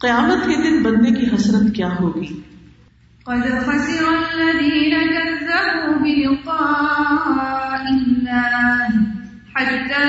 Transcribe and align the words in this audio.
قیامت 0.00 0.46
کے 0.46 0.54
دن 0.56 0.82
بندے 0.82 1.10
کی 1.20 1.26
حسرت 1.34 1.74
کیا 1.76 1.88
ہوگی؟ 2.00 2.42
قد 3.26 3.42
خسر 3.64 4.04
الذين 4.08 4.94
كذبوا 5.10 5.98
بلقاء 6.02 7.82
الله 7.88 8.88
حتى 9.54 10.06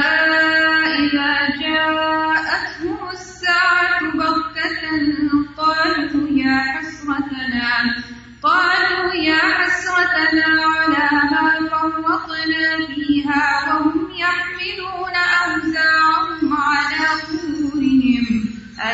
إذا 1.01 1.33
جاءتهم 1.61 2.99
الساعة 3.11 4.11
بغتة 4.15 4.81
قالوا 5.57 6.27
يا 6.29 6.57
حسرتنا، 6.71 7.69
قالوا 8.43 9.13
يا 9.13 9.43
حسرتنا 9.59 10.60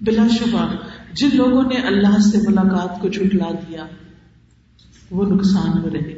بلا 0.00 0.26
شبہ، 0.28 0.76
جن 1.12 1.28
لوگوں 1.34 1.62
نے 1.62 1.74
اللہ 1.74 2.20
سے 2.20 2.38
ملاقات 2.48 3.00
کو 3.00 3.08
جھٹلا 3.08 3.50
دیا، 3.50 3.86
وہ 5.10 5.34
نقصان 5.34 5.82
میں 5.82 5.90
رہے۔ 5.90 6.14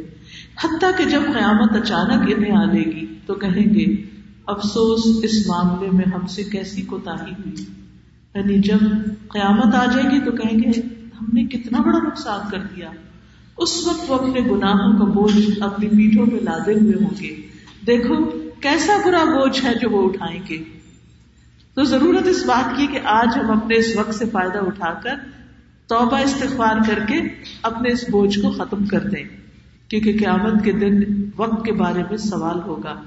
حتیٰ 0.64 0.90
کہ 0.96 1.04
جب 1.04 1.20
قیامت 1.32 1.76
اچانک 1.76 2.32
انہیں 2.36 2.56
آ 2.56 2.64
لے 2.64 2.80
گی، 2.80 3.18
تو 3.26 3.34
کہیں 3.34 3.74
گے، 3.74 4.02
افسوس، 4.46 5.24
اس 5.24 5.46
معاملے 5.46 5.90
میں 5.90 6.04
ہم 6.14 6.26
سے 6.26 6.42
کیسی 6.42 6.82
کوتا 6.82 7.12
ہوئی؟ 7.12 7.64
یعنی 8.34 8.58
جب 8.58 8.78
قیامت 9.28 9.74
آ 9.74 9.84
جائے 9.84 10.04
گی، 10.04 10.24
تو 10.24 10.32
کہیں 10.32 10.58
گے، 10.58 10.80
ہم 11.20 11.26
نے 11.32 11.44
کتنا 11.44 11.78
بڑا 11.78 11.98
نقصان 11.98 12.50
کر 12.50 12.58
دیا۔ 12.58 12.90
اس 13.56 13.86
وقت 13.86 14.10
وہ 14.10 14.14
اپنے 14.14 14.40
گناہوں 14.40 14.98
کا 14.98 15.04
بوجھ 15.04 15.62
اپنی 15.62 15.88
پیٹھوں 15.88 16.26
پہ 16.26 16.44
لادے 16.44 16.72
ہوئے 16.72 17.04
ہوں 17.04 17.22
گے۔ 17.22 17.53
دیکھو، 17.86 18.24
کیسا 18.60 18.92
برا 19.04 19.24
بوجھ 19.24 19.64
ہے 19.64 19.74
جو 19.74 19.90
وہ 19.90 20.08
اٹھائیں 20.08 20.40
گے۔ 20.48 20.64
تو 21.74 21.84
ضرورت 21.84 22.26
اس 22.26 22.46
بات 22.46 22.76
کی 22.76 22.86
کہ 22.86 22.98
آج 23.04 23.28
ہم 23.36 23.50
اپنے 23.50 23.76
اس 23.76 23.96
وقت 23.96 24.14
سے 24.14 24.24
فائدہ 24.32 24.58
اٹھا 24.58 24.94
کر 24.94 25.14
توبہ 25.86 26.18
استغفار 26.18 26.76
کر 26.86 26.98
کے 27.06 27.14
اپنے 27.62 27.90
اس 27.90 28.04
بوجھ 28.10 28.38
کو 28.38 28.50
ختم 28.50 28.84
کر 28.84 29.00
دیں، 29.00 29.24
کیونکہ 29.88 30.16
قیامت 30.18 30.64
کے 30.64 30.72
دن 30.72 31.00
وقت 31.36 31.64
کے 31.64 31.72
بارے 31.72 32.02
میں 32.02 32.16
سوال 32.16 32.60
ہوگا۔ 32.60 33.02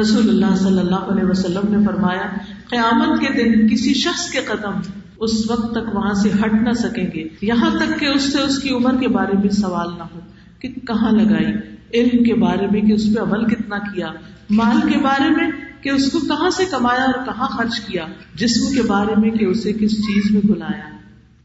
رسول 0.00 0.28
اللہ 0.28 0.56
صلی 0.56 0.78
اللہ 0.78 0.94
علیہ 0.94 1.24
وسلم 1.24 1.76
نے 1.76 1.86
فرمایا، 1.86 2.28
قیامت 2.68 3.20
کے 3.20 3.28
دن 3.32 3.68
کسی 3.68 3.94
شخص 3.94 4.30
کے 4.30 4.40
قدم 4.40 4.80
اس 5.16 5.50
وقت 5.50 5.70
تک 5.72 5.96
وہاں 5.96 6.14
سے 6.14 6.30
ہٹ 6.44 6.52
نہ 6.52 6.72
سکیں 6.72 7.06
گے۔ 7.14 7.24
یہاں 7.42 7.70
تک 7.70 8.00
کہ 8.00 8.06
اس 8.06 8.32
سے 8.32 8.38
اس 8.38 8.58
کی 8.58 8.70
عمر 8.70 9.00
کے 9.00 9.08
بارے 9.08 9.38
میں 9.38 9.48
سوال 9.48 9.88
نہ 9.98 10.02
ہو 10.02 10.20
کہ 10.58 10.68
کہاں 10.68 11.12
لگائی۔ 11.12 11.69
علم 11.94 12.24
کے 12.24 12.34
بارے 12.34 12.66
میں 12.66 12.80
کہ 12.80 12.92
اس 12.92 13.14
پہ 13.14 13.20
عمل 13.20 13.44
کتنا 13.44 13.78
کیا، 13.78 14.12
مال 14.50 14.92
کے 14.92 14.98
بارے 14.98 15.30
میں 15.30 15.50
کہ 15.80 15.88
اس 15.88 16.12
کو 16.12 16.18
کہاں 16.18 16.50
سے 16.50 16.64
کمایا 16.70 17.04
اور 17.04 17.24
کہاں 17.26 17.48
خرچ 17.48 17.80
کیا، 17.80 18.06
جسم 18.34 18.74
کے 18.74 18.82
بارے 18.82 19.20
میں 19.20 19.30
کہ 19.30 19.44
اسے 19.44 19.72
کس 19.72 19.90
چیز 19.90 20.30
میں 20.30 20.40
بلایا۔ 20.44 20.96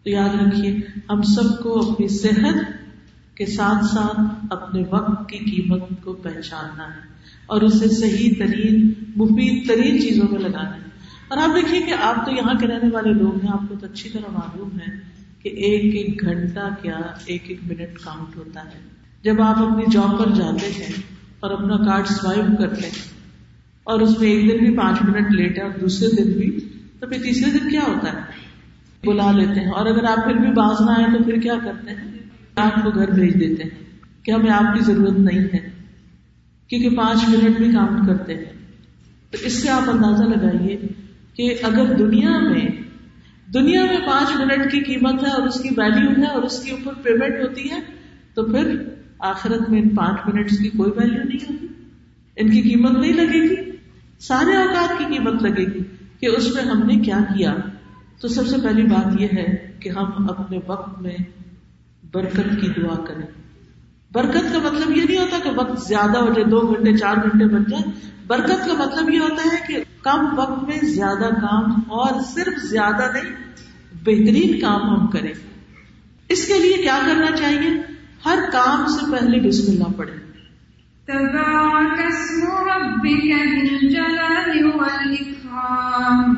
تو 0.03 0.09
یاد 0.09 0.29
رکھیے، 0.29 0.77
ہم 1.09 1.21
سب 1.21 1.63
کو 1.63 1.91
اپنی 1.91 2.07
صحت 2.07 2.55
کے 3.37 3.45
ساتھ 3.45 3.85
ساتھ 3.85 4.45
اپنے 4.49 4.83
وقت 4.89 5.29
کی 5.29 5.37
قیمت 5.37 5.81
کو 6.03 6.13
پہچاننا 6.13 6.83
ہے 6.83 7.01
اور 7.45 7.61
اسے 7.61 7.89
صحیح 7.89 8.33
ترین، 8.39 8.93
مفید 9.15 9.67
ترین 9.67 10.01
چیزوں 10.01 10.27
میں 10.31 10.39
لگانا 10.39 10.75
ہے۔ 10.75 10.81
اور 11.27 11.37
آپ 11.37 11.55
دیکھیے 11.55 11.81
کہ 11.81 11.93
آپ 12.01 12.25
تو 12.25 12.31
یہاں 12.31 12.53
کے 12.53 12.67
رہنے 12.67 12.89
والے 12.93 13.13
لوگ 13.13 13.43
ہیں، 13.43 13.51
آپ 13.53 13.69
کو 13.69 13.75
تو 13.81 13.85
اچھی 13.85 14.09
طرح 14.09 14.31
معلوم 14.31 14.69
ہے 14.79 14.99
کہ 15.43 15.49
ایک 15.49 15.95
ایک 15.95 16.21
گھنٹہ 16.21 16.69
کیا، 16.81 16.99
ایک 17.25 17.43
ایک 17.47 17.59
منٹ 17.67 17.97
کاؤنٹ 18.03 18.35
ہوتا 18.35 18.65
ہے۔ 18.65 18.94
جب 19.25 19.41
آپ 19.41 19.59
اپنی 19.59 19.83
جاب 19.91 20.19
پر 20.19 20.31
جاتے 20.31 20.71
ہیں 20.71 21.01
اور 21.39 21.51
اپنا 21.51 21.77
کارڈ 21.77 22.07
سوائپ 22.07 22.59
کرتے 22.59 22.81
ہیں 22.81 22.99
اور 23.83 24.01
اس 24.01 24.19
میں 24.19 24.29
ایک 24.29 24.51
دن 24.51 24.57
بھی 24.57 24.77
پانچ 24.77 24.97
منٹ 25.01 25.31
لیٹ 25.31 25.57
ہے 25.57 25.63
اور 25.63 25.79
دوسرے 25.79 26.23
دن 26.23 26.31
بھی، 26.31 26.59
تو 26.99 27.07
پھر 27.07 27.21
تیسرے 27.23 27.51
دن 27.51 27.69
کیا 27.69 27.81
ہوتا 27.87 28.13
ہے؟ 28.13 28.17
بلا 29.03 29.31
لیتے 29.31 29.59
ہیں۔ 29.59 29.71
اور 29.71 29.85
اگر 29.85 30.03
آپ 30.03 30.25
پھر 30.25 30.33
بھی 30.33 30.51
باز 30.51 30.81
نہ 30.81 30.91
آئے 30.91 31.17
تو 31.17 31.23
پھر 31.23 31.39
کیا 31.39 31.53
کرتے 31.63 31.91
ہیں؟ 31.91 32.11
آپ 32.55 32.83
کو 32.83 32.89
گھر 32.89 33.11
بھیج 33.11 33.33
دیتے 33.39 33.63
ہیں 33.63 33.69
کہ 34.23 34.31
ہمیں 34.31 34.51
آپ 34.51 34.73
کی 34.73 34.83
ضرورت 34.83 35.19
نہیں 35.19 35.39
ہے، 35.39 35.69
کیونکہ 36.67 36.97
پانچ 36.97 37.19
منٹ 37.29 37.57
بھی 37.57 37.71
کام 37.71 38.07
کرتے 38.07 38.33
ہیں۔ 38.33 38.45
تو 39.31 39.37
اس 39.41 39.53
سے 39.53 39.69
آپ 39.69 39.89
اندازہ 39.89 40.23
لگائیے 40.23 40.77
کہ 41.33 41.55
اگر 41.63 41.93
دنیا 41.93 42.39
میں 42.39 42.65
دنیا 43.53 43.85
میں 43.85 43.97
پانچ 43.97 44.35
منٹ 44.35 44.71
کی 44.71 44.79
قیمت 44.79 45.23
ہے 45.23 45.29
اور 45.29 45.47
اس 45.47 45.59
کی 45.61 45.69
ویلو 45.77 46.21
ہے 46.21 46.27
اور 46.27 46.43
اس 46.43 46.63
کے 46.63 46.71
اوپر 46.71 46.93
پیمنٹ 46.93 47.41
ہوتی 47.41 47.71
ہے، 47.71 47.79
تو 48.33 48.43
پھر 48.43 48.94
آخرت 49.19 49.69
میں 49.69 49.81
ان 49.81 49.89
پانچ 49.89 50.19
منٹ 50.25 50.49
کی 50.49 50.69
کوئی 50.69 50.91
ویلو 50.91 51.23
نہیں 51.23 51.45
ہوگی۔ 51.49 51.67
ان 52.35 52.49
کی 52.49 52.61
قیمت 52.61 52.91
نہیں 52.97 53.13
لگے 53.13 53.49
گی۔ 53.49 53.71
سارے 54.19 54.55
اوقات 54.55 54.97
کی 54.97 55.05
قیمت 55.05 55.41
لگے 55.41 55.65
گی 55.65 55.83
کہ 56.19 56.25
اس 56.25 56.53
میں 56.53 56.63
ہم 56.63 56.79
نے 56.79 56.95
کیا 56.95 57.17
کیا۔ 57.17 57.55
تو 58.21 58.27
سب 58.27 58.47
سے 58.47 58.55
پہلی 58.63 58.83
بات 58.83 59.21
یہ 59.21 59.27
ہے 59.37 59.77
کہ 59.79 59.89
ہم 59.89 60.29
اپنے 60.29 60.59
وقت 60.67 61.01
میں 61.01 61.17
برکت 62.13 62.61
کی 62.61 62.81
دعا 62.81 63.05
کریں۔ 63.05 63.27
برکت 64.11 64.53
کا 64.53 64.59
مطلب 64.59 64.97
یہ 64.97 65.03
نہیں 65.03 65.17
ہوتا 65.17 65.37
کہ 65.43 65.49
وقت 65.55 65.87
زیادہ 65.87 66.17
ہو 66.17 66.25
جائے، 66.25 66.43
دو 66.43 66.59
گھنٹے، 66.59 66.97
چار 66.97 67.15
گھنٹے 67.15 67.45
بن 67.45 67.63
جائے۔ 67.63 67.83
برکت 68.27 68.67
کا 68.67 68.85
مطلب 68.85 69.09
یہ 69.09 69.19
ہوتا 69.19 69.41
ہے 69.53 69.57
کہ 69.67 69.83
کم 70.03 70.39
وقت 70.39 70.63
میں 70.63 70.77
زیادہ 70.81 71.33
کام 71.33 71.71
اور 71.71 72.21
صرف 72.23 72.65
زیادہ 72.65 73.11
نہیں، 73.13 73.33
بہترین 73.93 74.59
کام 74.59 74.81
ہم 74.81 75.07
کریں۔ 75.07 75.33
اس 76.29 76.47
کے 76.47 76.59
لیے 76.59 76.73
کیا 76.73 76.99
کرنا 77.05 77.35
چاہیے؟ 77.35 77.94
ہر 78.25 78.39
کام 78.51 78.85
سے 78.87 79.11
پہلے 79.11 79.47
بسم 79.47 79.71
اللہ 79.71 79.97
پڑھیں 79.97 80.25
تبارك 81.07 81.99
اسم 82.07 82.45
والإكرام 84.67 86.33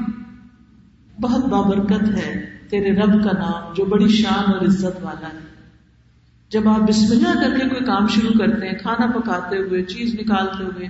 بہت 1.21 1.45
بابرکت 1.45 2.17
ہے 2.17 2.45
تیرے 2.69 2.91
رب 2.91 3.23
کا 3.23 3.31
نام 3.31 3.73
جو 3.73 3.85
بڑی 3.85 4.07
شان 4.07 4.53
اور 4.53 4.65
عزت 4.65 5.03
والا 5.03 5.27
ہے۔ 5.27 5.39
جب 6.49 6.69
آپ 6.69 6.79
بسم 6.79 7.05
اللہ 7.11 7.41
کر 7.41 7.59
کے 7.59 7.69
کوئی 7.69 7.85
کام 7.85 8.07
شروع 8.07 8.31
کرتے 8.39 8.67
ہیں 8.67 8.79
کھانا 8.79 9.05
پکاتے 9.07 9.57
ہوئے 9.57 9.83
چیز 9.83 10.13
نکالتے 10.13 10.63
ہوئے 10.63 10.87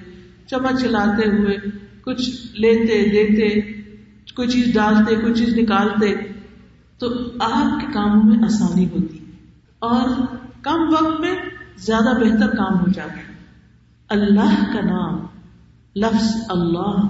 چمچ 0.48 0.82
چلاتے 0.82 1.30
ہوئے 1.30 1.58
کچھ 2.02 2.30
لیتے 2.60 3.10
دیتے 3.10 3.62
کوئی 4.36 4.48
چیز 4.48 4.74
ڈالتے 4.74 5.16
کوئی 5.16 5.34
چیز 5.34 5.58
نکالتے 5.58 6.14
تو 7.00 7.08
آپ 7.40 7.82
کے 7.82 7.88
کاموں 7.94 8.24
میں 8.24 8.44
آسانی 8.44 8.86
ہوتی 8.86 9.18
اور 9.80 10.10
کم 10.62 10.94
وقت 10.94 11.20
میں 11.20 11.36
زیادہ 11.78 12.18
بہتر 12.20 12.48
کام 12.48 12.80
ہو 12.80 12.92
جاتا 12.92 13.18
ہے۔ 13.18 13.38
اللہ 14.10 14.74
کا 14.74 14.80
نام، 14.86 15.20
لفظ 15.96 16.36
اللہ، 16.50 17.10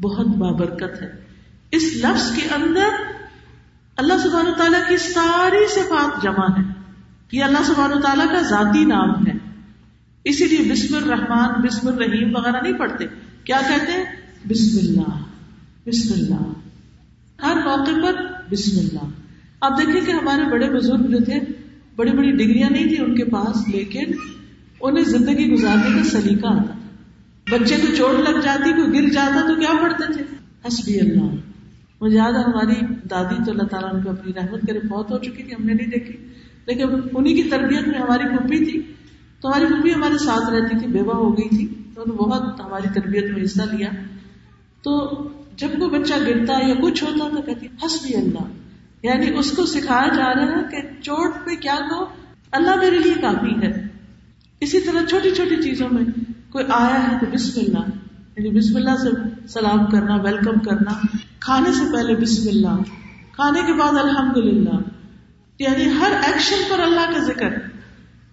بہت 0.00 0.26
بابرکت 0.26 1.02
ہے۔ 1.02 1.26
اس 1.70 1.82
لفظ 1.96 2.36
کے 2.36 2.42
اندر 2.54 2.88
اللہ 3.96 4.12
سبحانہ 4.22 4.50
تعالیٰ 4.50 4.88
کی 4.88 4.96
ساری 4.96 5.68
صفات 5.74 6.22
جمع 6.22 6.58
ہے 6.58 6.62
یہ 7.32 7.44
اللہ 7.44 7.62
سبحانہ 7.66 7.94
تعالیٰ 7.94 8.26
کا 8.26 8.40
ذاتی 8.40 8.84
نام 8.84 9.26
ہے۔ 9.26 9.32
اسی 10.24 10.44
لیے 10.44 10.72
بسم 10.72 10.96
الرحمان 10.96 11.60
بسم 11.60 11.88
الرحیم 11.88 12.36
وغیرہ 12.36 12.56
نہیں 12.62 12.72
پڑھتے۔ 12.72 13.04
کیا 13.44 13.60
کہتے 13.68 13.92
ہیں؟ 13.92 14.04
بسم 14.48 14.78
اللہ 14.82 15.22
بسم 15.88 16.12
اللہ۔ 16.12 16.52
ہر 17.44 17.56
موقع 17.56 18.06
پر 18.06 18.32
بسم 18.50 18.78
اللہ۔ 18.78 19.10
آپ 19.60 19.78
دیکھیں 19.78 20.06
کہ 20.06 20.10
ہمارے 20.10 20.50
بڑے 20.50 20.70
بزرگ 20.70 21.06
جو 21.06 21.24
تھے 21.24 21.40
بڑی 21.96 22.10
بڑی 22.10 22.30
ڈگریاں 22.32 22.70
نہیں 22.70 22.88
تھی 22.88 22.98
ان 22.98 23.14
کے 23.14 23.24
پاس، 23.24 23.68
لیکن 23.68 24.04
انہیں 24.80 25.04
زندگی 25.04 25.52
گزارنے 25.52 25.98
کا 25.98 26.04
سلیقہ 26.04 26.46
آتا۔ 26.46 26.62
تھا 26.62 26.76
بچے 27.50 27.76
کو 27.76 27.94
چوٹ 27.96 28.28
لگ 28.28 28.40
جاتی، 28.40 28.70
کوئی 28.70 29.02
گر 29.02 29.08
جاتا 29.08 29.40
تو 29.48 29.60
کیا 29.60 29.70
پڑھتے 29.82 30.12
تھے؟ 30.12 30.24
حسبی 30.66 31.00
اللہ۔ 31.00 31.36
مجھے 32.00 32.16
یاد 32.16 32.32
ہے 32.32 32.38
ہماری 32.38 32.94
دادی 33.10 33.44
تو 33.44 33.50
اللہ 33.50 33.62
تعالیٰ 33.62 33.94
ان 33.94 34.02
کو 34.02 34.10
اپنی 34.10 34.32
رحمت 34.32 34.60
کرے 34.66 34.80
بہت 34.88 35.10
ہو 35.10 35.18
چکی 35.18 35.42
تھی، 35.42 35.52
ہم 35.52 35.66
نے 35.66 35.74
نہیں 35.74 35.86
دیکھی۔ 35.86 36.12
لیکن 36.66 36.82
انہیں 37.14 37.36
کی 37.36 37.42
تربیت 37.42 37.88
میں 37.88 37.98
ہماری 37.98 38.36
پھوپھی 38.36 38.64
تھی۔ 38.64 38.92
تو 39.40 39.48
ہماری 39.48 39.66
پھوپھی 39.66 39.94
ہمارے 39.94 40.18
ساتھ 40.18 40.50
رہتی 40.50 40.78
تھی، 40.78 40.86
بیوہ 40.86 41.14
ہو 41.14 41.38
گئی 41.38 41.48
تھی۔ 41.48 41.66
تو 41.94 42.02
انہوں 42.02 42.16
نے 42.16 42.22
بہت 42.22 42.60
ہماری 42.60 43.00
تربیت 43.00 43.32
میں 43.32 43.42
حصہ 43.42 43.62
لیا۔ 43.62 43.88
تو 44.82 45.12
جب 45.56 45.68
کوئی 45.78 46.00
بچہ 46.00 46.14
گرتا 46.26 46.66
یا 46.68 46.74
کچھ 46.82 47.04
ہوتا 47.04 47.36
تو 47.36 47.42
کہتی، 47.42 47.66
حسبی 47.84 48.14
اللہ۔ 48.14 48.65
یعنی 49.02 49.38
اس 49.38 49.50
کو 49.50 49.66
سکھایا 49.66 50.08
جا 50.14 50.34
رہا 50.34 50.58
ہے 50.58 50.62
کہ 50.70 51.02
چوٹ 51.02 51.34
پہ 51.44 51.54
کیا 51.54 51.76
کہو؟ 51.90 52.04
اللہ 52.52 52.76
میرے 52.76 52.98
لیے 52.98 53.14
کافی 53.14 53.66
ہے۔ 53.66 53.86
اسی 54.60 54.80
طرح 54.80 55.04
چھوٹی 55.04 55.30
چھوٹی 55.30 55.62
چیزوں 55.62 55.88
میں 55.90 56.04
کوئی 56.52 56.64
آیا 56.68 57.12
ہے 57.12 57.18
تو 57.20 57.26
بسم 57.32 57.60
اللہ 57.60 57.90
یعنی 58.36 58.58
بسم 58.58 58.76
اللہ 58.76 58.96
سے 58.96 59.08
سلام 59.48 59.86
کرنا، 59.86 60.16
ویلکم 60.16 60.58
کرنا، 60.58 61.06
کھانے 61.40 61.72
سے 61.72 61.92
پہلے 61.92 62.16
بسم 62.16 62.48
اللہ، 62.48 62.82
کھانے 63.32 63.60
کے 63.66 63.72
بعد 63.72 63.92
الحمد 63.92 64.36
للہ 64.36 64.78
یعنی 65.58 65.84
ہر 66.00 66.12
ایکشن 66.26 66.56
پر 66.70 66.82
اللہ 66.82 67.12
کا 67.14 67.18
ذکر۔ 67.18 67.48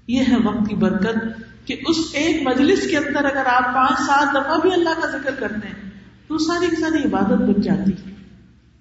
یہ 0.08 0.20
ہے 0.20 0.36
وقت 0.44 0.70
کی 0.70 0.76
برکت 0.76 1.18
کہ 1.66 1.76
اس 1.88 1.96
ایک 2.14 2.48
مجلس 2.48 2.88
کے 2.88 2.98
اندر 2.98 3.26
اگر 3.26 3.46
آپ 3.46 3.74
پانچ 3.74 4.00
سات 4.00 4.36
دفعہ 4.36 4.60
بھی 4.62 4.74
اللہ 4.74 5.02
کا 5.02 5.08
ذکر 5.08 5.32
کرتے 5.40 5.68
ہیں 5.68 5.90
تو 6.28 6.38
ساری 6.38 6.68
کی 6.70 6.76
ساری 6.76 7.04
عبادت 7.04 7.42
بن 7.42 7.62
جاتی 7.62 7.92
ہے 7.92 8.16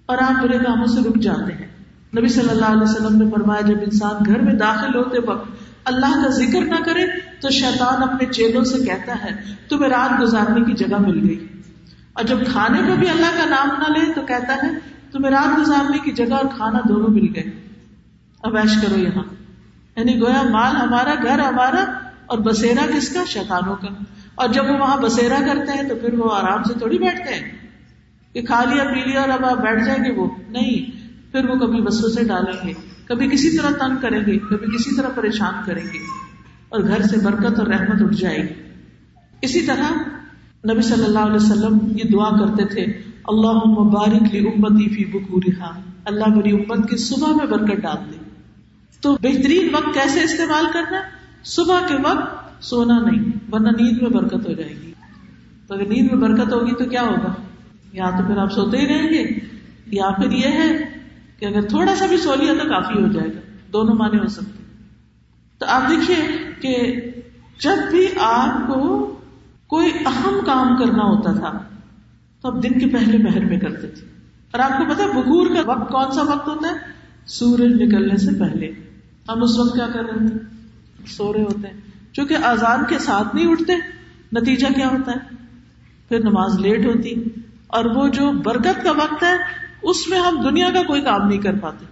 اور 0.05 0.17
آپ 0.17 0.43
برے 0.43 0.57
کاموں 0.57 0.87
سے 0.87 1.09
رک 1.09 1.21
جاتے 1.21 1.53
ہیں۔ 1.53 1.72
نبی 2.17 2.27
صلی 2.27 2.49
اللہ 2.49 2.65
علیہ 2.65 2.81
وسلم 2.81 3.21
نے 3.21 3.31
فرمایا، 3.31 3.61
جب 3.61 3.77
انسان 3.81 4.25
گھر 4.25 4.39
میں 4.39 4.53
داخل 4.53 4.95
ہوتے 4.95 5.19
وقت 5.19 5.51
اللہ 5.85 6.05
کا 6.05 6.29
ذکر 6.29 6.61
نہ 6.61 6.83
کرے، 6.85 7.05
تو 7.41 7.49
شیطان 7.49 8.03
اپنے 8.03 8.33
چیلوں 8.33 8.63
سے 8.63 8.85
کہتا 8.85 9.15
ہے، 9.23 9.31
تمہیں 9.69 9.89
رات 9.89 10.21
گزارنے 10.21 10.61
کی 10.61 10.73
جگہ 10.73 10.97
مل 10.97 11.29
گئی۔ 11.29 11.47
اور 12.13 12.23
جب 12.23 12.37
کھانے 12.47 12.79
کو 12.87 12.95
بھی 12.95 13.09
اللہ 13.09 13.25
کا 13.25 13.49
نام 13.49 13.69
نہ 13.77 13.99
لے، 13.99 14.13
تو 14.13 14.21
کہتا 14.21 14.55
ہے، 14.55 14.71
تمہیں 15.11 15.31
رات 15.31 15.59
گزارنے 15.59 15.97
کی 16.03 16.11
جگہ 16.11 16.33
اور 16.33 16.45
کھانا 16.55 16.79
دونوں 16.89 17.07
مل 17.07 17.27
گئے۔ 17.35 17.67
اب 18.43 18.57
ایش 18.57 18.81
کرو 18.81 18.99
یہاں۔ 18.99 19.23
یعنی 19.95 20.21
گویا 20.21 20.41
مال 20.49 20.75
ہمارا، 20.75 21.13
گھر 21.23 21.39
ہمارا، 21.39 21.93
اور 22.25 22.37
بسیرا 22.37 22.85
کس 22.97 23.13
کا؟ 23.13 23.23
شیطانوں 23.27 23.75
کا۔ 23.75 23.87
اور 24.35 24.49
جب 24.49 24.69
وہ 24.69 24.77
وہاں 24.77 24.97
بسیرا 24.97 25.39
کرتے 25.39 25.71
ہیں، 25.71 25.89
تو 25.89 25.95
پھر 25.95 26.13
وہ 26.13 26.35
آرام 26.35 26.63
سے 26.63 26.73
تھوڑی 26.73 26.97
بیٹھتے 26.97 27.33
ہیں۔ 27.33 27.51
کہ 28.33 28.41
کھا 28.41 28.63
لیا، 28.63 28.83
پی 28.83 29.09
لیا 29.09 29.21
اور 29.21 29.29
اب 29.29 29.45
آپ 29.45 29.57
بیٹھ 29.57 29.85
جائیں 29.85 30.05
گے 30.05 30.11
وہ۔ 30.11 30.29
نہیں 30.49 30.92
پھر 31.33 31.49
وہ 31.49 31.55
کبھی 31.55 31.81
بسوں 31.81 32.09
سے 32.09 32.23
ڈالیں 32.23 32.67
گے، 32.67 32.73
کبھی 33.05 33.27
کسی 33.29 33.57
طرح 33.57 33.71
تنگ 33.71 33.97
کریں 34.01 34.19
گے، 34.19 34.37
کبھی 34.39 34.77
کسی 34.77 34.95
طرح 34.95 35.09
پریشان 35.09 35.53
کریں 35.65 35.83
گے، 35.83 35.97
اور 36.69 36.79
گھر 36.79 37.01
سے 37.01 37.19
برکت 37.23 37.59
اور 37.59 37.67
رحمت 37.67 38.01
اٹھ 38.01 38.15
جائے 38.15 38.37
گی۔ 38.37 38.53
اسی 39.41 39.61
طرح 39.61 39.91
نبی 40.71 40.81
صلی 40.81 41.05
اللہ 41.05 41.19
علیہ 41.19 41.35
وسلم 41.35 41.77
یہ 41.95 42.03
دعا 42.13 42.29
کرتے 42.39 42.65
تھے 42.65 42.81
اللہ 43.25 43.57
مبارک 43.79 44.35
لی 44.35 44.47
امتی 44.47 44.89
فی 44.89 45.05
بکورہا، 45.05 45.79
اللہ 46.05 46.35
میری 46.35 46.51
امت 46.51 46.89
کی 46.89 46.97
صبح 46.97 47.35
میں 47.35 47.45
برکت 47.45 47.81
ڈال 47.81 47.97
دے۔ 48.11 48.17
تو 49.01 49.17
بہترین 49.21 49.75
وقت 49.75 49.93
کیسے 49.93 50.23
استعمال 50.23 50.65
کرنا 50.73 51.01
صبح 51.43 51.87
کے 51.87 51.95
وقت 52.03 52.63
سونا 52.63 52.99
نہیں، 52.99 53.25
ورنہ 53.51 53.69
نیند 53.69 54.01
میں 54.01 54.09
برکت 54.09 54.47
ہو 54.47 54.53
جائے 54.53 54.73
گی۔ 54.81 54.93
تو 55.67 55.73
اگر 55.73 55.87
نیند 55.87 56.11
میں 56.11 56.29
برکت 56.29 56.53
ہوگی 56.53 56.75
تو 56.75 56.85
کیا 56.85 57.01
ہوگا؟ 57.01 57.33
یا 57.93 58.09
تو 58.09 58.23
پھر 58.27 58.37
آپ 58.37 58.51
سوتے 58.51 58.77
ہی 58.77 58.87
رہیں 58.87 59.09
گے، 59.09 59.39
یا 59.87 60.09
پھر 60.09 60.31
یہ 60.31 60.47
ہے 60.47 60.92
کہ 61.43 61.47
اگر 61.47 61.61
تھوڑا 61.61 61.95
سا 61.95 62.05
بھی 62.05 62.17
سو 62.17 62.35
لیا 62.35 62.53
تو 62.53 62.69
کافی 62.69 63.03
ہو 63.03 63.07
جائے 63.07 63.27
گا، 63.27 63.39
دونوں 63.73 63.95
معنی 63.95 64.19
ہو 64.19 64.27
سکتے 64.27 64.63
تو 65.57 65.65
آپ 65.65 65.81
دیکھیے 65.89 66.17
کہ 66.61 67.01
جب 67.59 67.75
بھی 67.91 68.07
آپ 68.21 68.67
کو 68.67 69.07
کوئی 69.67 69.91
اہم 70.05 70.39
کام 70.45 70.77
کرنا 70.77 71.03
ہوتا 71.03 71.33
تھا، 71.33 71.59
تو 72.41 72.47
آپ 72.47 72.63
دن 72.63 72.79
کے 72.79 72.85
پہلے 72.85 73.17
پہر 73.17 73.45
میں 73.45 73.59
کرتے 73.59 73.87
تھے۔ 73.87 74.07
اور 74.51 74.59
آپ 74.59 74.77
کو 74.77 74.83
پتا 74.93 75.19
بکور 75.19 75.47
کا 75.47 75.71
وقت 75.71 75.91
کون 75.91 76.11
سا 76.11 76.21
وقت 76.21 76.47
ہوتا 76.47 76.67
ہے؟ 76.67 76.75
سورج 77.25 77.81
نکلنے 77.81 78.17
سے 78.17 78.39
پہلے۔ 78.39 78.71
ہم 79.29 79.43
اس 79.43 79.59
وقت 79.59 79.75
کیا 79.75 79.87
کر 79.87 80.03
رہے 80.03 80.27
تھے؟ 80.27 80.39
سو 81.07 81.33
رہے 81.33 81.43
ہوتے 81.43 81.67
ہیں۔ 81.67 81.81
چونکہ 82.13 82.37
آزان 82.43 82.79
کے 82.89 82.99
ساتھ 82.99 83.35
نہیں 83.35 83.51
اٹھتے، 83.51 83.73
نتیجہ 84.33 84.67
کیا 84.75 84.87
ہوتا 84.87 85.11
ہے؟ 85.11 85.35
پھر 86.09 86.19
نماز 86.19 86.59
لیٹ 86.59 86.85
ہوتی۔ 86.85 87.23
اور 87.67 87.85
وہ 87.85 88.07
جو 88.07 88.31
برکت 88.31 88.83
کا 88.83 88.91
وقت 88.91 89.23
ہے 89.23 89.63
اس 89.83 90.07
میں 90.07 90.19
ہم 90.19 90.41
دنیا 90.43 90.69
کا 90.73 90.83
کوئی 90.83 91.01
کام 91.01 91.27
نہیں 91.27 91.41
کر 91.41 91.53
پاتے۔ 91.61 91.85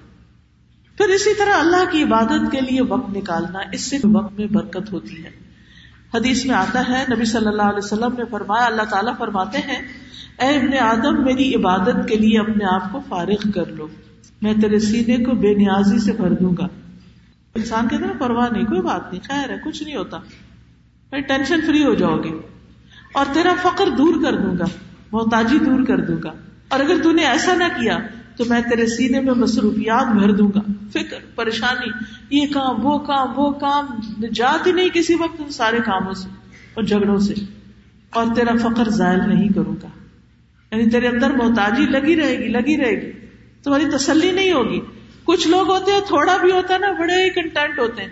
پھر 0.98 1.06
اسی 1.06 1.36
طرح 1.38 1.54
اللہ 1.54 1.92
کی 1.92 2.04
عبادت 2.04 2.52
کے 2.52 2.62
لیے 2.62 2.82
وقت 2.82 3.18
نکالنا 3.18 3.60
اس 3.72 3.82
سے 3.82 3.98
وقت 4.12 4.40
میں 4.40 4.48
برکت 4.48 4.94
ہوتی 4.94 5.26
ہے۔ 5.26 5.32
حدیث 6.14 6.46
میں 6.46 6.56
آتا 6.56 6.84
ہے، 6.90 7.06
نبی 7.16 7.26
صلی 7.26 7.48
اللہ 7.48 7.62
علیہ 7.62 7.78
وسلم 7.78 8.14
نے 8.18 8.24
فرمایا، 8.32 8.66
اللہ 8.66 8.82
تعالیٰ 8.82 9.18
فرماتے 9.18 9.58
ہیں، 9.58 9.82
اے 10.40 10.58
ابن 10.58 10.78
آدم، 10.80 11.24
میری 11.24 11.56
عبادت 11.56 12.10
کے 12.10 12.16
لیے 12.16 12.40
اپنے 12.40 12.76
آپ 12.76 12.92
کو 12.92 13.00
فارغ 13.10 13.52
کر 13.52 13.66
لو۔ 13.66 13.88
میں 14.42 14.54
تیرے 14.54 14.80
سینے 14.80 15.24
کو 15.24 15.32
بے 15.32 15.54
نیازی 15.54 16.00
سے 16.00 16.12
بھر 16.12 16.30
دوں 16.30 16.54
گا۔ 16.58 16.68
انسان 17.56 17.88
کہتے 17.88 18.06
ہیں، 18.06 18.20
پرواہ 18.20 18.50
نہیں، 18.52 18.64
کوئی 18.64 18.82
بات 18.82 19.14
نہیں، 19.14 19.22
خیر 19.24 19.50
ہے، 19.50 19.56
کچھ 19.66 19.84
نہیں 19.84 19.96
ہوتا۔ 19.96 20.18
میں 21.12 21.22
ٹینشن 21.22 21.62
فری 21.68 21.86
ہو 21.86 21.94
جاؤ 21.94 22.18
گے۔ 22.18 22.30
اور 23.14 23.26
تیرا 23.34 23.54
فخر 23.62 23.90
دور 23.90 24.24
کر 24.24 24.38
دوں 24.38 24.58
گا، 24.60 24.66
محتاجی 25.12 25.60
دور 25.60 25.84
کر 25.86 25.98
دوں 25.98 26.18
گا۔ 26.24 26.32
اور 26.72 26.80
اگر 26.80 27.14
نے 27.14 27.26
ایسا 27.26 27.54
نہ 27.54 27.64
کیا 27.64 27.98
تو 28.38 28.46
میں 28.46 28.62
تیرے 28.62 28.88
سینے 28.88 29.20
میں 29.20 29.34
مصروفیات 29.34 30.08
بھر 30.08 30.32
دوں 30.32 30.48
گا۔ 30.56 30.60
فکر، 30.94 31.18
پریشانی، 31.36 31.90
یہ 32.42 32.48
کام، 32.54 32.86
وہ 32.86 33.00
کام 33.00 33.28
وہ 33.36 33.52
کام۔ 33.52 33.86
جات 34.32 34.68
ہی 34.68 34.72
نہیں 34.72 34.90
کسی 34.94 35.16
وقت 35.16 35.54
سارے 35.54 35.78
کاموں 35.78 36.14
سے 36.14 36.30
اور 36.74 36.84
جھگڑوں 36.84 37.18
سے۔ 37.18 37.34
اور 38.10 38.26
تیرا 38.36 38.56
فخر 38.62 38.90
ظاہر 38.90 39.28
نہیں 39.28 39.50
کروں 39.50 39.76
گا۔ 39.84 39.88
یعنی 40.72 40.90
تیرے 40.90 41.08
اندر 41.08 41.32
محتاجی 41.32 41.86
لگی 41.86 42.16
رہے 42.16 42.38
گی، 42.38 42.48
لگی 42.48 42.78
رہے 42.78 43.02
گی۔ 43.02 43.12
تمہاری 43.64 43.86
تسلی 43.98 44.32
نہیں 44.32 44.54
ہوگی۔ 44.54 44.80
کچھ 45.24 45.48
لوگ 45.48 45.72
ہوتے 45.72 45.92
ہیں، 45.92 46.02
تھوڑا 46.08 46.38
بھی 46.38 46.52
ہوتا 46.52 46.74
ہے 46.74 46.80
نا، 46.80 46.92
بڑے 46.92 47.26
ہی 47.26 47.30
کنٹینٹ 47.30 47.80
ہوتے 47.80 48.02
ہیں۔ 48.02 48.10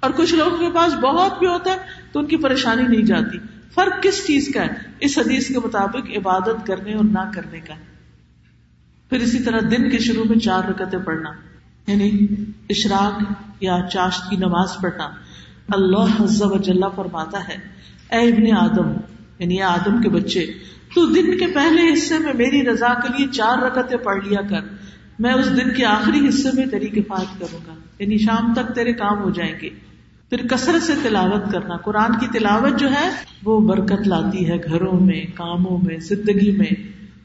اور 0.00 0.10
کچھ 0.10 0.34
لوگوں 0.34 0.58
کے 0.58 0.70
پاس 0.74 0.94
بہت 0.94 1.38
بھی 1.38 1.46
ہوتا 1.46 1.72
ہے 1.72 1.76
تو 2.12 2.20
ان 2.20 2.26
کی 2.26 2.36
پریشانی 2.36 2.82
نہیں 2.82 3.02
جاتی۔ 3.02 3.38
فرق 3.74 4.02
کس 4.02 4.26
چیز 4.26 4.50
کا 4.54 4.62
ہے؟ 4.62 4.68
اس 5.00 5.18
حدیث 5.18 5.48
کے 5.48 5.58
مطابق 5.58 6.16
عبادت 6.16 6.66
کرنے 6.66 6.94
اور 6.94 7.04
نہ 7.04 7.30
کرنے 7.34 7.60
کا 7.60 7.74
پھر 9.08 9.20
اسی 9.20 9.42
طرح 9.42 9.60
دن 9.70 9.90
کے 9.90 9.98
شروع 9.98 10.24
میں 10.28 10.38
چار 10.38 10.64
رکتیں 10.64 10.98
پڑھنا 10.98 11.30
یعنی 11.86 12.26
اشراق 12.70 13.22
یا 13.60 13.78
چاشت 13.92 14.30
کی 14.30 14.36
نماز 14.36 14.68
پڑھنا۔ 14.82 15.10
اللہ 15.68 16.22
حضب 16.22 16.52
و 16.52 16.90
فرماتا 16.96 17.48
ہے، 17.48 17.56
اے 18.16 18.28
ابن 18.28 18.56
آدم 18.56 18.92
یعنی 19.38 19.62
آدم 19.62 20.02
کے 20.02 20.08
بچے، 20.08 20.46
تو 20.94 21.06
دن 21.06 21.38
کے 21.38 21.46
پہلے 21.46 21.92
حصے 21.92 22.18
میں 22.18 22.32
میری 22.34 22.66
رضا 22.66 22.94
کے 22.94 23.08
لیے 23.18 23.26
چار 23.32 23.58
رکتیں 23.58 23.96
پڑھ 23.96 24.28
لیا 24.28 24.40
کر۔ 24.50 24.60
میں 25.18 25.32
اس 25.32 25.56
دن 25.56 25.74
کے 25.74 25.84
آخری 25.84 26.28
حصے 26.28 26.48
میں 26.54 26.66
تیری 26.66 26.86
کفایت 26.86 27.40
کروں 27.40 27.58
گا 27.66 27.74
یعنی 27.98 28.18
شام 28.18 28.54
تک 28.54 28.74
تیرے 28.74 28.92
کام 28.92 29.22
ہو 29.22 29.30
جائیں 29.30 29.54
گے۔ 29.62 29.70
پھر 30.36 30.46
کثرت 30.46 30.82
سے 30.82 30.92
تلاوت 31.02 31.52
کرنا۔ 31.52 31.76
قرآن 31.76 32.18
کی 32.18 32.38
تلاوت 32.38 32.80
جو 32.80 32.90
ہے، 32.90 33.10
وہ 33.44 33.60
برکت 33.60 34.08
لاتی 34.08 34.50
ہے 34.50 34.56
گھروں 34.56 35.00
میں، 35.00 35.24
کاموں 35.34 35.78
میں، 35.82 35.96
زندگی 35.96 36.50
میں۔ 36.50 36.82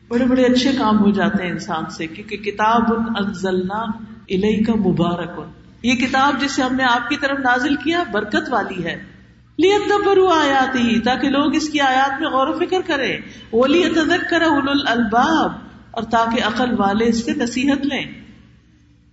بڑے 0.08 0.26
بڑے 0.26 0.44
اچھے 0.44 0.72
کام 0.78 1.00
ہو 1.00 1.12
جاتے 1.12 1.44
ہیں 1.44 1.52
انسان 1.52 1.90
سے، 1.90 2.08
کیونکہ 2.08 2.38
کتاب 2.38 2.94
انزلنا 2.94 3.82
الہی 4.30 4.64
کا 4.64 4.74
مبارک۔ 4.76 5.42
یہ 5.84 5.94
کتاب 5.94 6.42
جسے 6.42 6.62
ہم 6.62 6.76
نے 6.76 6.84
آپ 6.84 7.10
کی 7.10 7.16
طرف 7.18 7.40
نازل 7.40 7.76
کیا، 7.76 8.04
برکت 8.12 8.50
والی 8.50 8.84
ہے۔ 8.84 9.04
لیت 9.58 9.92
آیات 10.32 10.76
ہی 10.76 11.00
تاکہ 11.00 11.30
لوگ 11.30 11.56
اس 11.56 11.70
کی 11.70 11.80
آیات 11.80 12.22
میں 12.22 12.30
غور 12.30 12.48
و 12.48 12.60
فکر 12.60 12.82
کریں۔ 12.86 13.18
وہ 13.52 13.68
لیت 13.68 13.98
کر 14.30 14.42
الباب 14.42 15.52
اور 15.92 16.04
تاکہ 16.04 16.44
عقل 16.44 16.80
والے 16.80 17.06
اس 17.06 17.26
سے 17.26 17.32
نصیحت 17.34 17.86
لیں۔ 17.86 18.19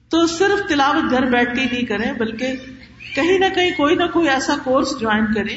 تو 0.09 0.27
صرف 0.27 0.69
تلاوت 0.69 1.11
گھر 1.11 1.27
بیٹھ 1.27 1.57
کے 1.57 1.65
نہیں 1.73 1.83
کریں، 1.83 2.13
بلکہ 2.13 2.47
کہیں 3.15 3.39
نہ 3.39 3.45
کہیں 3.55 3.71
کوئی 3.77 3.95
نہ 3.95 4.05
کوئی 4.13 4.29
ایسا 4.29 4.55
کورس 4.65 5.01
جوائن 5.01 5.25
کریں 5.35 5.57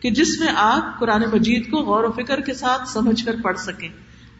کہ 0.00 0.10
جس 0.10 0.40
میں 0.40 0.48
آپ 0.54 1.00
قرآن 1.00 1.22
مجید 1.32 1.70
کو 1.70 1.76
غور 1.76 2.04
و 2.04 2.12
فکر 2.12 2.40
کے 2.40 2.54
ساتھ 2.54 2.88
سمجھ 2.88 3.24
کر 3.24 3.36
پڑھ 3.42 3.58
سکیں۔ 3.58 3.88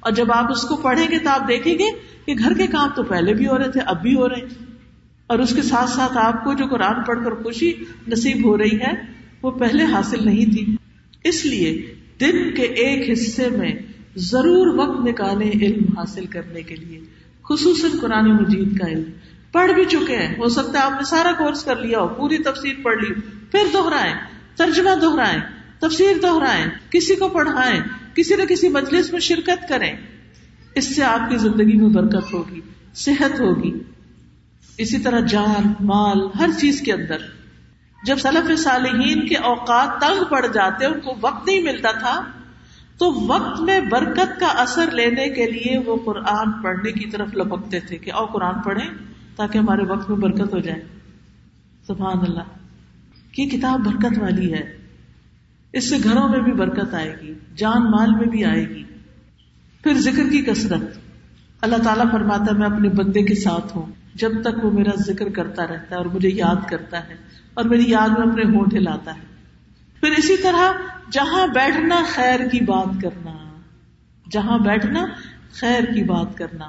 اور 0.00 0.12
جب 0.12 0.32
آپ 0.32 0.50
اس 0.50 0.62
کو 0.62 0.76
پڑھیں 0.76 1.08
گے 1.10 1.18
تو 1.18 1.30
آپ 1.30 1.48
دیکھیں 1.48 1.78
گے 1.78 1.84
کہ 2.26 2.34
گھر 2.38 2.54
کے 2.54 2.66
کام 2.66 2.88
تو 2.96 3.02
پہلے 3.02 3.34
بھی 3.34 3.46
ہو 3.46 3.58
رہے 3.58 3.70
تھے، 3.70 3.80
اب 3.80 4.02
بھی 4.02 4.14
ہو 4.14 4.28
رہے 4.28 4.36
ہیں۔ 4.36 4.64
اور 5.26 5.38
اس 5.38 5.54
کے 5.54 5.62
ساتھ 5.62 5.90
ساتھ 5.90 6.12
آپ 6.16 6.44
کو 6.44 6.54
جو 6.54 6.66
قرآن 6.66 7.04
پڑھ 7.04 7.24
کر 7.24 7.30
خوشی 7.30 7.72
نصیب 8.08 8.46
ہو 8.46 8.58
رہی 8.58 8.80
ہے، 8.80 8.92
وہ 9.42 9.50
پہلے 9.50 9.84
حاصل 9.84 10.26
نہیں 10.26 10.44
تھی۔ 10.44 10.76
اس 11.24 11.46
لیے 11.46 11.94
دن 12.20 12.54
کے 12.54 12.62
ایک 12.62 13.18
حصے 13.18 13.48
میں 13.48 13.72
ضرور 14.16 14.78
وقت 14.78 15.08
نکالے 15.08 15.50
علم 15.50 15.98
حاصل 15.98 16.26
کرنے 16.26 16.62
کے 16.62 16.76
لیے، 16.76 17.00
خصوصاً 17.44 17.90
قرآن 18.00 18.30
مجید 18.30 18.80
کا 18.80 18.86
علم۔ 18.86 19.10
پڑھ 19.52 19.72
بھی 19.72 19.84
چکے 19.84 20.16
ہیں۔ 20.16 20.38
ہو 20.38 20.48
سکتا 20.48 20.78
ہے 20.78 20.84
آپ 20.84 20.92
نے 20.92 21.04
سارا 21.04 21.32
کورس 21.32 21.64
کر 21.64 21.76
لیا 21.76 21.98
ہو، 21.98 22.08
پوری 22.08 22.38
تفسیر 22.38 22.74
پڑھ 22.82 22.96
لی۔ 22.96 23.14
پھر 23.52 23.60
دوہرائیں 23.72 24.14
ترجمہ 24.56 25.00
دوہرائیں 25.00 25.40
تفسیر 25.78 26.16
دوہرائیں 26.22 26.66
کسی 26.90 27.16
کو 27.16 27.28
پڑھائیں، 27.28 27.80
کسی 28.14 28.36
نہ 28.36 28.42
کسی 28.42 28.68
مجلس 28.68 29.12
میں 29.12 29.20
شرکت 29.20 29.68
کریں۔ 29.68 29.92
اس 30.74 30.96
سے 30.96 31.04
آپ 31.04 31.30
کی 31.30 31.36
زندگی 31.36 31.76
میں 31.76 31.88
برکت 31.88 32.32
ہوگی، 32.32 32.60
صحت 32.94 33.40
ہوگی۔ 33.40 33.72
اسی 34.78 34.98
طرح 34.98 35.20
جان، 35.20 35.72
مال، 35.80 36.28
ہر 36.38 36.48
چیز 36.60 36.80
کے 36.80 36.92
اندر۔ 36.92 37.18
جب 38.04 38.16
سلف 38.16 38.60
صالحین 38.60 39.28
کے 39.28 39.36
اوقات 39.36 40.00
تنگ 40.00 40.24
پڑ 40.24 40.46
جاتے، 40.46 40.86
ان 40.86 41.00
کو 41.00 41.14
وقت 41.20 41.46
نہیں 41.46 41.62
ملتا 41.62 41.92
تھا، 41.92 42.24
تو 42.98 43.26
وقت 43.26 43.60
میں 43.60 43.80
برکت 43.80 44.40
کا 44.40 44.46
اثر 44.46 44.90
لینے 44.90 45.28
کے 45.28 45.50
لیے 45.50 45.78
وہ 45.78 45.96
قرآن 46.04 46.62
پڑھنے 46.62 46.92
کی 46.92 47.10
طرف 47.10 47.28
لپکتے 47.34 47.80
تھے 47.80 47.96
کہ 47.96 48.12
او 48.12 48.26
قرآن 48.26 48.54
پڑھیں۔ 48.64 48.90
تاکہ 49.36 49.58
ہمارے 49.58 49.84
وقت 49.84 50.10
میں 50.10 50.18
برکت 50.18 50.54
ہو 50.54 50.58
جائے۔ 50.58 50.84
سبحان 51.86 52.18
اللہ۔ 52.18 52.42
یہ 53.36 53.50
کتاب 53.50 53.80
برکت 53.80 54.18
والی 54.18 54.54
ہے۔ 54.54 54.78
اس 55.72 55.90
سے 55.90 55.96
گھروں 56.04 56.28
میں 56.28 56.40
بھی 56.40 56.52
برکت 56.52 56.94
آئے 56.94 57.16
گی، 57.22 57.34
جان 57.56 57.90
مال 57.90 58.10
میں 58.10 58.26
بھی 58.26 58.44
آئے 58.44 58.68
گی۔ 58.68 58.84
پھر 59.82 59.94
ذکر 59.94 60.30
کی 60.30 60.42
کثرت۔ 60.42 60.82
اللہ 61.60 61.76
تعالیٰ 61.76 62.10
فرماتا 62.12 62.44
ہے، 62.44 62.58
میں 62.58 62.66
اپنے 62.66 62.88
بندے 62.88 63.22
کے 63.22 63.34
ساتھ 63.34 63.76
ہوں۔ 63.76 63.86
جب 64.14 64.30
تک 64.42 64.64
وہ 64.64 64.70
میرا 64.70 64.90
ذکر 65.06 65.28
کرتا 65.28 65.62
رہتا 65.62 65.90
ہے 65.90 65.94
اور 65.94 66.06
مجھے 66.06 66.28
یاد 66.28 66.68
کرتا 66.68 67.08
ہے 67.08 67.14
اور 67.54 67.64
میری 67.64 67.90
یاد 67.90 68.18
میں 68.18 68.26
اپنے 68.26 68.56
ہونٹ 68.56 68.74
ہلاتا 68.74 69.14
ہے۔ 69.14 69.20
پھر 70.00 70.10
اسی 70.10 70.36
طرح 70.36 70.72
جہاں 71.10 71.46
بیٹھنا 71.46 72.02
خیر 72.08 72.48
کی 72.48 72.60
بات 72.60 73.02
کرنا۔ 73.02 73.60
جہاں 74.30 74.58
بیٹھنا 74.58 75.06
خیر 75.52 75.84
کی 75.94 76.02
بات 76.02 76.38
کرنا۔ 76.38 76.64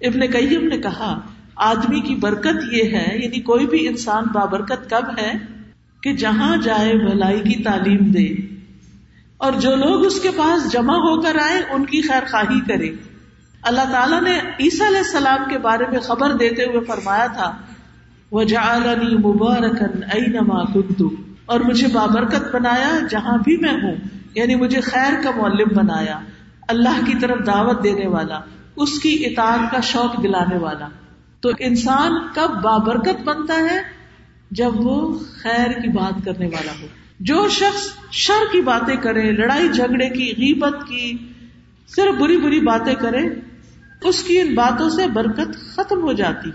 ابن 0.00 0.20
قیم 0.20 0.68
نے 0.68 0.78
کہا 0.78 1.20
آدمی 1.56 2.00
کی 2.00 2.14
برکت 2.14 2.72
یہ 2.72 2.82
ہے 2.82 3.18
یعنی 3.22 3.40
کوئی 3.40 3.66
بھی 3.66 3.88
انسان 3.88 4.24
بابرکت 4.34 4.90
کب 4.90 5.18
ہے 5.18 5.32
کہ 6.02 6.12
جہاں 6.12 6.56
جائے 6.56 6.94
بھلائی 6.94 7.40
کی 7.40 7.62
تعلیم 7.62 7.98
دے۔ 7.98 8.54
اور 9.36 9.52
جو 9.52 9.76
لوگ 9.76 10.06
اس 10.06 10.20
کے 10.20 10.30
پاس 10.36 10.72
جمع 10.72 10.94
ہو 10.94 11.20
کر 11.20 11.36
آئے، 11.42 11.62
ان 11.70 11.84
کی 11.84 12.02
خیر 12.02 12.22
خواہی 12.30 12.60
کرے۔ 12.60 12.88
اللہ 13.62 13.92
تعالیٰ 13.92 14.22
نے 14.22 14.38
عیسیٰ 14.60 14.86
علیہ 14.86 14.98
السلام 14.98 15.50
کے 15.50 15.58
بارے 15.58 15.84
میں 15.90 16.00
خبر 16.00 16.32
دیتے 16.32 16.64
ہوئے 16.64 16.84
فرمایا 16.84 17.26
تھا 17.26 17.56
وہ 18.30 18.42
جعلنی 18.42 19.16
مبارکن 19.16 20.02
اینما 20.12 20.64
کنتو 20.64 21.10
اور 21.46 21.60
مجھے 21.60 21.86
بابرکت 21.92 22.54
بنایا 22.54 22.98
جہاں 23.10 23.38
بھی 23.38 23.56
میں 23.56 23.72
ہوں 23.72 23.94
یعنی 24.34 24.54
مجھے 24.54 24.80
خیر 24.80 25.12
کا 25.22 25.30
معلم 25.30 25.68
بنایا، 25.74 26.18
اللہ 26.68 27.06
کی 27.06 27.12
طرف 27.20 27.46
دعوت 27.46 27.84
دینے 27.84 28.06
والا، 28.06 28.40
اس 28.76 28.98
کی 28.98 29.26
اطاعت 29.26 29.70
کا 29.70 29.80
شوق 29.80 30.22
دلانے 30.22 30.58
والا۔ 30.58 30.88
تو 31.44 31.50
انسان 31.58 32.12
کب 32.34 32.50
بابرکت 32.62 33.22
بنتا 33.24 33.54
ہے 33.54 33.80
جب 34.50 34.70
وہ 34.74 35.18
خیر 35.42 35.80
کی 35.80 35.88
بات 35.88 36.24
کرنے 36.24 36.46
والا 36.46 36.72
ہو۔ 36.82 36.86
جو 37.20 37.48
شخص 37.48 37.88
شر 38.10 38.52
کی 38.52 38.60
باتیں 38.60 38.96
کرے، 38.96 39.32
لڑائی 39.32 39.68
جھگڑے 39.68 40.08
کی، 40.08 40.30
غیبت 40.38 40.88
کی، 40.88 41.12
صرف 41.96 42.20
بری 42.20 42.36
بری 42.36 42.60
باتیں 42.60 42.94
کرے، 42.94 43.20
اس 44.02 44.22
کی 44.22 44.40
ان 44.40 44.54
باتوں 44.54 44.90
سے 44.90 45.06
برکت 45.06 45.76
ختم 45.76 46.02
ہو 46.02 46.12
جاتی۔ 46.12 46.50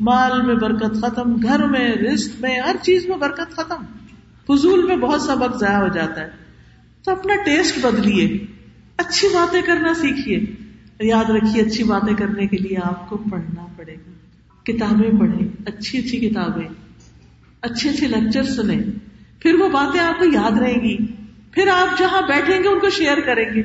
مال 0.00 0.42
میں 0.42 0.54
برکت 0.54 1.00
ختم، 1.02 1.42
گھر 1.42 1.66
میں، 1.66 1.92
رزق 1.92 2.40
میں، 2.40 2.60
ہر 2.60 2.76
چیز 2.82 3.08
میں 3.08 3.16
برکت 3.16 3.56
ختم۔ 3.56 3.82
فضول 4.46 4.86
میں 4.86 4.96
بہت 4.96 5.22
سا 5.22 5.34
وقت 5.34 5.60
ضائع 5.60 5.78
ہو 5.78 5.88
جاتا 5.88 6.20
ہے۔ 6.20 6.30
تو 7.04 7.12
اپنا 7.12 7.34
ٹیسٹ 7.34 7.78
بدلیے، 7.78 8.46
اچھی 8.96 9.28
باتیں 9.28 9.62
کرنا 9.62 9.94
سیکھیے۔ 9.94 10.67
یاد 11.00 11.30
رکھیے، 11.30 11.62
اچھی 11.62 11.84
باتیں 11.84 12.14
کرنے 12.14 12.46
کے 12.46 12.56
لیے 12.56 12.76
آپ 12.82 13.08
کو 13.08 13.16
پڑھنا 13.16 13.66
پڑے 13.76 13.94
گا 13.94 14.10
کتابیں 14.62 15.20
پڑھیں، 15.20 15.48
اچھی 15.66 15.98
اچھی 15.98 16.18
کتابیں، 16.18 16.68
اچھے 17.60 17.90
اچھے 17.90 18.06
لیکچر 18.06 18.42
سنیں۔ 18.42 18.78
پھر 19.40 19.54
وہ 19.54 19.68
باتیں 19.68 20.00
آپ 20.00 20.18
کو 20.18 20.24
یاد 20.24 20.58
رہیں 20.58 20.80
گی۔ 20.80 20.96
پھر 21.52 21.68
آپ 21.68 21.98
جہاں 21.98 22.22
بیٹھیں 22.22 22.62
گے، 22.62 22.68
ان 22.68 22.78
کو 22.78 22.90
شیئر 22.90 23.20
کریں 23.20 23.54
گے۔ 23.54 23.62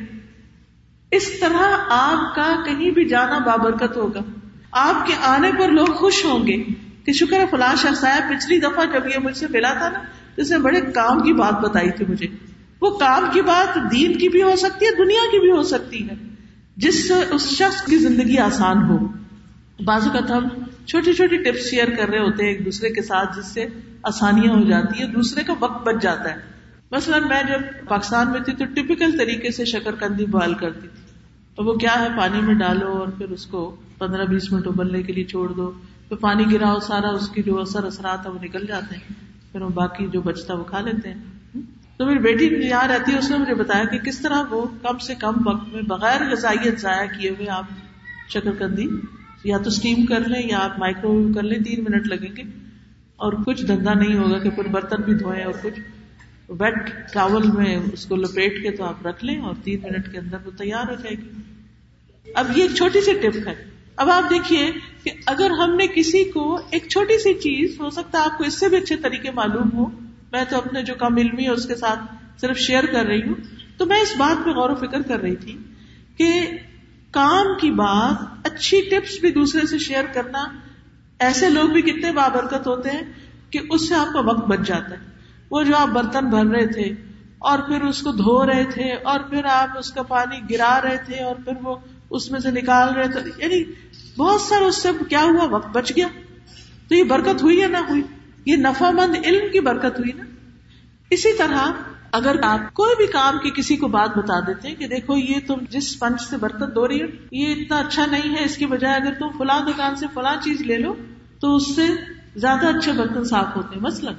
اس 1.12 1.40
طرح 1.40 1.78
آپ 1.90 2.36
کا 2.36 2.64
کہیں 2.66 2.92
بھی 2.92 3.06
جانا 3.06 3.40
بابرکت 3.40 3.98
ہوگا۔ 3.98 4.20
آپ 4.72 5.06
کے 5.08 5.14
آنے 5.22 5.52
پر 5.60 5.70
لوگ 5.72 5.86
خوش 5.86 6.26
ہوں 6.26 6.48
گے 6.48 6.64
کہ 7.06 7.12
شکر 7.14 7.40
ہے 7.40 7.46
فلاں 7.52 7.76
شخص 7.76 8.04
آیا۔ 8.04 8.20
پچھلی 8.30 8.60
دفعہ 8.60 8.86
جب 8.86 9.08
یہ 9.08 9.18
مجھ 9.24 9.38
سے 9.38 9.46
ملا 9.50 9.74
تھا 9.74 9.90
نا، 9.90 10.00
اس 10.38 10.52
نے 10.52 10.58
بڑے 10.58 10.82
کام 10.82 11.20
کی 11.20 11.34
بات 11.34 11.54
بتائی 11.54 11.92
تھی 11.92 12.06
مجھے۔ 12.10 12.28
وہ 12.82 12.98
کام 12.98 13.26
کی 13.34 13.42
بات 13.42 13.92
دین 13.92 14.18
کی 14.18 14.30
بھی 14.30 14.44
ہو 14.44 14.56
سکتی 14.56 14.86
ہے، 14.86 14.92
دنیا 14.92 15.32
کی 15.32 15.40
بھی 15.40 15.52
ہو 15.52 15.64
سکتی 15.64 16.10
ہے۔ 16.10 16.33
جس 16.78 17.08
سے 17.08 17.14
اس 17.32 17.50
شخص 17.50 17.82
کی 17.82 17.98
زندگی 17.98 18.38
آسان 18.38 18.90
ہو۔ 18.90 18.98
بازو 19.86 20.10
کا 20.14 20.38
ہم 20.38 20.48
چھوٹی 20.86 21.14
چھوٹی 21.14 21.38
ٹپس 21.38 21.70
شیئر 21.70 21.88
کر 21.98 22.10
رہے 22.10 22.20
ہوتے 22.20 22.44
ہیں 22.44 22.52
ایک 22.52 22.66
دوسرے 22.66 22.90
کے 22.90 23.02
ساتھ، 23.02 23.40
جس 23.40 23.46
سے 23.46 23.66
آسانیاں 24.04 24.54
ہو 24.54 24.70
جاتی 24.70 25.02
ہے 25.02 25.08
دوسرے 25.08 25.44
کا 25.44 25.54
وقت 25.60 25.88
بچ 25.88 25.96
جاتا 26.02 26.30
ہے۔ 26.32 26.36
مثلاً 26.92 27.24
میں 27.28 27.44
جب 27.44 27.88
پاکستان 27.88 28.32
میں 28.32 28.40
تھی 28.40 28.54
تو 28.54 28.66
ٹپکل 28.66 29.18
طریقے 29.18 29.52
سے 29.52 29.66
شکر 29.66 29.96
کندی 29.96 30.26
بوائل 30.26 30.54
کرتی 30.54 30.88
تھی۔ 30.88 31.04
تو 31.56 31.64
وہ 31.64 31.74
کیا 31.74 32.02
ہے؟ 32.02 32.08
پانی 32.18 32.42
میں 32.42 32.56
ڈالو 32.56 32.88
اور 32.88 33.08
پھر 33.08 33.30
اس 33.30 33.46
کو 33.46 33.76
پندرہ 33.98 34.26
بیس 34.26 34.52
منٹ 34.52 34.68
ابلنے 34.68 35.04
کے 35.04 35.14
لیے 35.14 35.24
چھوڑ 35.24 35.54
دو۔ 35.54 35.72
پھر 36.08 36.16
پانی 36.16 36.44
گراؤ، 36.52 36.80
سارا 36.80 37.10
اس 37.10 37.30
کی 37.30 37.44
جو 37.44 37.62
اثر 37.62 37.84
اثرات 37.84 38.26
ہے 38.26 38.32
وہ 38.32 38.40
نکل 38.42 38.66
جاتے 38.68 38.96
ہیں۔ 38.96 39.14
پھر 39.52 39.62
وہ 39.62 39.70
باقی 39.70 40.08
جو 40.08 40.22
بچتا 40.22 40.54
وہ 40.54 40.64
کھا 40.64 40.82
لیتے 40.82 41.10
ہیں۔ 41.10 41.33
تو 42.04 42.08
میری 42.08 42.20
بیٹی 42.20 42.46
یہاں 42.46 42.88
رہتی 42.88 43.14
ہے، 43.14 43.18
اس 43.18 43.30
نے 43.30 43.38
مجھے 43.38 43.54
بتایا 43.54 43.84
کہ 43.86 43.98
کس 43.98 44.20
طرح 44.20 44.44
وہ 44.50 44.66
کم 44.82 44.98
سے 44.98 45.16
کم 45.16 45.34
وقت 45.46 45.74
میں 45.74 45.82
بغیر 45.82 46.32
غذائیت 46.32 46.80
ضائع 46.80 47.20
کیے 47.20 47.30
ہوئے 47.30 47.50
آپ 47.50 47.64
شکر 48.30 48.52
کندی 48.52 48.88
یا 49.44 49.58
تو 49.58 49.68
اسٹیم 49.68 50.06
کر 50.06 50.20
لیں 50.20 50.42
یا 50.50 50.60
آپ 50.60 50.80
مائکرو 50.80 51.16
ویو 51.16 51.34
کر 51.34 51.44
لیں، 51.44 51.60
تین 51.60 51.86
منٹ 51.90 52.08
لگیں 52.08 52.36
گے۔ 52.38 52.42
اور 53.16 53.34
کچھ 53.34 53.66
دھندا 53.66 53.94
نہیں 53.94 54.18
ہوگا 54.18 54.40
کہ 54.40 54.50
پھر 54.50 54.68
برتن 54.68 55.02
بھی 55.02 55.14
دھوئیں 55.14 55.44
اور 55.44 55.54
کچھ۔ 55.62 55.80
ویٹ 56.50 56.90
ٹاول 57.14 57.52
میں 57.52 57.78
اس 57.94 58.06
کو 58.06 58.16
لپیٹ 58.16 58.64
کے 58.64 58.72
تو 58.72 58.84
آپ 58.84 59.08
رکھ 59.08 59.26
لیں 59.26 59.42
اور 59.42 59.56
تین 59.64 59.80
منٹ 59.84 60.12
کے 60.12 60.18
اندر 60.18 60.38
وہ 60.46 60.52
تیار 60.58 60.90
ہو 60.90 60.96
جائے 60.96 61.16
گی۔ 61.16 61.30
اب 62.36 62.58
یہ 62.58 62.62
ایک 62.62 62.76
چھوٹی 62.76 63.02
سی 63.02 63.14
ٹپ 63.14 63.48
ہے۔ 63.48 63.66
اب 63.96 64.10
آپ 64.10 64.24
دیکھیے 64.30 64.72
کہ 65.04 65.12
اگر 65.26 65.52
ہم 65.52 65.76
نے 65.76 65.88
کسی 65.88 66.24
کو 66.24 66.60
ایک 66.70 66.88
چھوٹی 66.90 67.18
سی 67.18 67.34
چیز، 67.34 67.80
ہو 67.80 67.90
سکتا 67.90 68.20
ہے 68.20 68.24
آپ 68.24 68.38
کو 68.38 68.44
اس 68.44 68.60
سے 68.60 68.70
بھی 68.70 68.78
اچھے 68.78 68.96
طریقے 68.96 69.32
معلوم 69.32 69.78
ہو 69.78 70.03
میں 70.34 70.44
تو 70.50 70.58
اپنے 70.58 70.82
جو 70.82 70.94
کم 70.96 71.18
علمی 71.18 71.44
ہے 71.44 71.50
اس 71.50 71.66
کے 71.66 71.76
ساتھ 71.76 72.00
صرف 72.42 72.58
شیئر 72.58 72.84
کر 72.86 73.06
رہی 73.06 73.24
ہوں۔ 73.24 73.34
تو 73.78 73.86
میں 73.86 74.02
اس 74.02 74.14
بات 74.18 74.46
پہ 74.46 74.50
غور 74.50 74.70
و 74.70 74.76
فکر 74.76 75.02
کر 75.02 75.20
رہی 75.20 75.36
تھی 75.36 75.58
کہ 76.18 76.40
کام 77.12 77.46
کی 77.62 77.72
بات 77.72 78.48
اچھی 78.48 78.82
ٹپس 78.82 79.20
بھی 79.22 79.32
دوسرے 79.32 79.68
سے 79.68 79.78
شیئر 79.78 80.04
کرنا، 80.14 80.44
ایسے 81.20 81.50
لوگ 81.50 81.70
بھی 81.70 81.82
کتنے 81.82 82.12
بابرکت 82.12 82.68
ہوتے 82.68 82.90
ہیں 82.90 83.02
کہ 83.50 83.60
اس 83.70 83.90
سے 83.90 83.96
آپ 83.96 84.14
کا 84.14 84.20
وقت 84.20 84.48
بچ 84.48 84.60
جاتا 84.68 84.92
ہے۔ 84.92 85.10
وہ 85.50 85.64
جو 85.64 85.78
آپ 85.78 85.88
برتن 85.88 86.30
بھر 86.30 86.46
رہے 86.46 86.68
تھے 86.68 86.94
اور 87.40 87.60
پھر 87.60 87.82
اس 87.82 88.02
کو 88.02 88.12
دھو 88.12 88.46
رہے 88.46 88.64
تھے 88.64 88.94
اور 88.94 89.20
پھر 89.20 89.46
آپ 89.46 89.78
اس 89.78 89.92
کا 89.92 90.02
پانی 90.02 90.38
گرا 90.50 90.80
رہے 90.84 90.98
تھے 91.06 91.24
اور 91.24 91.36
پھر 91.36 91.54
وہ 91.62 91.76
اس 92.10 92.32
میں 92.32 92.40
سے 92.40 92.52
نکال 92.52 92.94
رہے 92.94 93.08
تھے 93.08 93.20
یعنی 93.38 93.64
بہت 94.18 94.42
سارا 94.42 94.66
اس 94.66 94.76
سے 94.76 94.90
کیا 95.10 95.22
ہوا؟ 95.22 95.46
وقت 95.46 95.68
بچ 95.68 95.92
گیا۔ 95.96 96.08
تو 96.88 96.96
یہ 96.96 97.04
برکت 97.04 97.44
ہوئی 97.44 97.60
یا 97.60 97.68
نہ 97.68 97.78
ہوئی؟ 97.78 98.02
یہ 98.46 98.56
نفع 98.56 98.92
مند 98.92 99.16
علم 99.26 99.52
کی 99.52 99.60
برکت 99.60 100.00
ہوئی 100.00 100.12
نا۔ 100.12 100.24
اسی 101.10 101.38
طرح 101.38 101.72
اگر 102.12 102.36
آپ 102.44 102.74
کوئی 102.74 102.96
بھی 102.98 103.08
کام 103.08 103.38
کی 103.38 103.50
کسی 103.50 103.78
کو 103.78 103.88
بات 103.88 104.18
بتا 104.18 104.40
دیتے 104.40 104.68
ہیں 104.68 104.76
کہ 104.76 104.88
دیکھو 104.88 105.18
یہ 105.18 105.36
تم 105.48 105.56
جس 105.70 106.00
پنچ 106.00 106.22
سے 106.22 106.38
برکت 106.38 106.76
دو 106.76 106.88
رہی 106.88 107.02
ہو، 107.02 107.08
یہ 107.32 107.52
اتنا 107.52 107.78
اچھا 107.78 108.06
نہیں 108.06 108.36
ہے، 108.36 108.44
اس 108.44 108.58
کی 108.58 108.66
بجائے 108.66 108.96
اگر 108.96 109.14
تم 109.20 109.28
فلاں 109.38 109.60
دکان 109.60 109.96
سے 109.96 110.06
فلاں 110.14 110.36
چیز 110.44 110.62
لے 110.62 110.78
لو، 110.78 110.96
تو 111.40 111.56
اس 111.56 111.76
سے 111.76 111.88
زیادہ 112.36 112.78
اچھے 112.78 112.92
برتن 112.92 113.24
صاف 113.24 113.56
ہوتے 113.56 113.76
ہیں، 113.76 113.82
مثلاً۔ 113.82 114.14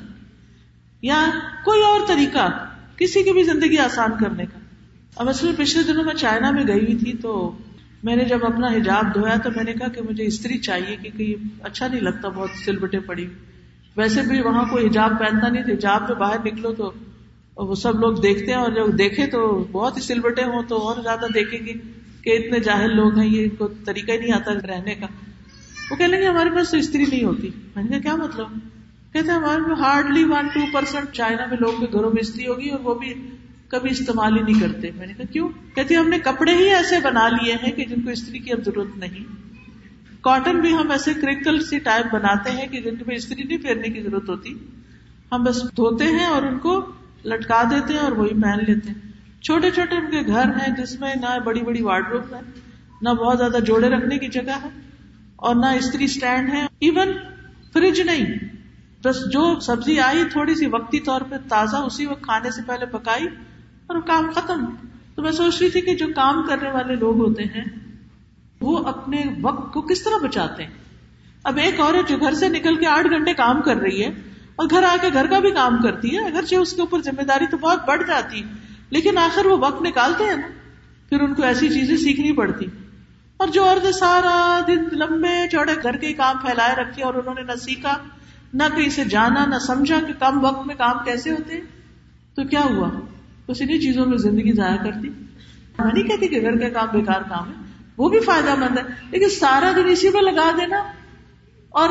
یا 1.03 1.27
کوئی 1.65 1.83
اور 1.83 2.01
طریقہ، 2.07 2.67
کسی 2.97 3.23
کی 3.23 3.33
بھی 3.33 3.43
زندگی 3.43 3.79
آسان 3.79 4.11
کرنے 4.21 4.47
کا۔ 4.47 4.59
اب 5.17 5.29
اصل 5.29 5.55
پچھلے 5.59 5.83
دنوں 5.83 6.05
میں 6.05 6.15
چائنا 6.15 6.51
میں 6.51 6.65
گئی 6.67 6.81
ہوئی 6.81 6.97
تھی، 6.97 7.13
تو 7.13 7.59
میں 8.03 8.17
نے 8.17 8.25
جب 8.25 8.45
اپنا 8.45 8.67
حجاب 8.67 9.15
دھویا 9.15 9.37
تو 9.37 9.51
میں 9.57 9.65
نے 9.65 9.73
کہا 9.73 9.89
کہ 9.89 10.01
مجھے 10.03 10.27
استری 10.27 10.59
چاہیے، 10.59 10.97
کیونکہ 10.97 11.35
اچھا 11.63 11.89
نہیں 11.89 12.01
لگتا، 12.01 12.29
بہت 12.29 12.51
سلبٹے 12.65 13.01
پڑی۔ 13.01 13.27
ویسے 13.97 14.23
بھی 14.23 14.41
وہاں 14.41 14.65
کوئی 14.65 14.87
حجاب 14.87 15.19
پہنتا 15.19 15.49
نہیں 15.49 15.63
تھا 15.63 15.73
حجاب 15.73 16.09
پہ 16.09 16.15
باہر 16.15 16.39
نکلو 16.45 16.73
تو 16.75 16.93
وہ 17.57 17.75
سب 17.75 18.01
لوگ 18.01 18.15
دیکھتے 18.21 18.47
ہیں، 18.47 18.59
اور 18.59 18.73
جب 18.73 18.99
دیکھے 18.99 19.27
تو 19.27 19.43
بہت 19.73 19.97
ہی 19.97 20.03
سلبٹے 20.03 20.45
ہوں 20.45 20.63
تو 20.63 20.79
اور 20.79 21.03
زیادہ 21.03 21.27
دیکھیں 21.35 21.59
گے 21.67 21.73
کہ 22.23 22.31
اتنے 22.31 22.59
جاہل 22.61 22.97
لوگ 22.97 23.19
ہیں، 23.19 23.27
یہ 23.27 23.49
کو 23.59 23.69
طریقہ 23.85 24.13
ہی 24.13 24.19
نہیں 24.19 24.33
آتا 24.33 24.53
رہنے 24.55 24.95
کا۔ 24.95 25.07
وہ 25.91 25.97
کہہ 25.97 26.05
لیں 26.05 26.21
گے 26.21 26.27
ہمارے 26.27 26.51
پاس 26.51 26.71
تو 26.71 26.77
استری 26.77 27.05
نہیں 27.05 27.25
ہوتی۔ 27.25 27.51
میں 27.77 27.83
نے 27.85 27.91
کہا، 27.91 28.01
کیا 28.01 28.15
مطلب؟ 28.17 28.59
کہتے 29.13 29.31
ہیں، 29.31 29.37
ہمارے 29.37 29.61
میں 29.61 29.77
hardly 29.81 30.25
one 30.25 30.49
two 30.55 30.61
percent 30.73 31.13
China 31.13 31.47
میں 31.47 31.57
لوگوں 31.61 31.79
کے 31.79 31.87
گھروں 31.93 32.11
میں 32.11 32.21
استری 32.21 32.47
ہوگی 32.47 32.69
اور 32.69 32.81
وہ 32.81 32.95
بھی 32.95 33.13
کبھی 33.69 33.91
استعمال 33.91 34.37
ہی 34.37 34.43
نہیں 34.43 34.61
کرتے۔ 34.61 34.91
میں 34.97 35.07
نے 35.07 35.13
کہا، 35.15 35.33
کیوں؟ 35.33 35.49
کہتے 35.75 35.95
ہم 35.95 36.09
نے 36.09 36.19
کپڑے 36.19 36.55
ہی 36.55 36.69
ایسے 36.71 36.99
بنا 37.03 37.29
لیے 37.29 37.55
ہیں 37.63 37.73
کہ 37.73 37.85
جن 37.85 38.01
کو 38.01 38.11
استری 38.11 38.39
کی 38.39 38.53
اب 38.53 38.65
ضرورت 38.65 38.97
نہیں۔ 38.97 39.25
کاٹن 40.25 40.61
بھی 40.61 40.75
ہم 40.75 40.91
ایسے 40.91 41.15
کریکل 41.15 41.65
سی 41.65 41.79
ٹائپ 41.79 42.15
بناتے 42.15 42.51
ہیں 42.51 42.67
کہ 42.67 42.81
جن 42.81 42.95
میں 43.07 43.17
استری 43.17 43.43
نہیں 43.43 43.59
پھیرنے 43.59 43.89
کی 43.89 44.03
ضرورت 44.03 44.29
ہوتی۔ 44.29 44.55
ہم 45.33 45.45
بس 45.45 45.63
دھوتے 45.63 46.05
ہیں 46.05 46.27
اور 46.27 46.43
ان 46.43 46.59
کو 46.59 46.93
لٹکا 47.25 47.63
دیتے 47.71 47.93
ہیں 47.93 48.01
اور 48.01 48.13
وہی 48.13 48.43
پہن 48.43 48.59
لیتے 48.69 48.91
ہیں۔ 48.91 49.13
چھوٹے 49.43 49.71
چھوٹے 49.71 49.97
ان 49.97 50.11
کے 50.11 50.27
گھر 50.27 50.45
ہیں، 50.45 50.75
جس 50.77 51.01
میں 51.01 51.15
نہ 51.15 51.39
بڑی 51.45 51.63
بڑی 51.63 51.83
وارڈ 51.83 52.09
روم 52.11 52.35
ہے، 52.35 52.41
نہ 53.03 53.09
بہت 53.09 53.39
زیادہ 53.39 53.59
جوڑے 53.65 53.89
رکھنے 53.89 54.19
کی 54.19 54.29
جگہ 54.29 54.59
ہے 54.63 54.69
اور 55.37 55.55
نہ 55.55 55.67
استری 55.67 56.05
اسٹینڈ 56.05 56.53
ہے۔ 56.53 56.65
ایون 56.65 57.09
فریج 57.73 58.01
نہیں، 58.01 58.39
بس 59.05 59.17
جو 59.33 59.61
سبزی 59.61 60.01
آئی، 60.01 60.25
تھوڑی 60.33 60.55
سی 60.55 60.67
وقتی 60.67 61.01
طور 61.01 61.21
پہ 61.21 61.37
تازہ 61.49 61.77
اسی 61.77 62.07
وقت 62.07 62.23
کھانے 62.23 62.51
سے 62.51 62.63
پہلے 62.67 62.87
پکائی 62.87 63.27
اور 63.87 64.01
کام 64.01 64.31
ختم۔ 64.35 64.65
تو 65.15 65.23
میں 65.23 65.33
سوچ 65.33 65.63
رہی 65.63 65.71
تھی 65.71 65.81
کہ 65.81 65.95
جو 65.95 66.07
کام 66.07 66.43
کرنے 66.47 66.71
والے 66.71 66.95
لوگ 66.97 67.17
ہوتے 67.17 67.43
ہیں 67.43 67.84
وہ 68.61 68.79
اپنے 68.79 69.23
وقت 69.43 69.73
کو 69.73 69.81
کس 69.81 70.03
طرح 70.03 70.27
بچاتے 70.27 70.63
ہیں؟ 70.63 70.71
اب 71.45 71.57
ایک 71.57 71.81
عورت 71.81 72.09
جو 72.09 72.17
گھر 72.17 72.35
سے 72.35 72.49
نکل 72.49 72.77
کے 72.77 72.87
آٹھ 72.87 73.07
گھنٹے 73.11 73.35
کام 73.35 73.63
کر 73.63 73.77
رہی 73.77 74.05
ہے 74.05 74.11
اور 74.57 74.67
گھر 74.71 74.83
آ 74.83 74.97
کے 75.01 75.09
گھر 75.13 75.27
کا 75.27 75.39
بھی 75.39 75.51
کام 75.51 75.83
کرتی 75.83 76.17
ہے، 76.17 76.25
اگرچہ 76.25 76.57
اس 76.57 76.73
کے 76.73 76.81
اوپر 76.81 77.03
ذمہ 77.03 77.23
داری 77.23 77.47
تو 77.47 77.57
بہت 77.57 77.85
بڑھ 77.87 78.03
جاتی، 78.07 78.43
لیکن 78.91 79.19
آخر 79.19 79.47
وہ 79.47 79.57
وقت 79.61 79.83
نکالتے 79.83 80.25
ہیں 80.25 80.37
نا، 80.37 80.47
پھر 81.09 81.21
ان 81.21 81.35
کو 81.35 81.43
ایسی 81.43 81.69
چیزیں 81.69 81.97
سیکھنی 81.97 82.33
پڑتی۔ 82.33 82.67
اور 83.37 83.49
جو 83.49 83.65
عورتیں 83.65 83.93
سارا 83.93 84.61
دن 84.67 84.85
لمبے 84.93 85.49
چوڑے 85.53 85.73
گھر 85.83 85.97
کے 85.97 86.13
کام 86.13 86.37
پھیلائے 86.39 86.75
رکھے 86.75 87.03
اور 87.03 87.15
انہوں 87.15 87.35
نے 87.35 87.43
نہ 87.43 87.57
سیکھا، 87.57 87.97
نہ 88.55 88.63
کہیں 88.77 88.89
سے 88.89 89.05
جانا، 89.05 89.47
نہ 89.47 89.59
سمجھا 89.59 90.01
کہ 90.07 90.13
کم 90.19 90.45
وقت 90.45 90.67
میں 90.67 90.75
کام 90.75 91.05
کیسے 91.05 91.31
ہوتے 91.31 91.61
تو 92.35 92.45
کیا 92.45 92.61
ہوا؟ 92.61 92.91
بس 93.49 93.63
انہیں 93.63 93.79
چیزوں 93.79 94.07
میں 94.07 94.19
زندگی 94.19 94.53
ضائع 94.53 94.77
کرتی۔ 94.77 95.09
میں 95.79 95.93
نہیں 95.93 96.05
کہتی 96.05 96.29
کہ 96.29 96.41
گھر 96.41 96.57
کا 96.57 96.69
کام 96.69 96.89
بیکار 96.93 97.21
کام 97.21 97.49
ہے۔ 97.49 97.64
وہ 97.97 98.09
بھی 98.09 98.21
فائدہ 98.21 98.55
مند 98.55 98.79
ہے۔ 98.79 98.83
لیکن 99.11 99.29
سارا 99.29 99.73
دن 99.77 99.89
اسی 99.89 100.11
پہ 100.11 100.19
لگا 100.19 100.51
دینا 100.57 100.83
اور 101.71 101.91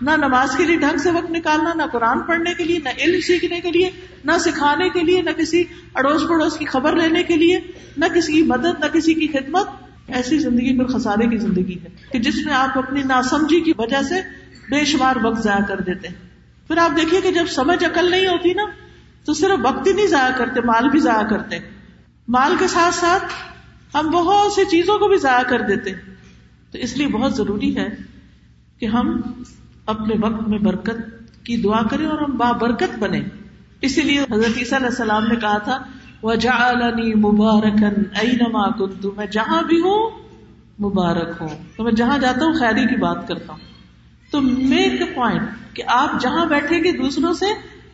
نہ 0.00 0.10
نماز 0.10 0.56
کے 0.56 0.64
لیے 0.64 0.76
ڈھنگ 0.76 0.98
سے 0.98 1.10
وقت 1.10 1.30
نکالنا، 1.30 1.72
نہ 1.74 1.82
قرآن 1.92 2.20
پڑھنے 2.20 2.54
کے 2.54 2.64
لیے، 2.64 2.78
نہ 2.84 2.88
علم 2.98 3.20
سیکھنے 3.20 3.60
کے 3.60 3.70
لیے، 3.70 3.90
نہ 4.24 4.32
سکھانے 4.40 4.88
کے 4.88 5.00
لیے، 5.00 5.22
نہ 5.22 5.30
کسی 5.30 5.64
اڑوس 5.94 6.22
پڑوس 6.28 6.56
کی 6.56 6.64
خبر 6.64 6.96
لینے 6.96 7.22
کے 7.22 7.36
لیے، 7.36 7.58
نہ 7.96 8.04
کسی 8.14 8.32
کی 8.32 8.42
مدد، 8.42 8.80
نہ 8.80 8.86
کسی 8.92 9.14
کی 9.14 9.26
خدمت۔ 9.26 9.68
ایسی 10.08 10.38
زندگی 10.38 10.78
پر 10.78 10.86
خسارے 10.86 11.28
کی 11.28 11.36
زندگی 11.36 11.78
ہے 11.84 11.88
کہ 12.12 12.18
جس 12.18 12.46
میں 12.46 12.54
آپ 12.54 12.78
اپنی 12.78 13.02
ناسمجھی 13.02 13.60
کی 13.60 13.72
وجہ 13.78 14.02
سے 14.02 14.14
بے 14.70 14.84
شمار 14.84 15.16
وقت 15.22 15.42
ضائع 15.42 15.64
کر 15.64 15.80
دیتے 15.80 16.08
ہیں۔ 16.08 16.14
پھر 16.68 16.78
آپ 16.78 16.90
دیکھیے 16.96 17.20
کہ 17.20 17.30
جب 17.30 17.46
سمجھ 17.46 17.84
عقل 17.84 18.10
نہیں 18.10 18.26
ہوتی 18.26 18.52
نا، 18.52 18.64
تو 19.24 19.32
صرف 19.32 19.58
وقت 19.62 19.86
ہی 19.86 19.92
نہیں 19.92 20.06
ضائع 20.06 20.32
کرتے، 20.36 20.60
مال 20.60 20.88
بھی 20.88 20.98
ضائع 20.98 21.26
کرتے۔ 21.26 21.58
مال 22.28 22.54
کے 22.58 22.66
ساتھ 22.66 22.94
ساتھ 22.94 23.24
ہم 23.94 24.10
بہت 24.10 24.52
سی 24.52 24.64
چیزوں 24.64 24.98
کو 24.98 25.08
بھی 25.08 25.16
ضائع 25.16 25.42
کر 25.42 25.60
دیتے 25.60 25.92
تو 26.72 26.78
اس 26.78 26.96
لیے 26.96 27.06
بہت 27.06 27.36
ضروری 27.36 27.76
ہے 27.76 27.88
کہ 28.78 28.86
ہم 28.86 29.20
اپنے 29.86 30.14
وقت 30.20 30.48
میں 30.48 30.58
برکت 30.58 30.96
کی 31.44 31.56
دعا 31.56 31.82
کریں 31.90 32.06
اور 32.06 32.18
ہم 32.18 32.36
بابرکت 32.36 32.98
بنے 32.98 33.20
اسی 33.80 34.00
لیے 34.00 34.20
حضرت 34.20 34.58
عیسیٰ 34.58 34.78
علیہ 34.78 34.88
السلام 34.88 35.26
نے 35.26 35.36
کہا 35.36 35.58
تھا 35.58 35.78
وجعلنی 36.22 37.14
مبارکن 37.14 38.02
اینما 38.12 38.70
کنت 38.70 39.06
میں 39.16 39.26
جہاں 39.26 39.62
بھی 39.62 39.78
ہوں، 39.78 40.10
مبارک 40.82 41.30
ہوں۔ 41.40 41.48
تو 41.76 41.84
میں 41.84 41.92
جہاں 41.92 42.18
جاتا 42.18 42.44
ہوں 42.44 42.52
خیری 42.52 42.86
کی 42.86 42.96
بات 42.96 43.28
کرتا 43.28 43.52
ہوں۔ 43.52 43.60
تو 44.30 44.40
میک 44.40 45.14
پوائنٹ 45.14 45.42
کہ 45.74 45.82
آپ 45.86 46.20
جہاں 46.20 46.46
بیٹھیں 46.46 46.84
گے، 46.84 46.92
دوسروں 46.92 47.32
سے 47.32 47.46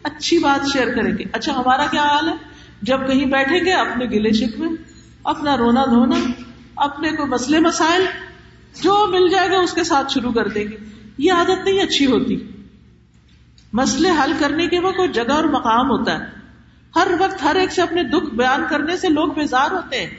اچھی 0.03 0.39
بات 0.39 0.67
شیئر 0.73 0.95
کریں 0.95 1.19
گے۔ 1.19 1.25
اچھا 1.33 1.53
ہمارا 1.53 1.87
کیا 1.91 2.03
حال 2.03 2.29
ہے؟ 2.29 2.35
جب 2.83 3.07
کہیں 3.07 3.27
بیٹھیں 3.27 3.65
گے 3.65 3.73
اپنے 3.73 4.05
گلے 4.05 4.33
شکوے 4.33 4.69
اپنا 5.29 5.57
رونا 5.57 5.85
دھونا، 5.85 6.17
اپنے 6.77 7.11
کو 7.11 7.27
مسئلے 7.27 7.61
مسائل، 7.61 8.05
جو 8.83 9.07
مل 9.11 9.29
جائے 9.29 9.51
گا 9.51 9.59
اس 9.59 9.73
کے 9.73 9.85
ساتھ 9.85 10.13
شروع 10.13 10.33
کر 10.33 10.49
دیں 10.49 10.65
گے۔ 10.65 10.77
یہ 11.19 11.33
عادت 11.33 11.65
نہیں 11.65 11.81
اچھی 11.81 12.07
ہوتی۔ 12.07 12.37
مسئلے 13.73 14.11
حل 14.11 14.33
کرنے 14.39 14.67
کے 14.67 14.79
وہ 14.81 14.93
کوئی 14.93 15.09
جگہ 15.09 15.33
اور 15.33 15.45
مقام 15.45 15.91
ہوتا 15.91 16.19
ہے۔ 16.19 16.25
ہر 16.97 17.09
وقت 17.19 17.43
ہر 17.43 17.55
ایک 17.55 17.73
سے 17.73 17.83
اپنے 17.83 18.03
دکھ 18.03 18.35
بیان 18.35 18.65
کرنے 18.71 18.97
سے 18.97 19.09
لوگ 19.09 19.29
بیزار 19.29 19.71
ہوتے 19.71 20.01
ہیں۔ 20.01 20.11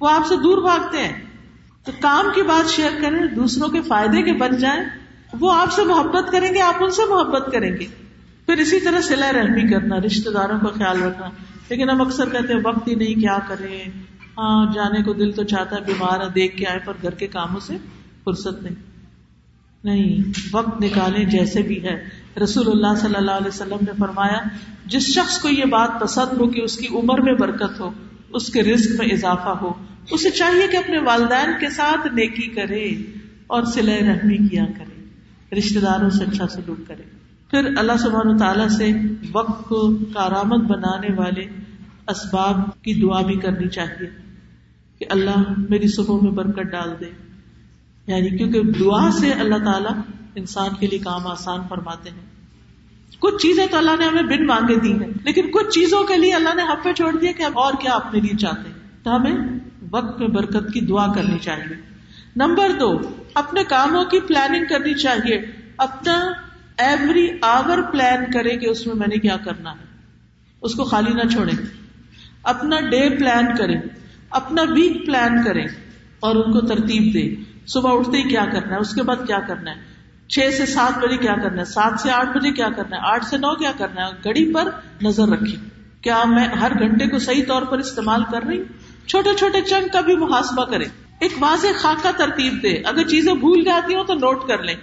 وہ 0.00 0.10
آپ 0.10 0.26
سے 0.26 0.36
دور 0.36 0.62
بھاگتے 0.62 0.98
ہیں۔ 0.98 1.22
تو 1.84 1.92
کام 2.00 2.26
کی 2.34 2.42
بات 2.42 2.70
شیئر 2.70 2.90
کریں، 3.02 3.26
دوسروں 3.26 3.68
کے 3.68 3.82
فائدے 3.82 4.22
کے 4.22 4.32
بن 4.32 4.56
جائیں، 4.56 4.84
وہ 5.40 5.52
آپ 5.52 5.72
سے 5.72 5.84
محبت 5.84 6.32
کریں 6.32 6.54
گے، 6.54 6.60
آپ 6.60 6.74
ان 6.80 6.90
سے 6.90 7.02
محبت 7.10 7.48
کریں 7.52 7.70
گے۔ 7.70 7.86
پھر 8.46 8.56
اسی 8.56 8.80
طرح 8.80 9.00
سلا 9.00 9.32
رحمی 9.32 9.72
کرنا 9.72 9.96
رشتے 9.96 10.30
داروں 10.30 10.60
کا 10.60 10.68
خیال 10.68 11.02
رکھنا۔ 11.02 11.30
لیکن 11.68 11.90
ہم 11.90 12.00
اکثر 12.00 12.28
کہتے 12.28 12.52
ہیں، 12.52 12.60
وقت 12.64 12.88
ہی 12.88 12.94
نہیں، 12.94 13.20
کیا 13.20 13.38
کریں؟ 13.48 13.84
ہاں 14.38 14.72
جانے 14.72 15.02
کو 15.02 15.12
دل 15.12 15.32
تو 15.32 15.42
چاہتا 15.42 15.76
ہے، 15.76 15.80
بیمار 15.80 16.20
ہے، 16.20 16.30
دیکھ 16.34 16.56
کے 16.56 16.66
آئے، 16.66 16.78
پر 16.84 16.92
گھر 17.02 17.10
کے 17.10 17.26
کاموں 17.26 17.60
سے 17.60 17.76
فرصت 18.24 18.62
نہیں۔ 18.62 18.74
نہیں، 19.84 20.32
وقت 20.52 20.82
نکالے 20.82 21.24
جیسے 21.24 21.62
بھی 21.62 21.84
ہے۔ 21.84 22.08
رسول 22.42 22.68
اللہ 22.68 23.00
صلی 23.00 23.14
اللہ 23.14 23.30
علیہ 23.30 23.48
وسلم 23.48 23.76
نے 23.80 23.92
فرمایا، 23.98 24.40
جس 24.86 25.02
شخص 25.02 25.38
کو 25.38 25.48
یہ 25.48 25.64
بات 25.64 26.00
پسند 26.00 26.40
ہو 26.40 26.46
کہ 26.46 26.60
اس 26.60 26.76
کی 26.76 26.86
عمر 26.94 27.20
میں 27.20 27.34
برکت 27.34 27.80
ہو، 27.80 27.90
اس 28.32 28.52
کے 28.52 28.62
رزق 28.62 29.00
میں 29.00 29.08
اضافہ 29.12 29.48
ہو، 29.48 29.72
اسے 30.10 30.30
چاہیے 30.30 30.68
کہ 30.68 30.76
اپنے 30.76 30.98
والدین 30.98 31.50
کے 31.60 31.70
ساتھ 31.70 32.06
نیکی 32.06 32.48
کرے 32.48 32.88
اور 33.46 33.62
سلح 33.62 33.98
رحمی 34.00 34.48
کیا 34.48 34.64
کرے 34.64 35.04
رشتے 35.58 35.80
داروں 35.80 36.10
سے 36.10 36.24
اچھا 36.24 36.48
سلوک 36.48 36.88
کرے۔ 36.88 37.02
پھر 37.50 37.78
اللہ 37.78 37.96
سبحانہ 37.98 38.36
تعالیٰ 38.36 38.68
سے 38.68 38.92
وقت 39.32 39.68
کو 39.68 39.96
کارآمد 39.96 40.66
بنانے 40.66 41.14
والے 41.14 41.44
اسباب 42.08 42.56
کی 42.82 43.00
دعا 43.00 43.22
بھی 43.22 43.36
کرنی 43.36 43.68
چاہیے۔ 43.68 44.23
کہ 44.98 45.06
اللہ 45.10 45.36
میری 45.70 45.88
صبح 45.88 46.18
میں 46.22 46.30
برکت 46.30 46.62
ڈال 46.62 46.94
دے۔ 47.00 47.06
یعنی 48.06 48.36
کیونکہ 48.36 48.62
دعا 48.62 49.10
سے 49.10 49.32
اللہ 49.32 49.54
تعالیٰ 49.54 49.92
انسان 50.34 50.68
کے 50.80 50.86
لیے 50.86 50.98
کام 50.98 51.26
آسان 51.26 51.60
فرماتے 51.68 52.10
ہیں۔ 52.10 52.26
کچھ 53.18 53.42
چیزیں 53.42 53.66
تو 53.70 53.78
اللہ 53.78 53.90
نے 53.98 54.04
ہمیں 54.06 54.22
بن 54.22 54.46
مانگے 54.46 54.80
دی 54.80 54.92
ہیں، 54.92 55.10
لیکن 55.24 55.50
کچھ 55.50 55.68
چیزوں 55.70 56.04
کے 56.04 56.16
لیے 56.16 56.34
اللہ 56.34 56.54
نے 56.54 56.62
ہم 56.62 56.76
پہ 56.84 56.92
چھوڑ 56.92 57.16
دیا 57.16 57.32
کہ 57.32 57.42
ہم 57.42 57.52
اور 57.54 57.72
کیا 57.80 57.92
اپنے 57.92 58.20
لیے 58.20 58.36
چاہتے 58.36 58.68
ہیں۔ 58.68 59.04
تو 59.04 59.16
ہمیں 59.16 59.58
وقت 59.90 60.20
میں 60.20 60.28
برکت 60.28 60.72
کی 60.72 60.80
دعا 60.80 61.12
کرنی 61.12 61.38
چاہیے۔ 61.38 61.76
نمبر 62.36 62.68
دو، 62.80 63.00
اپنے 63.34 63.64
کاموں 63.64 64.04
کی 64.04 64.20
پلاننگ 64.20 64.64
کرنی 64.70 64.94
چاہیے۔ 64.94 65.42
اپنا 65.78 66.32
ایوری 66.78 67.28
آور 67.42 67.78
پلان 67.92 68.32
کرے 68.32 68.56
کہ 68.56 68.68
اس 68.68 68.86
میں 68.86 68.94
میں 68.94 69.06
نے 69.06 69.16
کیا 69.16 69.36
کرنا 69.36 69.70
ہے۔ 69.70 69.84
اس 70.62 70.74
کو 70.74 70.84
خالی 70.84 71.12
نہ 71.12 71.28
چھوڑے 71.28 71.52
اپنا 72.42 72.80
ڈے 72.80 73.16
پلان 73.18 73.56
کرے 73.56 74.03
اپنا 74.34 74.62
ویک 74.62 75.06
پلان 75.06 75.44
کرے 75.44 75.64
اور 76.20 76.36
ان 76.36 76.52
کو 76.52 76.60
ترتیب 76.60 77.14
دے 77.14 77.42
صبح 77.66 77.98
اٹھتے 77.98 78.16
ہی 78.16 78.22
کیا 78.22 78.44
کرنا 78.52 78.74
ہے؟ 78.74 78.80
اس 78.80 78.94
کے 78.94 79.02
بعد 79.02 79.16
کیا 79.26 79.38
کرنا 79.48 79.70
ہے؟ 79.70 79.76
چھ 80.28 80.38
سے 80.56 80.66
سات 80.66 80.98
بجے 80.98 81.16
کیا 81.16 81.34
کرنا 81.34 81.60
ہے؟ 81.60 81.64
سات 81.64 82.00
سے 82.00 82.10
آٹھ 82.10 82.38
بجے 82.38 82.50
کیا 82.50 82.68
کرنا 82.76 82.96
ہے؟ 82.96 83.00
آٹھ 83.02 83.24
سے 83.24 83.36
نو 83.36 83.54
کیا 83.54 83.72
کرنا 83.78 84.06
ہے؟ 84.06 84.12
گڑی 84.24 84.52
پر 84.52 84.68
نظر 85.02 85.28
رکھی 85.28 85.56
کیا 86.00 86.24
میں 86.24 86.48
ہر 86.48 86.72
گھنٹے 86.78 87.06
کو 87.06 87.18
صحیح 87.18 87.44
طور 87.48 87.62
پر 87.62 87.78
استعمال 87.78 88.22
کر 88.32 88.42
رہی 88.42 88.58
ہوں؟ 88.58 89.08
چھوٹے 89.08 89.34
چھوٹے 89.34 89.60
چنگ 89.60 89.88
کا 89.92 90.00
بھی 90.00 90.16
محاسبہ 90.16 90.64
کرے 90.64 90.84
ایک 91.20 91.32
واضح 91.40 91.66
خاکہ 91.76 92.18
ترتیب 92.18 92.62
دے 92.62 92.68
اگر 92.68 93.08
چیزیں 93.08 93.34
بھول 93.34 93.64
جاتی 93.64 93.94
ہوں 93.94 94.04
تو 94.04 94.14
نوٹ 94.14 94.48
کر 94.48 94.62
لیں۔ 94.62 94.74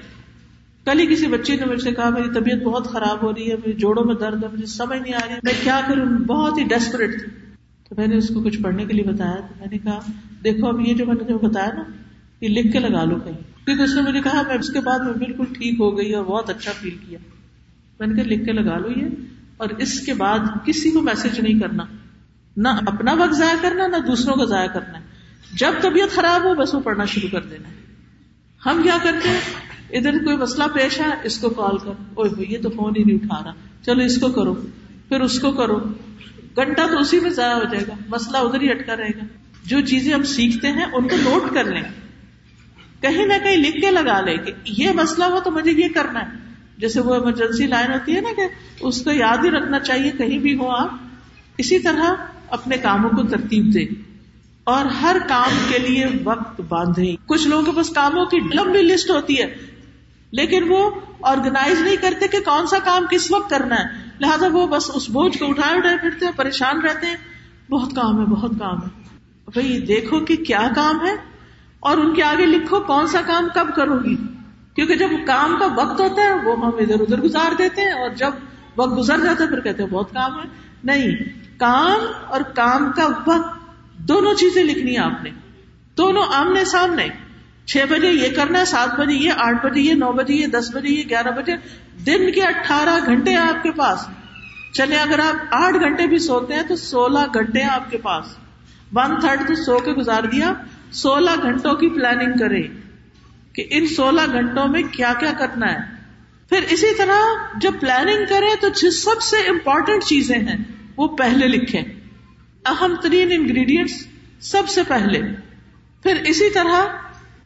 کل 0.85 0.99
ہی 0.99 1.07
کسی 1.07 1.27
بچے 1.27 1.55
نے 1.55 1.65
مجھ 1.65 1.81
سے 1.81 1.91
کہا، 1.91 2.09
میری 2.09 2.29
طبیعت 2.33 2.63
بہت 2.63 2.87
خراب 2.87 3.23
ہو 3.23 3.33
رہی 3.33 3.51
ہے 3.51 3.55
میری 3.55 3.73
جوڑوں 3.73 4.03
میں 4.03 4.15
درد 4.15 4.43
ہے، 4.43 4.49
مجھے 4.53 4.65
سمجھ 4.65 4.99
نہیں 4.99 5.13
آ 5.13 5.19
رہی 5.27 5.35
میں 5.43 5.53
کیا 5.63 5.81
کروں؟ 5.87 6.05
بہت 6.05 6.57
ہی 6.57 6.63
ڈیسپریٹ 6.63 7.23
تھی۔ 7.23 7.40
تو 7.91 7.95
میں 7.97 8.07
نے 8.07 8.15
اس 8.17 8.27
کو 8.27 8.43
کچھ 8.43 8.59
پڑھنے 8.61 8.85
کے 8.85 8.93
لیے 8.93 9.03
بتایا 9.03 9.35
تو 9.35 9.53
میں 9.59 9.67
نے 9.71 9.77
کہا، 9.77 9.99
دیکھو 10.43 10.67
اب 10.67 10.81
یہ 10.81 10.93
جو 10.93 11.05
میں 11.05 11.15
نے 11.15 11.33
بتایا 11.33 11.69
نا، 11.73 11.83
یہ 12.41 12.49
لکھ 12.49 12.73
کے 12.73 12.79
لگا 12.79 13.03
لو 13.03 13.15
کہیں۔ 13.15 13.65
کیونکہ 13.65 13.81
اس 13.83 13.95
نے 13.95 14.01
مجھے 14.01 14.21
کہا، 14.21 14.41
میں 14.47 14.57
اس 14.57 14.69
کے 14.69 14.79
بعد 14.79 14.99
میں 14.99 15.13
بالکل 15.13 15.43
ٹھیک 15.53 15.79
ہو 15.79 15.97
گئی 15.97 16.13
اور 16.13 16.25
بہت 16.25 16.49
اچھا 16.49 16.71
فیل 16.81 16.97
کیا۔ 17.09 17.19
میں 17.99 18.07
نے 18.07 18.15
کہا، 18.15 18.23
لکھ 18.23 18.45
کے 18.45 18.51
لگا 18.51 18.77
لو 18.77 18.87
یہ۔ 18.89 19.05
اور 19.57 19.69
اس 19.69 19.99
کے 19.99 20.13
بعد 20.13 20.39
کسی 20.65 20.91
کو 20.91 21.01
میسج 21.01 21.39
نہیں 21.39 21.59
کرنا۔ 21.59 21.83
نہ 22.57 22.69
اپنا 22.87 23.13
وقت 23.13 23.35
ضائع 23.35 23.55
کرنا، 23.61 23.87
نہ 23.87 23.97
دوسروں 24.07 24.35
کا 24.35 24.45
ضائع 24.45 24.67
کرنا۔ 24.67 24.97
ہے 24.97 25.03
جب 25.53 25.71
طبیعت 25.81 26.15
خراب 26.15 26.43
ہو، 26.43 26.53
بس 26.53 26.75
وہ 26.75 26.79
پڑھنا 26.79 27.05
شروع 27.05 27.29
کر 27.31 27.41
دینا۔ 27.41 27.69
ہم 28.69 28.81
کیا 28.83 28.97
کرتے 29.03 29.29
ہیں؟ 29.29 29.39
ادھر 29.89 30.11
کوئی 30.23 30.37
مسئلہ 30.37 30.63
پیش 30.73 30.99
ہے 30.99 31.07
اس 31.23 31.37
کو 31.37 31.49
کال 31.49 31.77
کر۔ 31.77 32.41
یہ 32.49 32.57
تو 32.63 32.69
فون 32.69 32.93
ہی 32.97 33.03
نہیں 33.03 33.17
اٹھا 33.23 33.43
رہا۔ 33.43 33.53
چلو 33.85 34.03
اس 34.03 34.21
کو 34.21 34.29
کرو۔ 34.29 34.53
پھر 35.09 35.21
اس 35.21 35.39
کو 35.39 35.51
کرو۔ 35.51 35.79
گھنٹہ 36.55 36.81
تو 36.91 36.99
اسی 36.99 37.19
میں 37.19 37.29
ضائع 37.29 37.53
ہو 37.53 37.63
جائے 37.63 37.83
گا، 37.87 37.93
مسئلہ 38.07 38.37
ادھر 38.37 38.61
ہی 38.61 38.69
اٹکا 38.69 38.97
رہے 38.97 39.07
گا۔ 39.07 39.25
جو 39.65 39.81
چیزیں 39.81 40.13
ہم 40.13 40.23
سیکھتے 40.23 40.67
ہیں، 40.67 40.85
ان 40.93 41.07
کو 41.07 41.15
نوٹ 41.15 41.53
کر 41.53 41.63
لیں۔ 41.63 41.81
کہیں 43.01 43.25
نہ 43.25 43.33
کہیں 43.43 43.57
لکھ 43.57 43.81
کے 43.81 43.91
لگا 43.91 44.21
لے 44.21 44.37
کہ 44.37 44.51
یہ 44.65 44.91
مسئلہ 44.91 45.23
ہو 45.23 45.39
تو 45.39 45.51
مجھے 45.51 45.71
یہ 45.71 45.87
کرنا 45.95 46.19
ہے۔ 46.19 46.37
جیسے 46.77 47.01
وہ 47.01 47.13
ایمرجنسی 47.13 47.67
لائن 47.67 47.91
ہوتی 47.91 48.15
ہے 48.15 48.21
نا 48.21 48.29
کہ 48.35 48.41
اس 48.81 49.01
کو 49.01 49.11
یاد 49.11 49.37
ہی 49.43 49.49
رکھنا 49.49 49.79
چاہیے، 49.79 50.11
کہیں 50.11 50.37
بھی 50.37 50.57
ہو 50.57 50.69
آپ۔ 50.69 50.89
اسی 51.57 51.79
طرح 51.79 52.15
اپنے 52.49 52.77
کاموں 52.77 53.09
کو 53.09 53.23
ترتیب 53.23 53.73
دے 53.73 54.01
اور 54.63 54.85
ہر 54.85 55.17
کام 55.29 55.57
کے 55.69 55.79
لیے 55.79 56.05
وقت 56.23 56.61
باندھے 56.61 57.15
کچھ 57.25 57.47
لوگوں 57.47 57.63
کے 57.63 57.71
پاس 57.75 57.89
کاموں 57.89 58.25
کی 58.25 58.37
لمبی 58.37 58.81
لسٹ 58.81 59.09
ہوتی 59.09 59.41
ہے۔ 59.41 59.55
لیکن 60.31 60.65
وہ 60.69 60.91
آرگنائز 61.21 61.81
نہیں 61.81 61.95
کرتے 61.95 62.27
کہ 62.27 62.39
کون 62.39 62.67
سا 62.67 62.77
کام 62.79 63.05
کس 63.11 63.31
وقت 63.31 63.49
کرنا 63.49 63.75
ہے۔ 63.75 63.83
لہٰذا 64.19 64.47
وہ 64.51 64.67
بس 64.67 64.91
اس 64.93 65.09
بوجھ 65.09 65.37
کو 65.37 65.49
اٹھائے 65.49 65.77
اٹھائے 65.77 65.97
پھرتے 65.97 66.25
ہیں، 66.25 66.33
پریشان 66.35 66.81
رہتے 66.81 67.07
ہیں۔ 67.07 67.17
بہت 67.71 67.95
کام 67.95 68.19
ہے، 68.19 68.25
بہت 68.25 68.51
کام 68.59 68.77
ہے۔ 68.77 68.87
بھائی، 69.45 69.79
دیکھو 69.79 70.19
کہ 70.19 70.35
کیا 70.35 70.67
کام 70.75 71.05
ہے 71.05 71.15
اور 71.79 71.97
ان 71.97 72.13
کے 72.13 72.23
آگے 72.23 72.45
لکھو 72.45 72.79
کون 72.79 73.07
سا 73.07 73.21
کام 73.21 73.47
کب 73.55 73.75
کرو 73.75 73.97
گی۔ 73.99 74.15
کیونکہ 74.75 74.95
جب 74.95 75.09
کام 75.27 75.57
کا 75.59 75.65
وقت 75.65 76.01
ہوتا 76.01 76.21
ہے، 76.21 76.33
وہ 76.33 76.57
ہم 76.57 76.71
ادھر 76.79 76.99
ادھر 76.99 77.21
گزار 77.21 77.51
دیتے 77.57 77.81
ہیں 77.81 77.91
اور 77.91 78.09
جب 78.09 78.31
وقت 78.75 78.97
گزر 78.97 79.19
جاتا 79.19 79.43
ہے، 79.43 79.49
پھر 79.49 79.59
کہتے 79.59 79.83
ہیں، 79.83 79.89
بہت 79.89 80.11
کام 80.13 80.39
ہے۔ 80.39 80.47
نہیں، 80.83 81.11
کام 81.59 81.99
اور 82.27 82.41
کام 82.41 82.91
کا 82.91 83.07
وقت، 83.27 83.55
دونوں 83.97 84.33
چیزیں 84.33 84.63
لکھنی 84.63 84.93
ہے 84.93 85.01
آپ 85.01 85.23
نے۔ 85.23 85.29
دونوں 85.97 86.23
آمنے 86.33 86.65
سامنے۔ 86.65 87.07
چھ 87.65 87.77
بجے 87.89 88.11
یہ 88.11 88.27
کرنا 88.35 88.59
ہے، 88.59 88.65
سات 88.65 88.99
بجے 88.99 89.13
یہ، 89.13 89.31
آٹھ 89.37 89.65
بجے 89.65 89.81
یہ، 89.81 89.93
نو 89.93 90.11
بجے 90.11 90.33
یہ، 90.33 90.47
دس 90.47 90.75
بجے 90.75 90.87
یہ، 90.87 91.03
گیارہ 91.09 91.31
بجے، 91.31 91.53
دن 92.05 92.31
کے 92.31 92.41
اٹھارہ 92.43 93.05
گھنٹے 93.05 93.35
آپ 93.35 93.63
کے 93.63 93.71
پاس۔ 93.71 93.99
چلے 94.73 94.95
اگر 94.95 95.19
آپ 95.19 95.35
آٹھ 95.51 95.77
گھنٹے 95.79 96.07
بھی 96.07 96.19
سوتے 96.19 96.53
ہیں 96.53 96.63
تو 96.67 96.75
سولہ 96.75 97.19
گھنٹے 97.33 97.63
آپ 97.63 97.91
کے 97.91 97.97
پاس۔ 97.97 98.25
ون 98.93 99.19
تھرڈ 99.19 99.47
تو 99.47 99.55
سو 99.55 99.79
کے 99.79 99.91
گزار 99.91 100.23
دیا۔ 100.23 100.53
سولہ 100.91 101.31
گھنٹوں 101.41 101.73
کی 101.73 101.89
پلاننگ 101.89 102.37
کرے 102.39 102.61
کہ 103.53 103.67
ان 103.69 103.87
سولہ 103.87 104.21
گھنٹوں 104.31 104.67
میں 104.67 104.83
کیا 104.83 105.13
کیا 105.19 105.31
کرنا 105.31 105.73
ہے۔ 105.73 105.77
پھر 106.49 106.59
اسی 106.69 106.97
طرح 106.97 107.19
جب 107.61 107.71
پلاننگ 107.79 108.25
کرے 108.29 108.55
تو 108.61 108.67
جس 108.69 109.03
سب 109.03 109.21
سے 109.21 109.37
امپورٹنٹ 109.37 110.03
چیزیں 110.03 110.39
ہیں۔ 110.39 110.57
وہ 110.97 111.07
پہلے 111.07 111.47
لکھیں۔ 111.47 111.81
اہم 112.65 112.95
ترین 112.95 113.31
انگریڈینٹس 113.31 114.07
سب 114.39 114.69
سے 114.69 114.81
پہلے۔ 114.87 115.21
پھر 116.03 116.15
اسی 116.25 116.49
طرح 116.49 116.87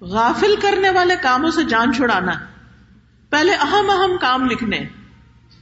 غافل 0.02 0.56
کرنے 0.62 0.90
والے 0.90 1.14
کاموں 1.22 1.52
سے 1.52 1.64
جان 1.64 1.94
چھڑانا، 1.94 2.32
پہلے 3.30 3.54
اہم 3.54 3.90
اہم 3.90 4.18
کام 4.18 4.46
لکھنے۔ 4.46 4.80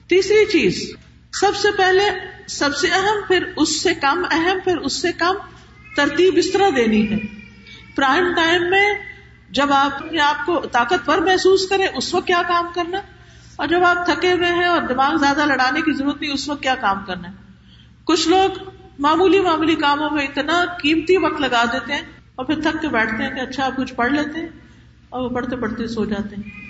تیسری 0.08 0.46
چیز، 0.52 0.96
سب 1.34 1.56
سے 1.56 1.72
پہلے 1.72 2.04
سب 2.48 2.76
سے 2.76 2.88
اہم، 2.88 3.22
پھر 3.28 3.44
اس 3.58 3.82
سے 3.82 3.94
کم 3.94 4.26
اہم، 4.32 4.58
پھر 4.64 4.78
اس 4.78 5.02
سے 5.02 5.12
کم 5.12 5.36
ترتیب 5.96 6.34
اس 6.38 6.52
طرح 6.52 6.70
دینی 6.76 7.12
ہے۔ 7.12 7.18
پرائم 7.96 8.34
ٹائم 8.36 8.70
میں 8.70 8.94
جب 9.50 9.74
آپ 9.74 9.96
اپنے 9.96 10.20
آپ 10.20 10.46
کو 10.46 10.62
طاقتور 10.72 11.18
محسوس 11.18 11.70
کریں، 11.70 11.88
اس 11.96 12.14
وقت 12.14 12.28
کیا 12.28 12.42
کام 12.48 12.68
کرنا؟ 12.76 13.00
اور 13.56 13.68
جب 13.68 13.84
آپ 13.84 14.06
تھکے 14.06 14.32
ہوئے 14.32 14.54
ہیں 14.54 14.66
اور 14.66 14.82
دماغ 14.82 15.18
زیادہ 15.18 15.46
لڑانے 15.46 15.82
کی 15.82 15.94
ضرورت 15.94 16.22
نہیں، 16.22 16.34
اس 16.34 16.50
وقت 16.50 16.64
کیا 16.64 16.76
کام 16.76 17.06
کرنا 17.06 17.28
ہے؟ 17.28 17.34
کچھ 18.04 18.28
لوگ 18.28 18.70
معمولی 19.00 19.40
معمولی 19.40 19.76
کاموں 19.76 20.10
میں 20.10 20.24
اتنا 20.24 20.66
قیمتی 20.82 21.18
وقت 21.18 21.42
لگا 21.42 21.64
دیتے 21.74 21.94
ہیں 21.94 22.02
اور 22.38 22.46
پھر 22.46 22.62
تھک 22.62 22.82
کے 22.82 22.88
بیٹھتے 22.88 23.24
ہیں 23.24 23.30
کہ 23.30 23.40
اچھا 23.40 23.66
آپ 23.66 23.76
کچھ 23.78 23.94
پڑھ 23.94 24.12
لیتے 24.12 24.40
ہیں، 24.40 24.48
اور 25.10 25.22
وہ 25.22 25.30
پڑھتے 25.30 25.56
پڑھتے 25.56 25.88
سو 25.88 26.06
جاتے 26.06 26.36
ہیں۔ 26.36 26.62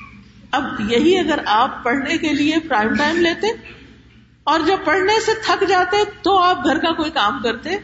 اب 0.51 0.63
یہی 0.89 1.17
اگر 1.19 1.39
آپ 1.45 1.83
پڑھنے 1.83 2.17
کے 2.17 2.33
لیے 2.33 2.55
پرائم 2.67 2.93
ٹائم 2.93 3.17
لیتے، 3.17 3.47
اور 4.47 4.59
جب 4.67 4.85
پڑھنے 4.85 5.19
سے 5.25 5.31
تھک 5.45 5.63
جاتے 5.69 5.97
تو 6.21 6.37
آپ 6.39 6.65
گھر 6.65 6.79
کا 6.79 6.91
کوئی 6.93 7.11
کام 7.11 7.39
کرتے، 7.43 7.77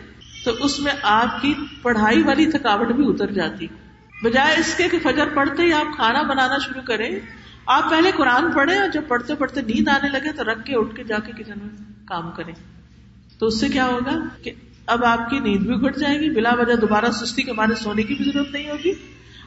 تو 0.45 0.51
اس 0.59 0.79
میں 0.79 0.91
آپ 1.11 1.41
کی 1.41 1.53
پڑھائی 1.81 2.21
والی 2.23 2.45
تھکاوٹ 2.51 2.91
بھی 2.91 3.05
اتر 3.07 3.31
جاتی۔ 3.33 3.67
بجائے 4.13 4.55
اس 4.59 4.73
کے 4.75 4.87
کہ 4.89 4.99
فجر 4.99 5.29
پڑھتے 5.33 5.63
ہی 5.63 5.73
آپ 5.73 5.95
کھانا 5.95 6.21
بنانا 6.23 6.57
شروع 6.57 6.81
کریں۔ 6.87 7.09
آپ 7.67 7.89
پہلے 7.89 8.11
قرآن 8.11 8.51
پڑھیں 8.51 8.77
اور 8.77 8.87
جب 8.93 9.07
پڑھتے 9.07 9.35
پڑھتے 9.35 9.61
نیند 9.61 9.87
آنے 9.87 10.09
لگے 10.09 10.31
تو 10.31 10.43
رکھ 10.43 10.65
کے 10.65 10.75
اٹھ 10.75 10.95
کے 10.95 11.03
جا 11.03 11.17
کے 11.19 11.31
کچن 11.33 11.59
میں 11.59 11.69
کام 12.07 12.31
کریں۔ 12.31 12.53
تو 13.39 13.47
اس 13.47 13.59
سے 13.59 13.67
کیا 13.69 13.85
ہوگا 13.87 14.17
کہ 14.43 14.51
اب 14.89 15.05
آپ 15.05 15.29
کی 15.29 15.39
نیند 15.39 15.65
بھی 15.65 15.75
گھٹ 15.75 15.97
جائے 15.97 16.19
گی، 16.19 16.29
بلا 16.29 16.53
وجہ 16.59 16.73
دوبارہ 16.73 17.11
سستی 17.11 17.43
کے 17.43 17.53
مارے 17.53 17.75
سونے 17.75 18.03
کی 18.03 18.13
بھی 18.15 18.25
ضرورت 18.25 18.51
نہیں 18.51 18.69
ہوگی۔ 18.69 18.93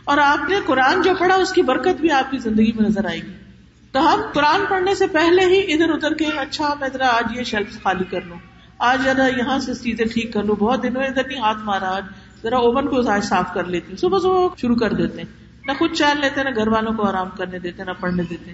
اور 0.04 0.18
آپ 0.18 0.48
نے 0.48 0.56
قرآن 0.66 1.02
جو 1.02 1.10
پڑھا، 1.18 1.34
اس 1.34 1.52
کی 1.52 1.62
برکت 1.62 2.00
بھی 2.00 2.10
آپ 2.10 2.30
کی 2.30 2.38
زندگی 2.38 2.72
میں 2.72 2.88
نظر 2.88 3.04
آئے 3.04 3.18
گی۔ 3.18 3.32
تو 3.92 4.14
ہم 4.14 4.20
قرآن 4.34 4.60
پڑھنے 4.68 4.94
سے 4.94 5.06
پہلے 5.06 5.44
ہی 5.44 5.72
ادھر 5.72 5.90
ادھر 5.90 6.14
کے 6.14 6.24
اچھا 6.24 6.74
میں 6.80 6.88
ذرا 6.92 7.06
آج 7.06 7.38
یہ 7.38 7.42
شیلف 7.42 7.82
خالی 7.82 8.04
کر 8.04 8.20
لوں۔ 8.22 8.36
آج 8.78 9.00
ذرا 9.04 9.26
یہاں 9.26 9.58
سے 9.58 9.74
چیزیں 9.74 10.04
ٹھیک 10.04 10.32
کر 10.32 10.42
لوں۔ 10.42 10.56
بہت 10.56 10.82
دنوں 10.82 11.02
ادھر 11.02 11.26
نہیں، 11.26 11.38
ہاتھ 11.38 11.58
مارا۔ 11.58 11.96
آج 11.96 12.04
ذرا 12.42 12.56
اوون 12.56 12.88
کو 12.88 13.10
آج 13.10 13.24
صاف 13.24 13.54
کر 13.54 13.64
لیتی 13.64 13.86
ہوں۔ 13.90 13.96
صبح 13.96 14.18
صبح 14.18 14.48
شروع 14.60 14.76
کر 14.76 14.92
دیتے 14.92 15.18
ہیں۔ 15.18 15.46
نہ 15.66 15.72
خود 15.78 15.92
چین 15.92 16.20
لیتے، 16.20 16.42
نہ 16.42 16.48
گھر 16.56 16.68
والوں 16.68 16.92
کو 16.92 17.02
آرام 17.02 17.28
کرنے 17.30 17.58
دیتے، 17.58 17.84
نہ 17.84 17.90
پڑھنے 18.00 18.22
دیتے۔ 18.30 18.52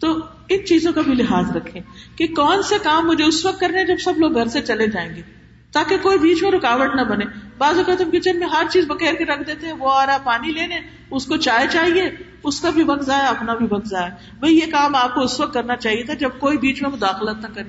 تو 0.00 0.18
ان 0.48 0.66
چیزوں 0.66 0.92
کا 0.92 1.00
بھی 1.00 1.14
لحاظ 1.14 1.56
رکھیں 1.56 1.82
کہ 2.16 2.26
کون 2.26 2.62
سے 2.62 2.74
کام 2.82 3.06
مجھے 3.06 3.24
اس 3.24 3.46
وقت 3.46 3.60
کرنے 3.60 3.84
جب 3.84 3.96
سب 4.04 4.18
لوگ 4.18 4.34
گھر 4.34 4.46
سے 4.46 4.60
چلے 4.60 4.86
جائیں 4.86 5.16
گے۔ 5.16 5.22
تاکہ 5.72 5.96
کوئی 5.96 6.18
بیچ 6.18 6.42
میں 6.42 6.50
رکاوٹ 6.50 6.94
نہ 6.94 7.02
بنے۔ 7.02 7.24
بعض 7.58 7.78
اوقات 7.78 8.00
ہم 8.00 8.10
کچن 8.10 8.38
میں 8.38 8.46
ہر 8.46 8.62
چیز 8.70 8.84
بکیر 8.86 9.14
کے 9.14 9.24
رکھ 9.24 9.42
دیتے 9.46 9.66
ہیں، 9.66 9.74
وہ 9.78 9.92
آ 9.92 10.06
رہا 10.06 10.18
پانی 10.18 10.52
لینے 10.52 10.80
اس 11.10 11.26
کو 11.26 11.36
چائے 11.36 11.66
چاہیے، 11.70 12.10
اس 12.42 12.60
کا 12.60 12.70
بھی 12.70 12.82
وقت 12.82 13.06
ضائع، 13.06 13.28
اپنا 13.28 13.54
بھی 13.54 13.66
وقت 13.70 13.86
ضائع۔ 13.86 14.08
بھائی، 14.38 14.56
یہ 14.56 14.72
کام 14.72 14.94
آپ 14.94 15.14
کو 15.14 15.20
اس 15.20 15.40
وقت 15.40 15.54
کرنا 15.54 15.76
چاہیے 15.76 16.02
تھا 16.02 16.14
جب 16.14 16.30
کوئی 16.38 16.58
بیچ 16.58 16.82
میں 16.82 16.90
مداخلت 16.90 17.40
نہ 17.42 17.54
کرے۔ 17.54 17.68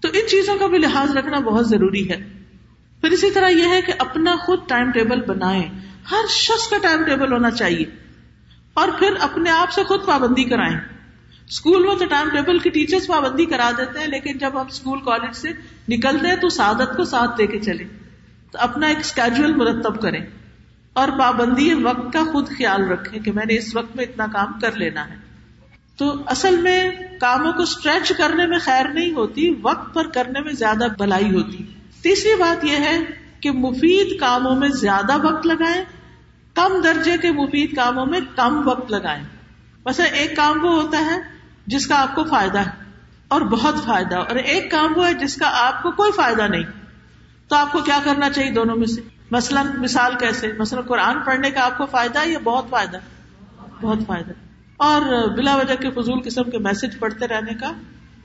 تو 0.00 0.08
ان 0.08 0.28
چیزوں 0.30 0.58
کا 0.58 0.66
بھی 0.66 0.78
لحاظ 0.78 1.16
رکھنا 1.16 1.38
بہت 1.38 1.68
ضروری 1.68 2.10
ہے۔ 2.10 2.16
پھر 3.00 3.10
اسی 3.10 3.30
طرح 3.30 3.48
یہ 3.48 3.68
ہے 3.68 3.82
کہ 3.82 3.92
اپنا 3.98 4.36
خود 4.36 4.68
ٹائم 4.68 4.90
ٹیبل 4.90 5.20
بنائے 5.20 5.68
ہر 6.10 6.26
شخص 6.28 6.68
کا 6.68 6.76
ٹائم 6.82 7.04
ٹیبل 7.04 7.32
ہونا 7.32 7.50
چاہیے۔ 7.50 7.84
اور 8.74 8.88
پھر 8.98 9.14
اپنے 9.20 9.50
آپ 9.50 9.72
سے 9.72 9.82
خود 9.82 10.06
پابندی 10.06 10.44
کرائیں۔ 10.44 10.93
اسکول 11.48 11.86
میں 11.86 11.96
تو 11.96 12.04
ٹائم 12.04 12.28
ٹیبل 12.28 12.58
کی 12.58 12.70
ٹیچرس 12.70 13.06
پابندی 13.06 13.44
کرا 13.46 13.70
دیتے 13.78 14.00
ہیں، 14.00 14.06
لیکن 14.06 14.38
جب 14.38 14.60
ہم 14.60 14.66
اسکول 14.66 15.00
کالج 15.00 15.36
سے 15.36 15.48
نکلتے 15.88 16.26
ہیں 16.26 16.36
تو 16.36 16.48
سعادت 16.48 16.96
کو 16.96 17.04
ساتھ 17.04 17.38
دے 17.38 17.46
کے 17.46 17.60
چلے 17.60 17.84
تو 18.50 18.58
اپنا 18.60 18.86
ایک 18.86 18.98
اسکیجل 18.98 19.54
مرتب 19.54 20.02
کریں۔ 20.02 20.20
اور 20.92 21.08
پابندی 21.18 21.74
وقت 21.74 22.12
کا 22.12 22.24
خود 22.32 22.48
خیال 22.48 22.90
رکھیں 22.90 23.20
کہ 23.20 23.32
میں 23.32 23.46
نے 23.46 23.54
اس 23.56 23.76
وقت 23.76 23.96
میں 23.96 24.04
اتنا 24.04 24.26
کام 24.32 24.60
کر 24.60 24.72
لینا 24.72 25.10
ہے۔ 25.10 25.14
تو 25.96 26.14
اصل 26.26 26.56
میں 26.56 26.90
کاموں 27.20 27.52
کو 27.52 27.62
اسٹریچ 27.62 28.12
کرنے 28.12 28.46
میں 28.46 28.58
خیر 28.58 28.88
نہیں 28.88 29.12
ہوتی، 29.12 29.54
وقت 29.62 29.94
پر 29.94 30.06
کرنے 30.06 30.40
میں 30.40 30.52
زیادہ 30.52 30.86
بلائی 30.98 31.34
ہوتی۔ 31.34 31.64
تیسری 32.02 32.34
بات 32.38 32.64
یہ 32.64 32.76
ہے 32.76 32.98
کہ 33.40 33.50
مفید 33.50 34.20
کاموں 34.20 34.56
میں 34.56 34.68
زیادہ 34.68 35.26
وقت 35.26 35.46
لگائیں، 35.46 35.84
کم 36.54 36.80
درجے 36.84 37.16
کے 37.22 37.30
مفید 37.30 37.76
کاموں 37.76 38.06
میں 38.06 38.20
کم 38.36 38.68
وقت 38.68 38.90
لگائیں۔ 38.90 39.24
ویسے 39.86 40.02
ایک 40.02 40.36
کام 40.36 40.64
وہ 40.64 40.82
ہوتا 40.82 40.98
ہے 40.98 41.33
جس 41.66 41.86
کا 41.86 42.02
آپ 42.02 42.14
کو 42.14 42.24
فائدہ 42.24 42.58
ہے 42.58 42.70
اور 43.28 43.40
بہت 43.40 43.74
فائدہ 43.84 44.16
اور 44.16 44.36
ایک 44.36 44.70
کام 44.70 44.92
وہ 44.96 45.06
ہے 45.06 45.14
جس 45.14 45.36
کا 45.36 45.50
آپ 45.52 45.82
کو 45.82 45.90
کوئی 45.90 46.12
فائدہ 46.12 46.42
نہیں 46.42 46.62
تو 47.48 47.56
آپ 47.56 47.72
کو 47.72 47.80
کیا 47.80 47.98
کرنا 48.04 48.30
چاہیے 48.30 48.50
دونوں 48.50 48.76
میں 48.76 48.86
سے؟ 48.86 49.00
مثلاً 49.30 49.66
مثال 49.78 50.14
کیسے؟ 50.20 50.52
مثلاً 50.58 50.84
قرآن 50.84 51.20
پڑھنے 51.20 51.50
کا 51.50 51.64
آپ 51.64 51.78
کو 51.78 51.86
فائدہ 51.86 52.18
ہے 52.18 52.32
یا 52.32 52.38
بہت 52.44 52.64
فائدہ؟ 52.70 52.98
بہت 53.80 53.98
فائدہ۔ 54.06 54.32
اور 54.76 55.28
بلا 55.36 55.56
وجہ 55.56 55.74
کے 55.74 55.90
فضول 55.90 56.20
قسم 56.24 56.50
کے 56.50 56.58
میسج 56.58 56.98
پڑھتے 56.98 57.28
رہنے 57.28 57.54
کا 57.54 57.72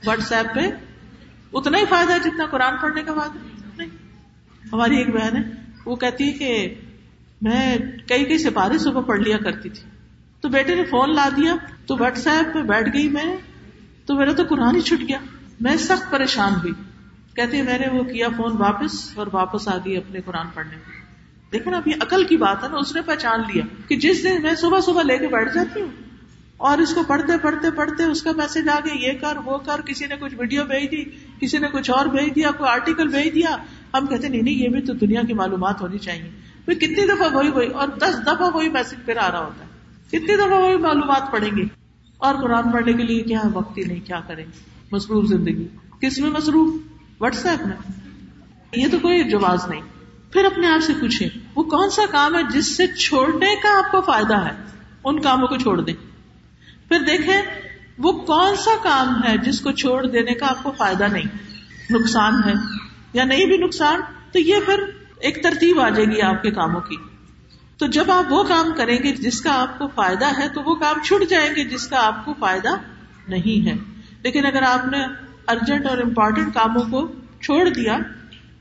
واٹس 0.06 0.32
ایپ 0.32 0.54
پہ 0.54 0.60
اتنا 1.52 1.78
ہی 1.78 1.84
فائدہ 1.84 2.12
ہے 2.12 2.18
جتنا 2.18 2.46
قرآن 2.50 2.76
پڑھنے 2.82 3.02
کا 3.02 3.14
فائدہ 3.14 3.38
نہیں۔ 3.76 3.88
ہماری 4.72 4.96
ایک 4.96 5.10
بہن 5.10 5.36
ہے، 5.36 5.42
وہ 5.86 5.96
کہتی 5.96 6.26
ہے 6.26 6.30
کہ 6.30 6.74
میں 7.42 7.78
کئی 8.08 8.24
کئی 8.24 8.38
سپارے 8.38 8.78
صبح 8.78 9.00
پڑھ 9.00 9.20
لیا 9.20 9.36
کرتی 9.38 9.68
تھی۔ 9.68 9.89
تو 10.40 10.48
بیٹے 10.48 10.74
نے 10.74 10.84
فون 10.84 11.14
لا 11.14 11.28
دیا، 11.36 11.54
تو 11.86 11.96
واٹس 11.98 12.26
ایپ 12.26 12.54
پہ 12.54 12.62
بیٹھ 12.62 12.88
گئی 12.92 13.08
میں، 13.08 13.36
تو 14.06 14.14
میرا 14.14 14.32
تو 14.32 14.42
قرآن 14.48 14.76
ہی 14.76 14.80
چھٹ 14.80 15.08
گیا۔ 15.08 15.18
میں 15.60 15.76
سخت 15.76 16.10
پریشان 16.10 16.52
ہوئی۔ 16.54 16.72
کہتی 17.36 17.62
میں 17.62 17.78
نے 17.78 17.98
وہ 17.98 18.02
کیا 18.02 18.28
فون 18.36 18.52
واپس 18.56 19.18
اور 19.18 19.26
واپس 19.32 19.68
آ 19.68 19.76
گئی 19.76 19.96
اپنے 19.96 20.20
قرآن 20.20 20.46
پڑھنے۔ 20.54 20.76
میں 20.76 21.00
لیکن 21.50 21.74
اب 21.74 21.88
یہ 21.88 21.94
عقل 22.00 22.24
کی 22.24 22.36
بات 22.36 22.64
ہے 22.64 22.68
نا، 22.68 22.76
اس 22.76 22.94
نے 22.94 23.02
پہچان 23.02 23.40
لیا 23.40 23.64
کہ 23.88 23.96
جس 23.96 24.24
دن 24.24 24.42
میں 24.42 24.54
صبح 24.54 24.80
صبح 24.80 25.02
لے 25.02 25.18
کے 25.18 25.26
بیٹھ 25.26 25.54
جاتی 25.54 25.80
ہوں 25.80 25.88
اور 26.56 26.78
اس 26.78 26.94
کو 26.94 27.02
پڑھتے 27.02 27.38
پڑھتے 27.38 27.70
پڑھتے 27.70 28.04
اس 28.04 28.22
کا 28.22 28.30
میسج 28.36 28.68
آ 28.68 28.80
گیا، 28.84 29.08
یہ 29.08 29.18
کر، 29.18 29.36
وہ 29.44 29.58
کر، 29.58 29.80
کسی 29.80 30.06
نے 30.06 30.14
کچھ 30.20 30.34
ویڈیو 30.38 30.64
بھیج 30.64 30.90
دی، 30.90 31.04
کسی 31.40 31.58
نے 31.58 31.68
کچھ 31.72 31.90
اور 31.90 32.06
بھیج 32.06 32.34
دیا، 32.34 32.50
کوئی 32.50 32.70
آرٹیکل 32.70 33.08
بھیج 33.08 33.34
دیا۔ 33.34 33.56
ہم 33.94 34.06
کہتے 34.06 34.28
نہیں 34.28 34.42
نہیں، 34.42 34.54
یہ 34.54 34.68
بھی 34.68 34.80
تو 34.80 34.92
دنیا 34.92 35.22
کی 35.22 35.32
معلومات 35.32 35.80
ہونی 35.80 35.98
چاہیے۔ 35.98 36.30
پھر 36.64 36.74
کتنی 36.74 37.06
دفعہ 37.06 37.34
وہی 37.34 37.48
وہی 37.48 37.66
اور 37.66 37.88
دس 37.88 38.22
دفعہ 38.26 38.50
وہی 38.54 38.68
میسج 38.68 38.94
پھر 39.04 39.16
آ 39.16 39.30
رہا 39.30 39.44
ہوتا 39.44 39.64
ہے۔ 39.64 39.69
کتنی 40.12 40.36
دفعہ 40.36 40.58
وہی 40.58 40.76
معلومات 40.76 41.32
پڑھیں 41.32 41.56
گے 41.56 41.62
اور 42.18 42.34
قرآن 42.34 42.70
پڑھنے 42.70 42.92
کے 42.92 43.02
لیے 43.02 43.22
کیا 43.22 43.40
وقت 43.52 43.78
ہی 43.78 43.82
نہیں، 43.82 44.06
کیا 44.06 44.20
کریں؟ 44.20 44.44
مصروف 44.92 45.26
زندگی۔ 45.26 45.68
کس 46.00 46.18
میں 46.18 46.30
مصروف؟ 46.30 46.74
واٹس 47.20 47.46
ایپ 47.46 47.66
میں۔ 47.66 47.76
یہ 48.72 48.86
تو 48.90 48.98
کوئی 48.98 49.30
جواز 49.30 49.68
نہیں۔ 49.68 49.80
پھر 50.32 50.44
اپنے 50.44 50.66
آپ 50.66 50.80
سے 50.82 50.92
پوچھے 51.00 51.28
وہ 51.54 51.62
کون 51.62 51.90
سا 51.90 52.02
کام 52.10 52.34
ہے 52.34 52.40
جس 52.50 52.76
سے 52.76 52.86
چھوڑنے 52.86 53.56
کا 53.62 53.78
آپ 53.78 53.92
کو 53.92 54.00
فائدہ 54.00 54.44
ہے؟ 54.44 54.50
ان 55.04 55.20
کاموں 55.20 55.48
کو 55.48 55.56
چھوڑ 55.56 55.80
دیں۔ 55.80 55.94
پھر 56.88 56.98
دیکھیں، 57.00 57.42
وہ 57.98 58.12
کون 58.12 58.56
سا 58.56 58.70
کام 58.82 59.24
ہے 59.24 59.38
جس 59.38 59.60
کو 59.60 59.72
چھوڑ 59.72 60.06
دینے 60.06 60.34
کا 60.34 60.46
آپ 60.46 60.62
کو 60.62 60.70
فائدہ 60.70 61.04
نہیں؟ 61.04 61.26
نقصان 61.90 62.34
ہے 62.46 62.52
یا 63.12 63.24
نہیں 63.24 63.44
بھی 63.44 63.56
نقصان؟ 63.56 64.00
تو 64.32 64.38
یہ 64.38 64.56
پھر 64.66 64.80
ایک 65.16 65.42
ترتیب 65.42 65.80
آ 65.80 65.88
جائے 65.88 66.04
گی 66.04 66.22
آپ 66.22 66.42
کے 66.42 66.50
کاموں 66.50 66.80
کی۔ 66.80 66.96
تو 67.80 67.86
جب 67.86 68.10
آپ 68.10 68.32
وہ 68.32 68.42
کام 68.42 68.66
کریں 68.76 68.98
گے 69.02 69.12
جس 69.12 69.40
کا 69.40 69.62
آپ 69.62 69.78
کو 69.78 69.88
فائدہ 69.88 70.38
ہے، 70.38 70.48
تو 70.48 70.62
وہ 70.62 70.74
کام 70.74 71.02
چھٹ 71.04 71.30
جائیں 71.30 71.50
گے 71.56 71.64
جس 71.64 71.86
کا 71.86 72.06
آپ 72.06 72.24
کو 72.24 72.34
فائدہ 72.38 72.68
نہیں 73.28 73.66
ہے۔ 73.66 73.74
لیکن 74.22 74.46
اگر 74.46 74.62
آپ 74.62 74.86
نے 74.86 75.04
ارجنٹ 75.48 75.86
اور 75.86 75.98
امپورٹنٹ 75.98 76.54
کاموں 76.54 76.82
کو 76.90 77.12
چھوڑ 77.40 77.68
دیا، 77.68 77.98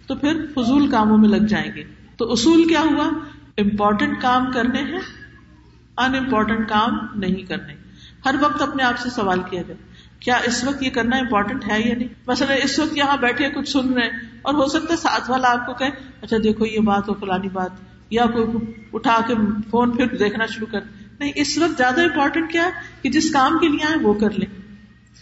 تو 0.07 0.15
پھر 0.15 0.45
فضول 0.55 0.91
کاموں 0.91 1.17
میں 1.17 1.29
لگ 1.29 1.45
جائیں 1.45 1.71
گے۔ 1.75 1.83
تو 2.17 2.31
اصول 2.31 2.67
کیا 2.67 2.81
ہوا؟ 2.81 3.05
امپورٹنٹ 3.57 4.21
کام 4.21 4.51
کرنے 4.51 4.81
ہیں 4.81 4.99
ان 5.97 6.15
امپورٹنٹ 6.15 6.69
کام 6.69 6.97
نہیں 7.15 7.43
کرنے۔ 7.43 7.73
ہر 8.25 8.35
وقت 8.41 8.61
اپنے 8.61 8.83
آپ 8.83 8.99
سے 8.99 9.09
سوال 9.09 9.41
کیا 9.49 9.61
جائے۔ 9.61 9.93
کیا 10.19 10.35
اس 10.35 10.63
وقت 10.63 10.83
یہ 10.83 10.89
کرنا 10.89 11.17
امپورٹنٹ 11.17 11.71
ہے 11.71 11.89
یا 11.89 11.95
نہیں؟ 11.95 12.07
مثلا 12.27 12.53
اس 12.53 12.79
وقت 12.79 12.97
یہاں 12.97 13.17
بیٹھے 13.17 13.49
کچھ 13.49 13.69
سن 13.69 13.93
رہے 13.93 14.01
ہیں 14.01 14.39
اور 14.41 14.53
ہو 14.53 14.65
سکتا 14.65 14.91
ہے 14.91 14.97
ساتھ 14.97 15.31
والا 15.31 15.51
آپ 15.51 15.65
کو 15.65 15.73
کہ 15.73 15.85
اچھا 16.21 16.37
دیکھو 16.43 16.65
یہ 16.65 16.79
بات 16.79 17.09
ہو 17.09 17.13
فلانی 17.13 17.49
بات 17.49 17.88
یا 18.09 18.25
کوئی 18.25 18.45
اٹھا 18.93 19.21
کے 19.27 19.33
فون 19.71 19.91
پھر 19.91 20.05
دیکھنا 20.05 20.45
شروع 20.45 20.67
کر۔ 20.71 20.79
نہیں، 21.19 21.31
اس 21.35 21.57
وقت 21.57 21.77
زیادہ 21.77 22.01
امپورٹنٹ 22.01 22.51
کیا 22.51 22.65
ہے 22.65 22.71
کہ 23.01 23.09
جس 23.09 23.31
کام 23.31 23.59
کے 23.59 23.67
لیے 23.67 23.85
آئے 23.85 24.03
وہ 24.03 24.13
کر 24.13 24.29
لیں۔ 24.29 24.61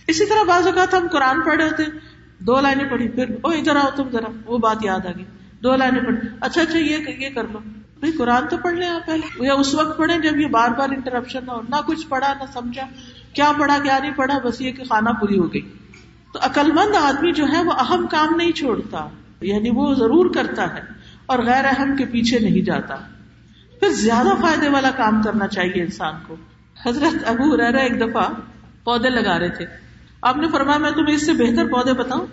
اسی 0.08 0.26
طرح 0.26 0.44
بعض 0.48 0.68
اوقات 0.68 0.94
ہم 0.94 1.08
قرآن 1.12 1.42
پڑھ 1.42 1.56
رہے 1.56 1.66
ہوتے 1.66 1.84
دو 2.40 2.62
لائنیں 2.62 2.86
پڑھی، 2.86 3.08
پھر 3.08 3.26
او 3.42 3.50
ادھر 3.50 3.76
آؤ 3.76 3.90
تم 3.96 4.10
ذرا، 4.12 4.32
وہ 4.46 4.58
بات 4.58 4.78
یاد 4.82 5.06
آ 5.06 5.12
گئی۔ 5.16 5.26
دو 5.64 5.76
لائنیں 5.76 6.02
پڑھی 6.02 6.28
اچھا 6.42 6.62
اچھا 6.62 6.78
یہ 6.78 6.98
یہ 7.18 7.30
کر 7.30 7.44
لو۔ 7.52 7.60
بھائی 8.00 8.12
قرآن 8.12 8.48
تو 8.48 8.58
پڑھ 8.58 8.74
لیں 8.74 8.90
آپ 8.90 9.06
پہلے۔ 9.06 9.46
یا 9.46 9.54
اس 9.54 9.76
وقت 9.76 9.98
پڑھیں 9.98 10.18
جب 10.18 10.38
یہ 10.38 10.48
بار 10.48 10.70
بار 10.70 10.90
انٹرپشن 10.90 11.40
نہ 11.46 11.52
ہو، 11.52 11.62
نہ 11.62 11.76
کچھ 11.86 12.08
پڑھا، 12.08 12.34
نہ 12.34 12.44
سمجھا، 12.54 12.86
کیا 13.34 13.52
پڑھا، 13.60 13.78
کیا 13.84 14.00
نہیں 14.00 14.12
پڑھا، 14.12 14.40
بس 14.44 14.62
یہ 14.62 14.72
کہ 14.72 14.84
کھانا 14.84 15.12
پوری 15.12 15.38
ہو 15.38 15.54
گئی۔ 15.54 15.62
تو 16.34 16.40
عقل 16.42 16.72
مند 16.72 16.96
آدمی 16.96 17.32
جو 17.32 17.46
ہے 17.48 17.64
وہ 17.64 17.72
اہم 17.72 18.08
کام 18.08 18.36
نہیں 18.36 18.52
چھوڑتا 18.52 19.10
یعنی 19.42 19.70
وہ 19.70 19.94
ضرور 19.94 20.34
کرتا 20.34 20.76
ہے۔ 20.76 20.98
اور 21.28 21.40
غیر 21.40 21.66
اہم 21.66 21.96
کے 21.96 22.06
پیچھے 22.06 22.40
نہیں 22.40 22.62
جاتا۔ 22.62 22.96
پھر 23.80 23.90
زیادہ 23.90 24.28
فائدے 24.42 24.70
والا 24.70 24.92
کام 24.92 25.22
کرنا 25.24 25.48
چاہیے 25.48 25.82
انسان 25.82 26.14
کو۔ 26.28 26.36
حضرت 26.86 27.30
ابو 27.30 27.58
رحرا 27.58 27.78
ایک 27.78 28.00
دفعہ 28.02 28.30
پودے 28.84 29.10
لگا 29.10 29.40
رہے 29.40 29.50
تھے۔ 29.50 29.66
آپ 30.22 30.38
نے 30.38 30.48
فرمایا، 30.48 30.78
میں 30.78 30.92
تمہیں 30.92 31.16
اس 31.16 31.26
سے 31.26 31.34
بہتر 31.34 31.68
پودے 31.68 31.94
بتاؤں؟ 31.94 32.26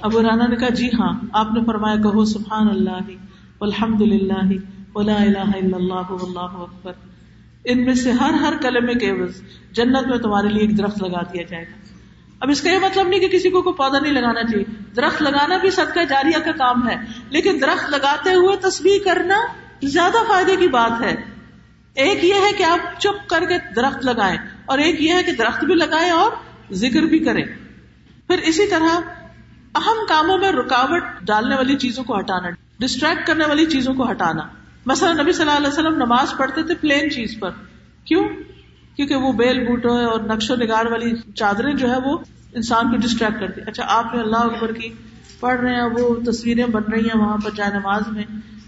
ابو 0.00 0.22
رانا 0.22 0.46
نے 0.46 0.56
کہا 0.56 0.68
جی 0.68 0.88
ہاں۔ 0.88 1.20
آپ 1.32 1.52
نے 1.52 1.60
فرمایا، 1.66 1.96
کہو 1.96 2.24
سبحان 2.24 2.68
اللہ 2.68 3.10
الحمد 3.60 4.00
للہ 4.00 4.52
ولا 4.94 5.22
الہ 5.22 5.38
الا 5.38 5.76
اللہ 5.76 6.10
واللہ 6.10 6.38
اکبر۔ 6.38 6.92
ان 7.64 7.84
میں 7.84 7.94
سے 7.94 8.12
ہر 8.12 8.32
ہر 8.32 8.52
کلمے 8.62 8.94
کے 8.94 9.10
عوض 9.10 9.42
جنت 9.72 10.06
میں 10.06 10.18
تمہارے 10.18 10.48
لیے 10.48 10.60
ایک 10.60 10.78
درخت 10.78 11.02
لگا 11.02 11.22
دیا 11.22 11.42
جائے 11.42 11.64
گا۔ 11.64 11.83
اب 12.40 12.50
اس 12.50 12.60
کا 12.60 12.70
یہ 12.70 12.78
مطلب 12.78 13.08
نہیں 13.08 13.20
کہ 13.20 13.28
کسی 13.28 13.50
کو 13.50 13.62
کوئی 13.62 13.74
پودا 13.74 13.98
نہیں 13.98 14.12
لگانا 14.12 14.42
چاہیے۔ 14.42 14.64
درخت 14.96 15.22
لگانا 15.22 15.56
بھی 15.56 15.70
صدقہ 15.70 16.04
جاریہ 16.08 16.38
کا 16.44 16.52
کام 16.52 16.88
ہے، 16.88 16.96
لیکن 17.30 17.58
درخت 17.60 17.90
لگاتے 17.90 18.30
ہوئے 18.30 18.56
تصویر 18.56 18.98
کرنا 19.04 19.36
زیادہ 19.82 20.16
فائدے 20.28 20.56
کی 20.56 20.68
بات 20.68 21.02
ہے۔ 21.02 21.14
ایک 21.94 22.24
یہ 22.24 22.34
ہے 22.34 22.52
کہ 22.58 22.62
آپ 22.62 23.00
چپ 23.00 23.28
کر 23.28 23.44
کے 23.44 23.54
درخت 23.76 24.04
لگائیں 24.04 24.38
اور 24.66 24.78
ایک 24.78 25.02
یہ 25.02 25.12
ہے 25.12 25.22
کہ 25.22 25.32
درخت 25.32 25.64
بھی 25.64 25.74
لگائیں 25.74 26.10
اور 26.10 26.32
ذکر 26.72 27.02
بھی 27.02 27.18
کریں۔ 27.18 27.44
پھر 28.26 28.38
اسی 28.38 28.66
طرح 28.66 29.00
اہم 29.74 30.06
کاموں 30.08 30.38
میں 30.38 30.52
رکاوٹ 30.52 31.02
ڈالنے 31.22 31.56
والی 31.56 31.76
چیزوں 31.76 32.04
کو 32.04 32.18
ہٹانا 32.18 32.50
ڈسٹریکٹ 32.78 33.26
کرنے 33.26 33.44
والی 33.44 33.66
چیزوں 33.66 33.94
کو 33.94 34.10
ہٹانا۔ 34.10 34.42
مثلا 34.86 35.12
نبی 35.12 35.32
صلی 35.32 35.42
اللہ 35.42 35.58
علیہ 35.58 35.68
وسلم 35.68 35.94
نماز 35.94 36.36
پڑھتے 36.36 36.62
تھے 36.62 36.74
پلین 36.74 37.10
چیز 37.10 37.36
پر۔ 37.40 37.50
کیوں؟ 38.04 38.28
کیونکہ 38.96 39.16
وہ 39.16 39.32
بیل 39.32 39.66
بوٹو 39.66 39.92
اور 39.92 40.20
نقش 40.20 40.50
و 40.50 40.54
نگار 40.54 40.86
والی 40.86 41.32
چادریں 41.32 41.74
جو 41.74 41.90
ہے 41.90 41.96
وہ 42.04 42.18
انسان 42.52 42.90
کو 42.90 42.96
ڈسٹریکٹ 42.96 43.40
کرتی 43.40 43.60
اچھا 43.66 43.82
آپ 43.88 44.14
نے 44.14 44.20
اللہ 44.20 44.36
اکبر 44.36 44.72
کی 44.72 44.88
پڑھ 45.40 45.60
رہے 45.60 45.74
ہیں 45.74 45.82
وہ 45.82 46.14
تصویریں 46.26 46.66
بن 46.66 46.82
رہی 46.82 47.04
ہیں 47.04 47.20
وہاں 47.20 47.36
پر 47.44 47.50
جائے 47.50 47.70
نماز 47.70 48.02
میں۔ 48.08 48.22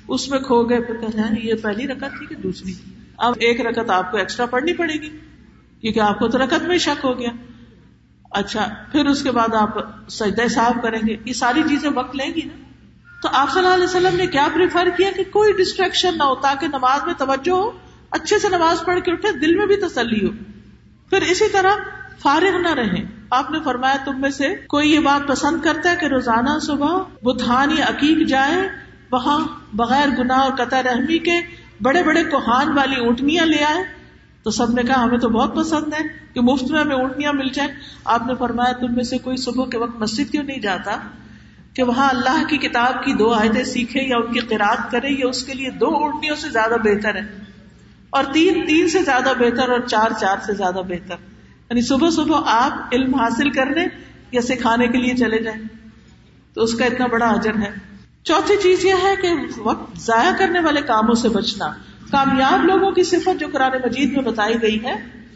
اس 0.08 0.28
میں 0.28 0.38
کھو 0.38 0.62
گئے، 0.62 0.80
پھر 0.80 0.96
کہتے 0.96 1.18
ہیں، 1.18 1.46
یہ 1.46 1.54
پہلی 1.54 1.86
رکت 1.86 2.18
تھی 2.18 2.26
کہ 2.26 2.34
دوسری؟ 2.34 2.74
اب 3.16 3.34
ایک 3.38 3.66
رکت 3.66 3.90
آپ 3.90 4.10
کو 4.10 4.16
ایکسٹرا 4.16 4.46
پڑھنی 4.46 4.72
پڑے 4.72 4.94
گی، 4.94 5.08
کیونکہ 5.80 6.00
آپ 6.00 6.18
کو 6.18 6.28
تو 6.28 6.38
رکت 6.38 6.62
میں 6.62 6.78
شک 6.78 7.04
ہو 7.04 7.18
گیا۔ 7.18 7.30
اچھا 8.30 8.68
پھر 8.92 9.06
اس 9.06 9.22
کے 9.22 9.30
بعد 9.30 9.54
آپ 9.54 9.68
سجدہ 10.10 10.48
صاف 10.48 10.74
کریں 10.82 11.00
گے۔ 11.08 11.16
یہ 11.24 11.32
ساری 11.32 11.62
چیزیں 11.68 11.90
وقت 11.94 12.16
لیں 12.16 12.34
گی 12.36 12.40
نا۔ 12.44 12.62
تو 13.22 13.28
آپ 13.32 13.50
صلی 13.50 13.62
اللہ 13.62 13.74
علیہ 13.74 13.84
وسلم 13.84 14.16
نے 14.16 14.26
کیا 14.26 14.48
پریفر 14.54 14.88
کیا 14.96 15.10
کہ 15.16 15.24
کوئی 15.24 15.52
ڈسٹریکشن 15.52 16.18
نہ 16.18 16.22
ہو 16.22 16.34
تاکہ 16.34 16.66
نماز 16.66 17.00
میں 17.06 17.14
توجہ 17.18 17.50
ہو؟ 17.50 17.70
اچھے 18.10 18.38
سے 18.38 18.48
نماز 18.48 18.84
پڑھ 18.84 19.00
کے 19.00 19.12
اٹھے، 19.12 19.38
دل 19.38 19.54
میں 19.54 19.66
بھی 19.66 19.76
تسلی 19.76 20.26
ہو۔ 20.26 20.32
پھر 21.10 21.22
اسی 21.22 21.44
طرح 21.52 21.72
فارغ 22.18 22.60
نہ 22.60 22.74
رہیں۔ 22.74 23.04
آپ 23.30 23.50
نے 23.50 23.58
فرمایا، 23.64 23.96
تم 24.04 24.20
میں 24.20 24.30
سے 24.30 24.54
کوئی 24.68 24.92
یہ 24.94 24.98
بات 24.98 25.28
پسند 25.28 25.62
کرتا 25.62 25.90
ہے 25.90 25.96
کہ 25.96 26.06
روزانہ 26.06 26.58
صبح 26.58 27.02
بدھان 27.22 27.70
یا 27.78 27.84
عقیق 27.84 28.28
جائے، 28.28 28.68
وہاں 29.12 29.46
بغیر 29.74 30.08
گناہ 30.18 30.38
اور 30.38 30.52
قطع 30.52 30.82
رحمی 30.82 31.18
کے 31.18 31.40
بڑے 31.82 32.02
بڑے 32.02 32.24
کوہان 32.24 32.72
والی 32.78 32.96
اونٹنیاں 32.96 33.46
لے 33.46 33.64
آئے۔ 33.64 33.84
تو 34.42 34.50
سب 34.50 34.70
نے 34.70 34.82
کہا، 34.82 35.04
ہمیں 35.04 35.18
تو 35.18 35.28
بہت 35.28 35.56
پسند 35.56 35.94
ہے 35.94 36.06
کہ 36.34 36.40
مفت 36.40 36.70
میں 36.70 36.80
ہمیں 36.80 36.96
اونٹنیاں 36.96 37.32
مل 37.32 37.48
جائیں۔ 37.48 37.70
آپ 38.04 38.26
نے 38.26 38.34
فرمایا، 38.38 38.72
تم 38.72 38.94
میں 38.94 39.04
سے 39.04 39.18
کوئی 39.18 39.36
صبح 39.36 39.64
کے 39.66 39.78
وقت 39.78 39.96
مسجد 39.96 40.32
کیوں 40.32 40.42
نہیں 40.42 40.60
جاتا 40.60 40.96
کہ 41.74 41.82
وہاں 41.82 42.08
اللہ 42.08 42.44
کی 42.48 42.56
کتاب 42.56 43.04
کی 43.04 43.12
دو 43.12 43.32
آیتیں 43.32 43.64
سیکھے 43.64 44.02
یا 44.02 44.16
ان 44.16 44.32
کی 44.32 44.38
قرآد 44.38 44.90
کرے 44.90 45.08
یا 45.08 45.28
اس 45.28 45.44
کے 45.44 45.54
لیے 45.54 45.70
دو 45.70 45.86
اونٹنیوں 45.86 46.36
سے 46.36 46.48
زیادہ 46.48 46.74
بہتر 46.84 47.14
ہے؟ 47.14 47.55
اور 48.16 48.24
تین 48.32 48.66
تین 48.66 48.88
سے 48.88 49.02
زیادہ 49.02 49.32
بہتر 49.38 49.68
اور 49.68 49.80
چار 49.80 50.10
چار 50.20 50.36
سے 50.46 50.52
زیادہ 50.52 50.74
بہتر۔ 50.74 51.16
یعنی 51.70 51.82
صبح 51.82 52.10
صبح 52.10 52.40
آپ 52.46 52.88
علم 52.92 53.14
حاصل 53.14 53.50
کرنے 53.50 53.86
یا 54.32 54.40
سکھانے 54.40 54.88
کے 54.88 54.98
لیے 54.98 55.14
چلے 55.14 55.42
جائیں۔ 55.42 55.62
تو 56.54 56.62
اس 56.62 56.74
کا 56.74 56.84
اتنا 56.84 57.06
بڑا 57.06 57.26
اجر 57.26 57.54
ہے۔ 57.54 57.70
چوتھی 58.22 58.54
چیز 58.62 58.84
یہ 58.84 58.92
ہے 58.92 59.22
کہ 59.22 59.28
وقت 59.58 59.98
ضائع 59.98 60.30
کرنے 60.38 60.60
والے 60.60 60.80
کاموں 60.80 61.14
سے 61.14 61.28
بچنا۔ 61.28 61.72
کامیاب 62.10 62.64
لوگوں 62.64 62.92
کی 62.92 63.02
صفت 63.02 63.40
جو 63.40 63.46
قرآن 63.52 63.70
مجید 63.84 64.12
میں 64.12 64.22
بتائی 64.22 64.62
گئی 64.62 64.84
ہے۔ 64.84 65.26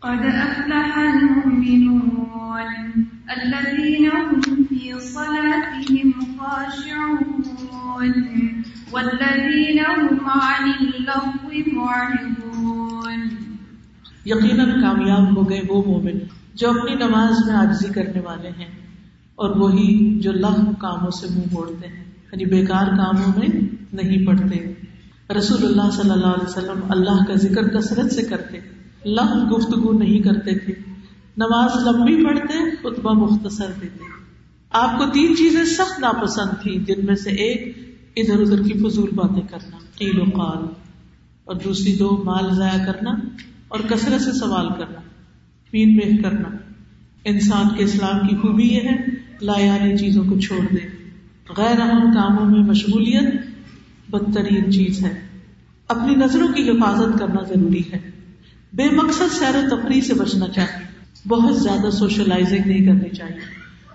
قد 0.00 0.22
أفلح 0.22 0.96
المؤمنون 0.96 3.02
الذين 3.28 4.04
هم 4.04 4.54
في 4.54 5.00
صلاتهم 5.00 6.20
خاشعون۔ 6.20 8.62
والذين 8.92 9.78
هم 10.00 10.30
عن 10.30 10.70
اللغو 10.70 11.80
معرضون۔ 11.80 13.28
یقیناً 14.24 14.80
کامیاب 14.80 15.36
ہو 15.36 15.50
گئے 15.50 15.60
وہ 15.68 15.82
مومن 15.86 16.18
جو 16.54 16.70
اپنی 16.70 16.94
نماز 16.94 17.46
میں 17.46 17.56
عاجزی 17.56 17.88
کرنے 17.88 18.20
والے 18.20 18.48
ہیں 18.48 18.86
اور 19.34 19.56
وہی 19.56 20.20
جو 20.20 20.32
لغ 20.32 20.72
کاموں 20.78 21.10
سے 21.10 21.26
منہ 21.30 21.44
موڑتے 21.52 21.86
ہیں 21.86 22.04
یعنی 22.32 22.44
بیکار 22.44 22.86
کاموں 22.86 23.32
میں 23.36 23.60
نہیں 23.92 24.26
پڑتے 24.26 24.74
رسول 25.38 25.64
اللہ 25.64 25.90
صلی 25.90 26.10
اللہ 26.10 26.26
علیہ 26.26 26.48
وسلم 26.48 26.80
اللہ 26.88 27.24
کا 27.28 27.34
ذکر 27.34 27.68
کثرت 27.68 28.12
سے 28.12 28.22
کرتے 28.22 28.60
لم 29.04 29.54
گفتگو 29.54 29.92
نہیں 29.92 30.18
کرتے 30.18 30.58
تھے۔ 30.58 30.72
نماز 31.36 31.70
لمبی 31.86 32.24
پڑھتے، 32.24 32.76
خطبہ 32.76 33.12
مختصر 33.12 33.66
دیتے۔ 33.82 34.04
آپ 34.70 34.98
کو 34.98 35.04
تین 35.06 35.36
چیزیں 35.36 35.64
سخت 35.64 36.00
ناپسند 36.00 36.62
تھی 36.62 36.78
جن 36.86 37.06
میں 37.06 37.14
سے 37.14 37.30
ایک 37.30 37.86
ادھر 38.16 38.40
ادھر 38.40 38.62
کی 38.62 38.72
فضول 38.78 39.10
باتیں 39.14 39.42
کرنا 39.50 39.76
قیل 39.98 40.20
و 40.20 40.24
قال، 40.24 40.64
اور 41.44 41.56
دوسری 41.56 41.96
دو، 41.96 42.22
مال 42.24 42.54
ضائع 42.54 42.84
کرنا 42.84 43.10
اور 43.68 43.80
کثرت 43.80 44.20
سے 44.20 44.32
سوال 44.32 44.68
کرنا، 44.68 45.00
مین 45.72 45.96
میخ 45.96 46.22
کرنا۔ 46.22 46.48
انسان 47.24 47.68
کے 47.76 47.84
اسلام 47.84 48.28
کی 48.28 48.36
خوبی 48.36 48.62
یہ 48.62 48.80
ہے 48.80 48.96
لایانی 49.42 49.98
چیزوں 49.98 50.24
کو 50.24 50.40
چھوڑ 50.40 50.74
دے۔ 50.74 50.86
غیر 51.56 51.80
اہم 51.80 52.12
کاموں 52.14 52.44
میں 52.44 52.60
مشغولیت 52.60 53.34
بدترین 54.10 54.72
چیز 54.72 55.04
ہے۔ 55.04 55.20
اپنی 55.88 56.14
نظروں 56.14 56.48
کی 56.48 56.70
حفاظت 56.70 57.18
کرنا 57.18 57.42
ضروری 57.42 57.82
ہے۔ 57.92 58.10
بے 58.72 58.84
مقصد 58.94 59.32
سیر 59.32 59.56
و 59.56 59.76
تفریح 59.76 60.00
سے 60.00 60.14
بچنا 60.14 60.48
چاہیے۔ 60.48 60.86
بہت 61.28 61.56
زیادہ 61.56 61.90
سوشلائزنگ 61.90 62.66
نہیں 62.66 62.86
کرنی 62.86 63.08
چاہیے۔ 63.08 63.40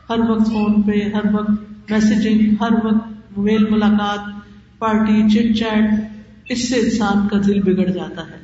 ہر 0.10 0.30
وقت 0.30 0.48
فون 0.48 0.82
پہ، 0.82 0.92
ہر 0.92 1.34
وقت 1.34 1.52
میسجنگ 1.92 2.56
ہر 2.62 2.86
وقت 2.86 3.11
میل 3.38 3.70
ملاقات، 3.70 4.20
پارٹی، 4.80 5.30
چٹ 5.30 5.58
چیٹ، 5.58 5.90
اس 6.50 6.70
سے 6.70 6.76
انسان 6.76 7.28
کا 7.28 7.38
دل 7.48 7.62
بگڑ 7.62 7.86
جاتا 7.86 8.22
ہے۔ 8.22 8.44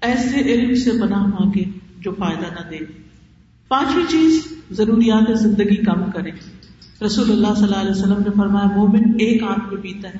ایسے 0.00 0.40
علم 0.40 0.74
سے 0.74 0.92
بنا 0.92 1.26
مانگے 1.26 1.64
جو 1.98 2.14
فائدہ 2.18 2.46
نہ 2.52 2.70
دے۔ 2.70 2.78
پانچویں 3.68 4.04
چیز، 4.08 4.46
ضروریات 4.70 5.38
زندگی 5.38 5.76
کم 5.76 6.10
کرے۔ 6.10 6.30
رسول 7.06 7.30
اللہ 7.30 7.54
صلی 7.54 7.64
اللہ 7.64 7.76
علیہ 7.76 7.90
وسلم 7.90 8.18
نے 8.18 8.30
فرمایا، 8.36 8.76
مومن 8.76 9.10
ایک 9.18 9.42
آنکھ 9.42 9.74
میں 9.74 9.82
پیتا 9.82 10.08
ہے، 10.08 10.18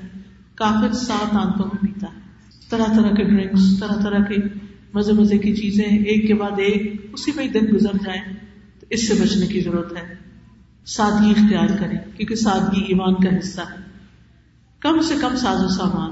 کافر 0.54 0.92
سات 0.92 1.36
آنکھوں 1.36 1.66
میں 1.66 1.92
پیتا 1.92 2.06
ہے۔ 2.06 2.20
طرح 2.70 2.86
طرح 2.96 3.14
کے 3.14 3.24
ڈرنکس، 3.24 3.80
طرح 3.80 4.02
طرح 4.04 4.24
کے 4.24 4.36
مزے 4.94 5.12
مزے 5.12 5.38
کی 5.38 5.54
چیزیں، 5.54 5.84
ایک 5.84 6.26
کے 6.26 6.34
بعد 6.34 6.58
ایک، 6.58 7.06
اسی 7.12 7.32
میں 7.36 7.46
دن 7.46 7.66
گزر 7.74 7.92
جائیں۔ 8.04 8.36
تو 8.80 8.86
اس 8.90 9.08
سے 9.08 9.14
بچنے 9.22 9.46
کی 9.46 9.60
ضرورت 9.60 9.96
ہے۔ 9.96 10.25
سادگی 10.86 11.30
اختیار 11.30 11.66
کریں، 11.78 11.98
کیونکہ 12.16 12.34
سادگی 12.34 12.80
ایمان 12.80 13.14
کا 13.14 13.38
حصہ 13.38 13.60
ہے۔ 13.60 13.76
کم 14.80 15.00
سے 15.00 15.14
کم 15.20 15.36
ساز 15.36 15.64
و 15.64 15.68
سامان۔ 15.68 16.10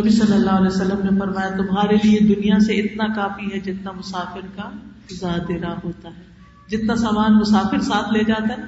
نبی 0.00 0.10
صلی 0.10 0.32
اللہ 0.32 0.50
علیہ 0.50 0.66
وسلم 0.66 1.10
نے 1.10 1.20
فرمایا، 1.20 1.50
تمہارے 1.50 1.96
لیے 2.04 2.34
دنیا 2.34 2.58
سے 2.58 2.72
اتنا 2.72 3.06
کافی 3.14 3.52
ہے 3.52 3.60
جتنا 3.60 3.90
مسافر 3.90 4.40
کا 4.56 4.70
زیادہ 5.10 5.74
ہوتا 5.84 6.08
ہے۔ 6.08 6.22
جتنا 6.68 6.96
سامان 6.96 7.34
مسافر 7.34 7.80
ساتھ 7.80 8.12
لے 8.12 8.24
جاتا 8.24 8.54
ہے 8.54 8.62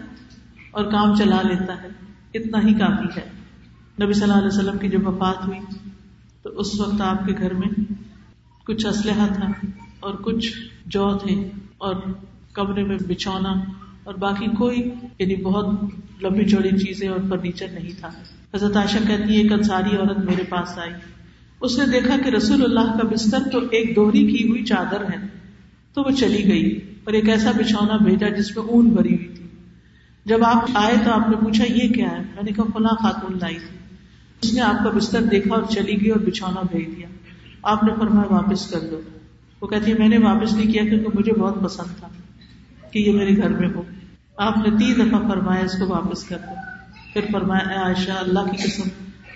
اور 0.70 0.84
کام 0.84 1.14
چلا 1.14 1.42
لیتا 1.42 1.82
ہے، 1.82 1.88
اتنا 2.34 2.58
ہی 2.62 2.74
کافی 2.74 3.20
ہے۔ 3.20 3.30
نبی 4.04 4.12
صلی 4.12 4.22
اللہ 4.22 4.34
علیہ 4.34 4.58
وسلم 4.58 4.78
کی 4.78 4.88
جب 4.88 5.08
وفات 5.08 5.46
ہوئی، 5.46 5.58
تو 6.42 6.50
اس 6.50 6.80
وقت 6.80 7.00
آپ 7.00 7.26
کے 7.26 7.32
گھر 7.38 7.54
میں 7.54 7.68
کچھ 8.64 8.86
اسلحہ 8.86 9.26
تھا 9.34 9.66
اور 10.00 10.14
کچھ 10.14 10.52
جو 10.86 11.18
تھے 11.22 11.50
اور 11.78 11.94
کمرے 12.52 12.84
میں 12.84 12.98
بچھونا۔ 13.08 13.52
اور 14.04 14.14
باقی 14.14 14.46
کوئی 14.58 14.90
یعنی 15.18 15.36
بہت 15.36 15.66
لمبی 16.22 16.44
چوڑی 16.44 16.70
چیزیں 16.70 17.08
اور 17.08 17.20
فرنیچر 17.28 17.66
نہیں 17.68 17.90
تھا۔ 18.00 18.08
حضرت 18.54 18.76
عائشہ 18.76 18.98
کہتی 19.08 19.36
ہے 19.36 19.42
ایک 19.42 19.52
انصاری 19.52 19.96
عورت 19.96 20.18
میرے 20.18 20.42
پاس 20.42 20.78
آئی۔ 20.78 20.92
اس 21.60 21.78
نے 21.78 21.86
دیکھا 21.86 22.16
کہ 22.24 22.28
رسول 22.28 22.62
اللہ 22.64 23.02
کا 23.02 23.08
بستر 23.08 23.38
تو 23.52 23.58
ایک 23.58 23.96
دوہری 23.96 24.26
کی 24.26 24.48
ہوئی 24.48 24.64
چادر 24.64 25.00
ہے۔ 25.00 25.26
تو 25.94 26.02
وہ 26.02 26.10
چلی 26.10 26.48
گئی 26.48 26.80
اور 27.04 27.12
ایک 27.12 27.28
ایسا 27.28 27.50
بچھونا 27.50 27.96
بھیجا 27.96 28.28
جس 28.28 28.56
میں 28.56 28.64
اون 28.64 28.88
بھری 28.88 29.14
ہوئی 29.14 29.28
تھی۔ 29.28 29.46
جب 30.24 30.44
آپ 30.44 30.64
آئے 30.74 30.94
تو 31.04 31.10
آپ 31.10 31.30
نے 31.30 31.36
پوچھا، 31.36 31.64
یہ 31.64 31.88
کیا 31.88 32.10
ہے؟ 32.10 32.18
میں 32.18 32.42
نے 32.42 32.52
کہا، 32.52 32.64
فلاں 32.64 33.02
خاتون 33.02 33.38
لائی 33.40 33.54
تھی۔ 33.54 33.96
اس 34.42 34.54
نے 34.54 34.60
آپ 34.60 34.84
کا 34.84 34.90
بستر 34.90 35.22
دیکھا 35.22 35.54
اور 35.54 35.62
چلی 35.70 36.00
گئی 36.00 36.10
اور 36.10 36.20
بچھونا 36.20 36.60
بھیج 36.70 36.96
دیا۔ 36.96 37.06
آپ 37.62 37.84
نے 37.84 37.92
فرمایا، 37.98 38.34
واپس 38.34 38.66
کر 38.66 38.80
دو۔ 38.90 39.00
وہ 39.60 39.66
کہتی 39.66 39.92
ہے 39.92 39.98
میں 39.98 40.08
نے 40.08 40.18
واپس 40.18 40.52
نہیں 40.52 40.72
کیا 40.72 40.82
کیونکہ 40.82 41.18
مجھے 41.18 41.32
بہت 41.32 41.64
پسند 41.64 41.98
تھا 41.98 42.08
کہ 42.90 42.98
یہ 42.98 43.12
میرے 43.12 43.36
گھر 43.36 43.48
میں 43.48 43.68
ہو۔ 43.74 43.82
آپ 44.36 44.56
نے 44.58 44.78
تین 44.78 44.94
دفعہ 44.94 45.28
فرمایا 45.28 45.64
اس 45.64 45.78
کو 45.78 45.86
واپس 45.88 46.24
کر 46.24 46.38
دو۔ 46.38 46.54
پھر 47.12 47.20
فرمایا 47.32 47.80
عائشہ، 47.80 48.10
اللہ 48.10 48.38
کی 48.38 48.56
قسم، 48.56 48.88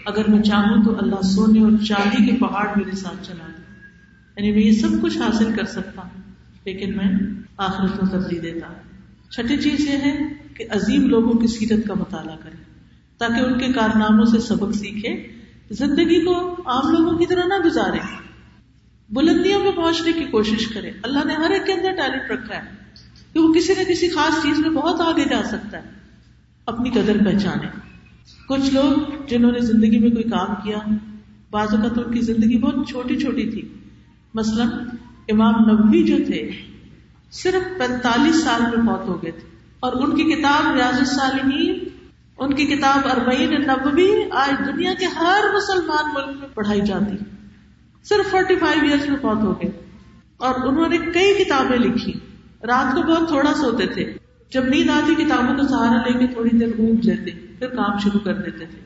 اگر 0.07 0.31
میں 0.31 0.43
چاہوں 0.43 0.85
تو 0.85 0.99
اللہ 0.99 1.23
سونے 1.23 1.61
اور 1.61 1.73
چاندی 1.89 2.31
کے 2.31 2.37
پہاڑ 2.37 2.69
میرے 2.77 2.97
ساتھ 2.97 3.27
چلا 3.27 3.47
دے۔ 3.47 3.63
یعنی 4.37 4.53
میں 4.53 4.63
یہ 4.63 4.73
سب 4.73 4.89
کچھ 5.03 5.19
حاصل 5.19 5.53
کر 5.53 5.65
سکتا 5.65 6.03
ہوں، 6.03 6.33
لیکن 6.65 6.97
میں 6.97 7.11
آخرت 7.57 8.03
میں 8.03 8.11
ترجیح 8.13 8.39
دیتا 8.43 8.69
ہوں۔ 8.69 8.75
چھٹی 9.31 9.57
چیز 9.57 9.81
یہ 9.81 9.97
ہے 9.97 10.19
کہ 10.55 10.65
عظیم 10.71 11.09
لوگوں 11.09 11.33
کی 11.33 11.47
سیرت 11.47 11.89
کا 11.89 11.95
مطالعہ 11.95 12.37
کرے 12.43 12.57
تاکہ 13.19 13.45
ان 13.45 13.59
کے 13.59 13.73
کارناموں 13.73 14.25
سے 14.25 14.39
سبق 14.39 14.77
سیکھے 14.77 15.39
زندگی 15.71 16.25
کو 16.25 16.53
عام 16.53 16.91
لوگوں 16.93 17.19
کی 17.19 17.27
طرح 17.27 17.45
نہ 17.45 17.65
گزارے 17.65 17.99
بلندیوں 19.11 19.61
میں 19.61 19.73
پہنچنے 19.73 20.13
کی 20.13 20.25
کوشش 20.25 20.67
کرے 20.75 20.91
اللہ 21.03 21.25
نے 21.25 21.35
ہر 21.35 21.51
ایک 21.51 21.67
کے 21.67 21.73
اندر 21.73 21.91
ٹیلنٹ 21.91 22.31
رکھا 22.31 22.57
ہے۔ 22.57 22.88
کہ 23.33 23.41
وہ 23.41 23.55
کسی 23.55 23.75
نہ 23.79 23.83
کسی 23.83 24.09
خاص 24.09 24.43
چیز 24.43 24.59
میں 24.59 24.71
بہت 24.71 25.01
آگے 25.01 25.25
جا 25.25 25.43
سکتا 25.43 25.79
ہے 25.79 25.91
اپنی 26.67 26.91
قدر 26.91 27.17
پہچانے۔ 27.25 27.67
کچھ 28.49 28.75
لوگ 28.75 29.13
جنہوں 29.27 29.53
نے 29.53 29.61
زندگی 29.61 29.99
میں 29.99 30.11
کوئی 30.11 30.25
کام 30.25 30.55
کیا، 30.65 30.79
بعض 31.51 31.75
اوقات 31.75 32.07
ان 32.07 32.13
کی 32.15 32.21
زندگی 32.21 32.59
بہت 32.59 32.89
چھوٹی 32.89 33.17
چھوٹی 33.17 33.51
تھی۔ 33.51 33.69
مثلا 34.35 34.65
امام 35.29 35.55
نبوی 35.71 36.03
جو 36.03 36.17
تھے، 36.27 36.51
صرف 37.33 37.79
پینتالیس 37.79 38.45
سال 38.45 38.63
میں 38.63 38.83
موت 38.83 39.09
ہو 39.09 39.23
گئے 39.23 39.31
تھے۔ 39.31 39.49
اور 39.81 39.93
ان 39.93 40.17
کی 40.17 40.25
کتاب 40.25 40.75
ریاض 40.75 40.99
الصالحین، 40.99 41.79
ان 42.39 42.55
کی 42.55 42.67
کتاب 42.67 43.07
اربعین 43.07 43.51
نبوی 43.51 44.11
آج 44.31 44.67
دنیا 44.67 44.95
کے 44.95 45.07
ہر 45.07 45.45
مسلمان 45.55 46.15
ملک 46.15 46.37
میں 46.41 46.49
پڑھائی 46.55 46.81
جاتی۔ 46.81 47.17
صرف 48.05 48.31
فورٹی 48.31 48.57
فائیو 48.57 48.85
ایئرس 48.85 49.09
میں 49.09 49.19
بہت 49.23 49.39
ہو 49.43 49.53
گئے۔ 49.53 49.71
اور 50.37 50.55
انہوں 50.67 50.89
نے 50.89 50.99
کئی 50.99 51.45
کتابیں 51.45 51.79
لکھی۔ 51.79 52.13
رات 52.63 52.95
کو 52.95 53.03
بہت 53.03 53.29
تھوڑا 53.29 53.53
سوتے 53.55 53.87
تھے۔ 53.87 54.13
جب 54.51 54.65
نیند 54.65 54.91
آتی 54.91 55.15
کتابوں 55.15 55.57
کا 55.57 55.69
سہارا 55.69 56.09
لے 56.09 56.27
کے 56.27 56.33
تھوڑی 56.33 56.59
دیر 56.59 56.69
اونٹ 56.79 57.05
لیتے 57.05 57.31
پھر 57.31 57.67
کام 57.69 57.99
شروع 57.99 58.21
کر 58.21 58.35
دیتے 58.35 58.65
تھے۔ 58.65 58.81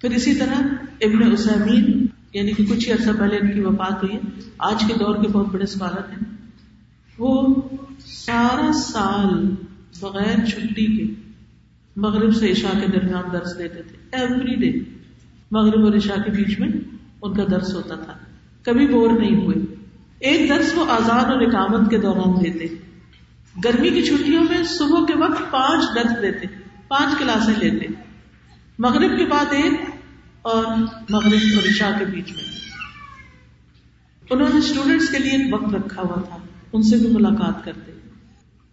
پھر 0.00 0.10
اسی 0.10 0.34
طرح 0.34 0.54
ابن 1.00 1.32
اسمین 1.32 2.06
یعنی 2.32 2.52
کہ 2.52 2.64
کچھ 2.64 2.88
ہی 2.88 2.92
عرصہ 2.92 3.10
پہلے 3.18 3.36
ان 3.36 3.52
کی 3.52 3.60
وفات 3.60 4.02
ہوئی 4.02 4.14
ہے، 4.14 4.20
آج 4.58 4.84
کے 4.88 4.94
دور 4.94 5.22
کے 5.22 5.28
بہت 5.28 5.46
بڑے 5.46 5.64
اسکالر 5.64 5.98
ہیں۔ 5.98 6.36
وہ 7.18 7.54
سارا 8.06 8.72
سال 8.72 9.50
بغیر 10.00 10.44
چھٹی 10.44 10.96
کے 10.96 11.14
مغرب 11.96 12.36
سے 12.36 12.50
عشاء 12.50 12.80
کے 12.80 12.86
درمیان 12.86 13.24
درس 13.32 13.58
دیتے 13.58 13.82
تھے۔ 13.82 13.96
ایوری 14.12 14.54
ڈے 14.54 14.78
مغرب 15.50 15.84
اور 15.84 15.94
عشاء 15.94 16.22
کے 16.22 16.30
بیچ 16.30 16.60
میں 16.60 16.68
ان 17.22 17.34
کا 17.34 17.42
درس 17.50 17.74
ہوتا 17.74 17.94
تھا۔ 17.94 18.12
کبھی 18.62 18.86
بور 18.86 19.10
نہیں 19.10 19.44
ہوئے۔ 19.44 19.74
ایک 20.18 20.48
درس 20.48 20.72
وہ 20.76 20.84
آزاد 20.90 21.24
اور 21.24 21.40
اقامت 21.40 21.90
کے 21.90 21.98
دوران 21.98 22.44
دیتے۔ 22.44 22.85
گرمی 23.64 23.90
کی 23.90 24.02
چھٹیوں 24.02 24.44
میں 24.44 24.62
صبح 24.64 25.04
کے 25.06 25.16
وقت 25.16 25.50
پانچ 25.50 25.84
درس 25.94 26.22
دیتے 26.22 26.46
پانچ 26.88 27.18
کلاسیں 27.18 27.54
لیتے۔ 27.60 27.86
مغرب 28.78 29.18
کے 29.18 29.26
بعد 29.26 29.44
ایک 29.50 29.80
اور 30.42 30.64
مغرب 31.10 31.40
اور 31.56 31.68
عشاء 31.68 31.98
کے 31.98 32.04
بیچ 32.04 32.32
میں۔ 32.32 32.44
انہوں 34.30 34.48
نے 34.48 34.58
اسٹوڈینٹس 34.58 35.08
کے 35.08 35.18
لیے 35.18 35.32
ایک 35.32 35.54
وقت 35.54 35.74
رکھا 35.74 36.02
ہوا 36.02 36.20
تھا، 36.20 36.36
ان 36.72 36.82
سے 36.82 36.96
بھی 36.96 37.06
ملاقات 37.06 37.64
کرتے۔ 37.64 37.92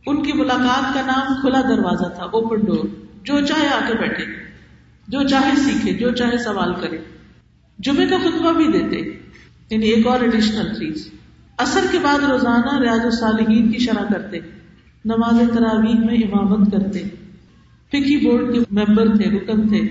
ان 0.05 0.23
کی 0.23 0.33
ملاقات 0.33 0.93
کا 0.93 1.01
نام 1.01 1.41
کھلا 1.41 1.61
دروازہ 1.61 2.15
تھا 2.15 2.23
اوپن 2.23 2.65
ڈور 2.65 2.85
جو 3.23 3.45
چاہے 3.45 3.67
آ 3.67 3.79
کے 3.87 3.93
بیٹھے، 3.93 4.25
جو 5.07 5.27
چاہے 5.27 5.55
سیکھے، 5.55 5.93
جو 5.93 6.11
چاہے 6.11 6.37
سوال 6.37 6.73
کرے۔ 6.73 6.97
جمعے 7.79 8.07
کا 8.07 8.17
خطبہ 8.17 8.51
بھی 8.53 8.67
دیتے 8.67 9.27
یعنی 9.69 9.87
ایک 9.87 10.07
اور 10.07 10.19
ایڈیشنل 10.19 10.73
چیز۔ 10.73 11.11
اثر 11.57 11.85
کے 11.91 11.99
بعد 11.99 12.19
روزانہ 12.19 12.79
ریاض 12.79 13.05
الصالحین 13.05 13.71
کی 13.71 13.79
شرح 13.79 14.13
کرتے۔ 14.13 14.39
نماز 15.05 15.49
تراویح 15.53 15.99
میں 15.99 16.15
امامت 16.15 16.71
کرتے۔ 16.71 17.03
فکی 17.87 18.17
بورڈ 18.17 18.53
کے 18.53 18.59
ممبر 18.71 19.17
تھے، 19.17 19.37
رکن 19.37 19.67
تھے، 19.67 19.81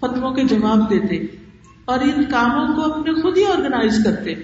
فتووں 0.00 0.34
کے 0.34 0.44
جواب 0.44 0.90
دیتے۔ 0.90 1.36
اور 1.84 1.98
ان 2.00 2.24
کاموں 2.24 2.76
کو 2.76 2.92
اپنے 2.92 3.12
خود 3.12 3.38
ہی 3.38 3.44
آرگنائز 3.44 4.04
کرتے۔ 4.04 4.34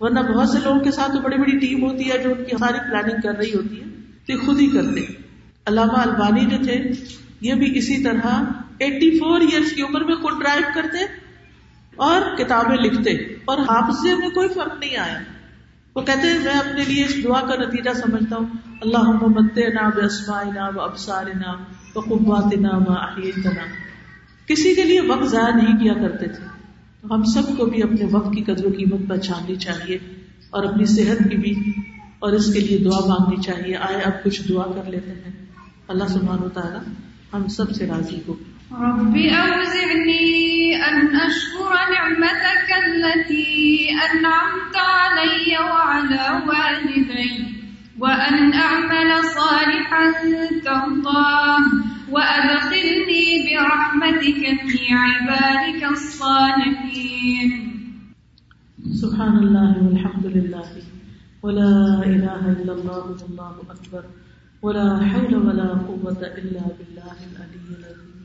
ورنہ 0.00 0.20
بہت 0.20 0.48
سے 0.48 0.58
لوگوں 0.64 0.80
کے 0.80 0.90
ساتھ 0.90 1.12
تو 1.12 1.20
بڑی 1.20 1.36
بڑی 1.36 1.58
ٹیم 1.58 1.82
ہوتی 1.82 2.10
ہے 2.10 2.18
جو 2.18 2.30
ان 2.30 2.44
کی 2.44 2.56
ہماری 2.60 2.90
پلاننگ 2.90 3.20
کر 3.20 3.38
رہی 3.38 3.54
ہوتی 3.54 3.80
ہے، 3.80 3.84
تو 4.26 4.46
خود 4.46 4.60
ہی 4.60 4.66
کرتے۔ 4.66 5.12
علامہ 5.66 5.92
البانی 5.92 6.44
جو 6.44 6.64
تھے، 6.64 6.90
یہ 7.40 7.54
بھی 7.54 7.78
اسی 7.78 8.04
طرح 8.04 8.26
ایٹی 8.78 9.18
فور 9.18 9.40
ایئرس 9.40 9.72
کی 9.72 9.82
عمر 9.82 10.04
میں 10.04 10.16
خود 10.16 10.40
ڈرائیو 10.40 10.62
کرتے 10.74 10.98
اور 11.96 12.36
کتابیں 12.36 12.76
لکھتے۔ 12.76 13.10
اور 13.44 13.58
حافظے 13.58 14.14
میں 14.14 14.28
کوئی 14.28 14.48
فرق 14.48 14.78
نہیں 14.80 14.96
آیا۔ 14.96 15.20
وہ 15.96 16.02
کہتے 16.02 16.26
ہیں، 16.26 16.38
میں 16.38 16.52
اپنے 16.52 16.84
لیے 16.84 17.04
اس 17.04 17.24
دعا 17.24 17.40
کا 17.40 17.54
نتیجہ 17.54 17.90
سمجھتا 17.94 18.36
ہوں۔ 18.36 18.46
اللہ 18.80 18.98
محمد 18.98 19.58
نام 19.58 20.04
اسما 20.04 20.42
نام 20.42 20.80
ابسار 20.80 21.24
نام 21.34 21.64
قبات 21.92 22.54
نام 22.58 22.84
کسی 24.46 24.74
کے 24.74 24.84
لیے 24.84 25.00
وقت 25.00 25.26
ضائع 25.26 25.54
نہیں 25.54 25.76
کیا 25.80 25.94
کرتے 25.94 26.28
تھے۔ 26.28 26.44
تو 27.00 27.14
ہم 27.14 27.24
سب 27.24 27.58
کو 27.58 27.66
بھی 27.66 27.82
اپنے 27.82 28.06
وقت 28.10 28.34
کی 28.34 28.44
قدر 28.44 28.66
و 28.66 28.70
قیمت 28.78 29.08
پہچاننی 29.08 29.56
چاہیے 29.56 29.98
اور 30.50 30.64
اپنی 30.64 30.84
صحت 30.84 31.18
کی 31.30 31.36
بھی 31.36 31.72
اور 32.18 32.32
اس 32.32 32.52
کے 32.52 32.60
لیے 32.60 32.78
دعا 32.78 33.06
مانگنی 33.06 33.42
چاہیے۔ 33.42 33.76
آئے 33.76 33.96
اب 33.96 34.24
کچھ 34.24 34.48
دعا 34.48 34.64
کر 34.64 34.90
لیتے 34.90 35.10
ہیں۔ 35.10 35.46
اللہ 35.88 36.04
سبحانہ 36.08 36.48
تعالیٰ 36.48 36.80
ہم 37.32 37.48
سب 37.48 37.70
سے 37.70 37.86
راضی 37.86 38.20
ہو۔ 38.28 38.34
رب 38.72 39.16
أوزعني 39.16 40.76
أن 40.88 41.16
أشكر 41.16 41.70
نعمتك 41.94 42.68
التي 42.86 43.88
أنعمت 43.90 44.76
علي 44.76 45.58
وعلى 45.58 46.42
والدي 46.46 47.46
وأن 47.98 48.52
أعمل 48.54 49.24
صالحا 49.24 50.04
ترضاه 50.64 51.58
وأدخلني 52.10 53.26
برحمتك 53.46 54.42
في 54.70 54.80
عبادك 54.94 55.82
الصالحين. 55.90 57.50
سبحان 59.02 59.36
الله 59.38 59.70
والحمد 59.86 60.26
لله 60.26 60.68
ولا 61.42 62.02
إله 62.06 62.42
إلا 62.52 62.72
الله 62.72 63.04
والله 63.22 63.54
أكبر 63.70 64.04
ولا 64.62 64.88
حول 65.10 65.34
ولا 65.34 65.68
قوة 65.88 66.20
إلا 66.38 66.62
بالله 66.78 67.16
العلي 67.30 67.68
العظيم 67.78 68.19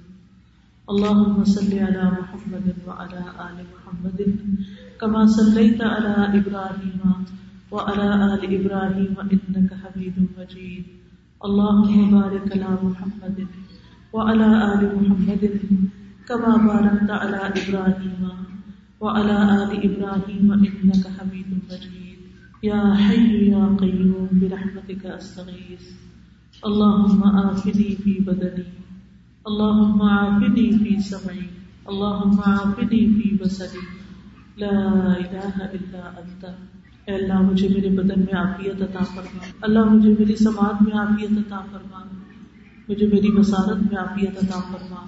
اللهم 0.94 1.44
صل 1.44 1.72
على 1.74 2.04
محمد 2.18 2.68
وعلى 2.88 3.22
آل 3.46 3.58
محمد 3.74 4.20
كما 5.02 5.26
صليت 5.26 5.82
على 5.82 6.14
إبراهيم 6.40 7.02
وعلى 7.72 8.08
آل 8.34 8.42
إبراهيم 8.58 9.16
إنك 9.34 9.72
حميد 9.82 10.16
مجيد. 10.38 10.86
اللهم 11.46 12.12
بارك 12.12 12.46
على 12.54 12.72
محمد 12.84 13.38
وعلى 14.14 14.48
آل 14.74 14.82
محمد 14.98 15.44
كما 16.30 16.54
باركت 16.70 17.10
على 17.10 17.42
إبراهيم 17.62 18.24
وعلى 19.02 19.38
آل 19.64 19.72
إبراهيم 19.90 20.48
إنك 20.54 21.04
حميد 21.18 21.50
مجيد. 21.70 22.20
يا 22.64 22.94
حي 22.94 23.50
يا 23.50 23.66
قيوم 23.82 24.30
برحمتك 24.42 25.06
أستغيث. 25.06 25.86
اللهم 26.66 27.22
آفني 27.24 27.90
في 28.06 28.14
بدني 28.22 28.85
اللهم 29.46 30.02
عافني 30.02 30.72
في 30.72 31.00
سمعي، 31.00 31.46
اللهم 31.86 32.40
عافني 32.46 33.08
في 33.08 33.36
بصري. 33.36 33.80
لا 34.58 34.68
الہ 35.04 35.58
الا 35.58 36.00
انت 36.00 36.46
اے 37.06 37.16
اللہ، 37.16 37.42
مجھے 37.42 37.68
میرے 37.68 37.90
بدن 37.90 38.22
میں 38.22 38.34
عافیت 38.34 38.82
عطا 38.82 39.04
فرما۔ 39.04 39.46
اللہ، 39.62 39.84
مجھے 39.84 40.16
میری 40.20 40.36
سماعت 40.36 40.82
میں 40.82 40.92
عافیت 40.92 41.32
عطا 41.38 41.60
فرما۔ 41.72 42.04
مجھے 42.90 43.08
میری 43.08 43.32
بصارت 43.32 43.78
میں 43.78 43.98
عافیت 43.98 44.44
عطا 44.44 44.60
فرما۔ 44.60 45.08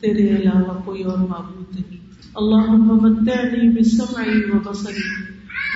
تیرے 0.00 0.28
علاوہ 0.28 0.82
کوئی 0.84 1.02
اور 1.02 1.18
معبود 1.18 1.74
نہیں۔ 1.74 1.98
اللهم 2.34 2.98
متعني 3.02 3.68
بسمعي 3.68 4.40
وبصري 4.50 5.24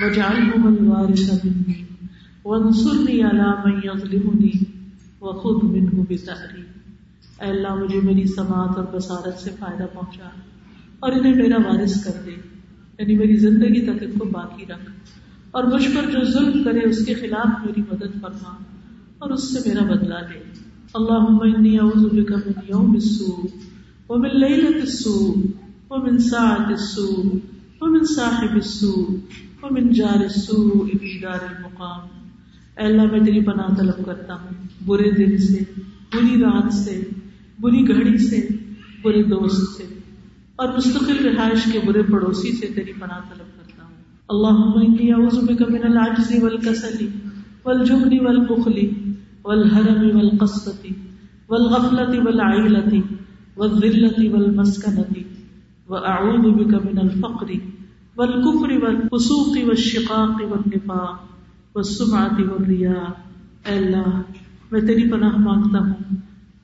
واجعلهما 0.01 0.69
الوارث 0.79 1.45
مني 1.45 1.83
وانصرني 2.45 3.21
على 3.21 3.49
من 3.65 3.79
يظلمني 3.83 4.63
وخذ 5.21 5.67
منه 5.67 6.01
بثأري 6.09 6.80
اے 7.41 7.49
اللہ، 7.49 7.75
مجھے 7.75 7.99
میری 8.03 8.25
سماعت 8.25 8.77
اور 8.77 8.85
بصارت 8.93 9.39
سے 9.39 9.49
فائدہ 9.59 9.85
پہنچا 9.93 10.29
اور 10.99 11.11
انہیں 11.11 11.35
میرا 11.35 11.57
وارث 11.57 12.03
کر 12.03 12.11
دے۔ 12.25 12.31
یعنی 12.99 13.17
میری 13.17 13.35
زندگی 13.35 13.81
تک 13.85 14.03
ان 14.03 14.19
کو 14.19 14.25
باقی 14.25 14.65
رکھ 14.65 14.91
اور 15.51 15.63
مجھ 15.63 15.87
پر 15.95 16.11
جو 16.11 16.23
ظلم 16.23 16.63
کرے، 16.63 16.79
اس 16.79 17.05
کے 17.05 17.13
خلاف 17.13 17.65
میری 17.65 17.81
مدد 17.81 18.21
فرما 18.21 18.63
اور 19.19 19.29
اس 19.29 19.53
سے 19.53 19.69
میرا 19.69 19.83
بدلا 19.83 20.19
لے۔ 20.19 20.43
اللہ 20.93 21.57
انی 21.57 21.79
اعوذ 21.79 22.05
بک 22.05 22.31
من 22.31 22.61
یوم 22.67 22.91
السوء 22.91 23.57
ومن 24.09 24.29
لیلۃ 24.39 24.79
السوء 24.79 25.33
ومن 25.89 26.17
ساعۃ 26.17 26.65
السوء 26.65 27.37
ومن 27.81 28.03
صاحب 28.03 28.53
السوء 28.53 29.15
ومن 29.61 29.93
جار 29.93 30.21
السوء 30.21 30.85
فی 30.85 31.21
دار 31.21 31.39
المقام۔ 31.41 32.07
اے 32.77 32.85
اللہ، 32.85 33.01
میں 33.01 33.19
تیری 33.19 33.41
پناہ 33.41 33.75
طلب 33.77 34.05
کرتا 34.05 34.33
ہوں، 34.33 34.67
برے 34.85 35.11
دن 35.11 35.37
سے، 35.37 35.59
بری 36.13 36.41
رات 36.41 36.73
سے 36.73 37.01
بری 37.61 37.87
گھڑی 37.87 38.17
سے 38.17 38.47
برے 39.03 39.23
دوست 39.23 39.77
سے، 39.77 39.83
اور 40.55 40.67
مستقل 40.77 41.25
رہائش 41.25 41.63
کے 41.71 41.79
برے 41.85 42.01
پڑوسی 42.03 42.51
سے 42.51 42.67
تیری 42.75 42.93
پناہ 42.99 43.19
طلب 43.29 43.49
کرتا 43.57 43.83
ہوں۔ 43.83 43.95
اللہ 44.29 44.57
اعوذ 45.13 45.37
بک 45.45 45.61
من 45.69 45.83
العجز 45.83 46.31
والکسل 46.43 47.05
والجبن 47.65 48.13
والبخل 48.25 48.77
والحرم 49.43 50.01
والقسوة 50.15 50.83
والغفلة 51.49 52.13
والعیلة 52.25 52.93
والذلة 53.57 54.19
والمسکنة 54.33 55.23
واعوذ 55.87 56.45
بک 56.57 56.73
من 56.85 56.99
الفقر 56.99 57.49
والکفر 58.17 58.71
والفسوق 58.83 59.57
والشقاق 59.67 60.41
والنفاق 60.51 61.75
والسمعة 61.75 62.49
والریاء 62.49 63.07
اے 63.65 63.77
اللہ، 63.77 64.21
میں 64.71 64.81
تیری 64.81 65.09
پناہ 65.11 65.37
مانگتا 65.39 65.79
ہوں۔ 65.79 66.19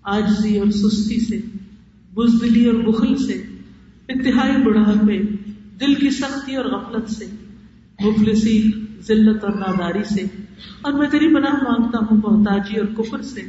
آجزی 0.07 0.59
اور 0.59 0.71
سستی 0.71 1.19
سے، 1.19 1.39
بزدلی 2.13 2.65
اور 2.65 2.73
بخل 2.73 3.15
سے، 3.15 3.33
انتہائی 4.07 4.63
بڑھاپے، 4.63 5.19
دل 5.79 5.93
کی 5.93 6.09
سختی 6.09 6.55
اور 6.55 6.65
غفلت 6.65 7.11
سے، 7.11 7.25
مفلسی، 7.99 8.71
ذلت 9.07 9.43
اور 9.43 9.53
ناداری 9.53 10.03
سے۔ 10.03 10.23
اور 10.81 10.93
میں 10.93 11.09
تیری 11.09 11.35
پناہ 11.35 11.53
مانگتا 11.53 11.97
ہوں، 11.97 12.21
محتاجی 12.23 12.79
اور 12.79 13.03
کفر 13.03 13.21
سے، 13.21 13.41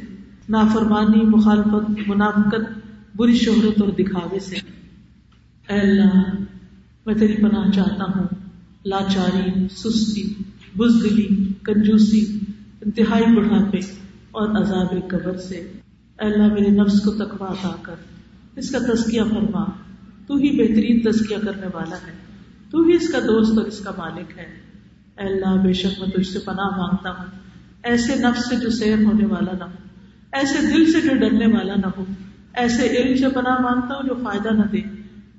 نافرمانی، 0.49 1.21
مخالفت، 1.23 2.09
منافقت، 2.09 2.87
بری 3.15 3.35
شہرت 3.35 3.81
اور 3.81 3.89
دکھاوے 3.89 4.39
سے۔ 4.39 4.55
اے 5.69 5.79
اللہ، 5.79 6.35
میں 7.05 7.15
تیری 7.15 7.33
پناہ 7.33 7.71
چاہتا 7.71 8.03
ہوں۔ 8.03 8.27
لاچاری، 8.85 9.67
سستی، 9.71 10.33
بزدلی، 10.77 11.27
کنجوسی، 11.63 12.39
انتہائی 12.85 13.35
بڑھاپے 13.35 13.77
اور 14.31 14.61
عذاب 14.61 15.09
قبر 15.09 15.37
سے۔ 15.37 15.78
اللہ 16.25 16.53
میرے 16.53 16.69
نفس 16.69 17.01
کو 17.01 17.11
تقوا 17.11 17.51
عطا 17.51 17.75
کر، 17.81 17.95
اس 18.55 18.71
کا 18.71 18.79
تزکیہ 18.79 19.21
فرما۔ 19.23 19.63
تو 20.27 20.35
ہی 20.35 20.61
بہترین 20.61 21.11
تزکیہ 21.11 21.37
کرنے 21.37 21.67
والا 21.73 21.95
ہے۔ 21.95 22.11
تو 22.71 22.81
ہی 22.81 22.93
اس 22.93 23.09
کا 23.09 23.19
دوست 23.19 23.57
اور 23.57 23.65
اس 23.65 23.79
کا 23.79 23.91
مالک 23.97 24.39
ہے۔ 24.39 24.45
اے 25.17 25.27
اللہ، 25.27 25.61
بے 25.61 25.73
شک 25.73 26.01
میں 26.01 26.09
تجھ 26.09 26.27
سے 26.27 26.39
پناہ 26.39 26.77
مانگتا 26.77 27.09
ہوں۔ 27.09 27.25
ایسے 27.83 28.15
نفس 28.15 28.49
سے 28.49 28.55
جو 28.55 28.69
سیر 28.69 29.03
ہونے 29.03 29.25
والا 29.25 29.51
نہ 29.57 29.63
ہو۔ 29.63 29.89
ایسے 30.31 30.67
دل 30.73 30.91
سے 30.91 31.01
جو 31.01 31.15
ڈرنے 31.15 31.45
والا 31.45 31.75
نہ 31.75 31.89
ہو۔ 31.97 32.05
ایسے 32.53 32.87
علم 32.87 33.17
سے 33.17 33.29
پناہ 33.29 33.61
مانگتا 33.61 33.93
ہوں 33.93 34.07
جو 34.07 34.15
فائدہ 34.23 34.49
نہ 34.49 34.63
دے۔ 34.63 34.77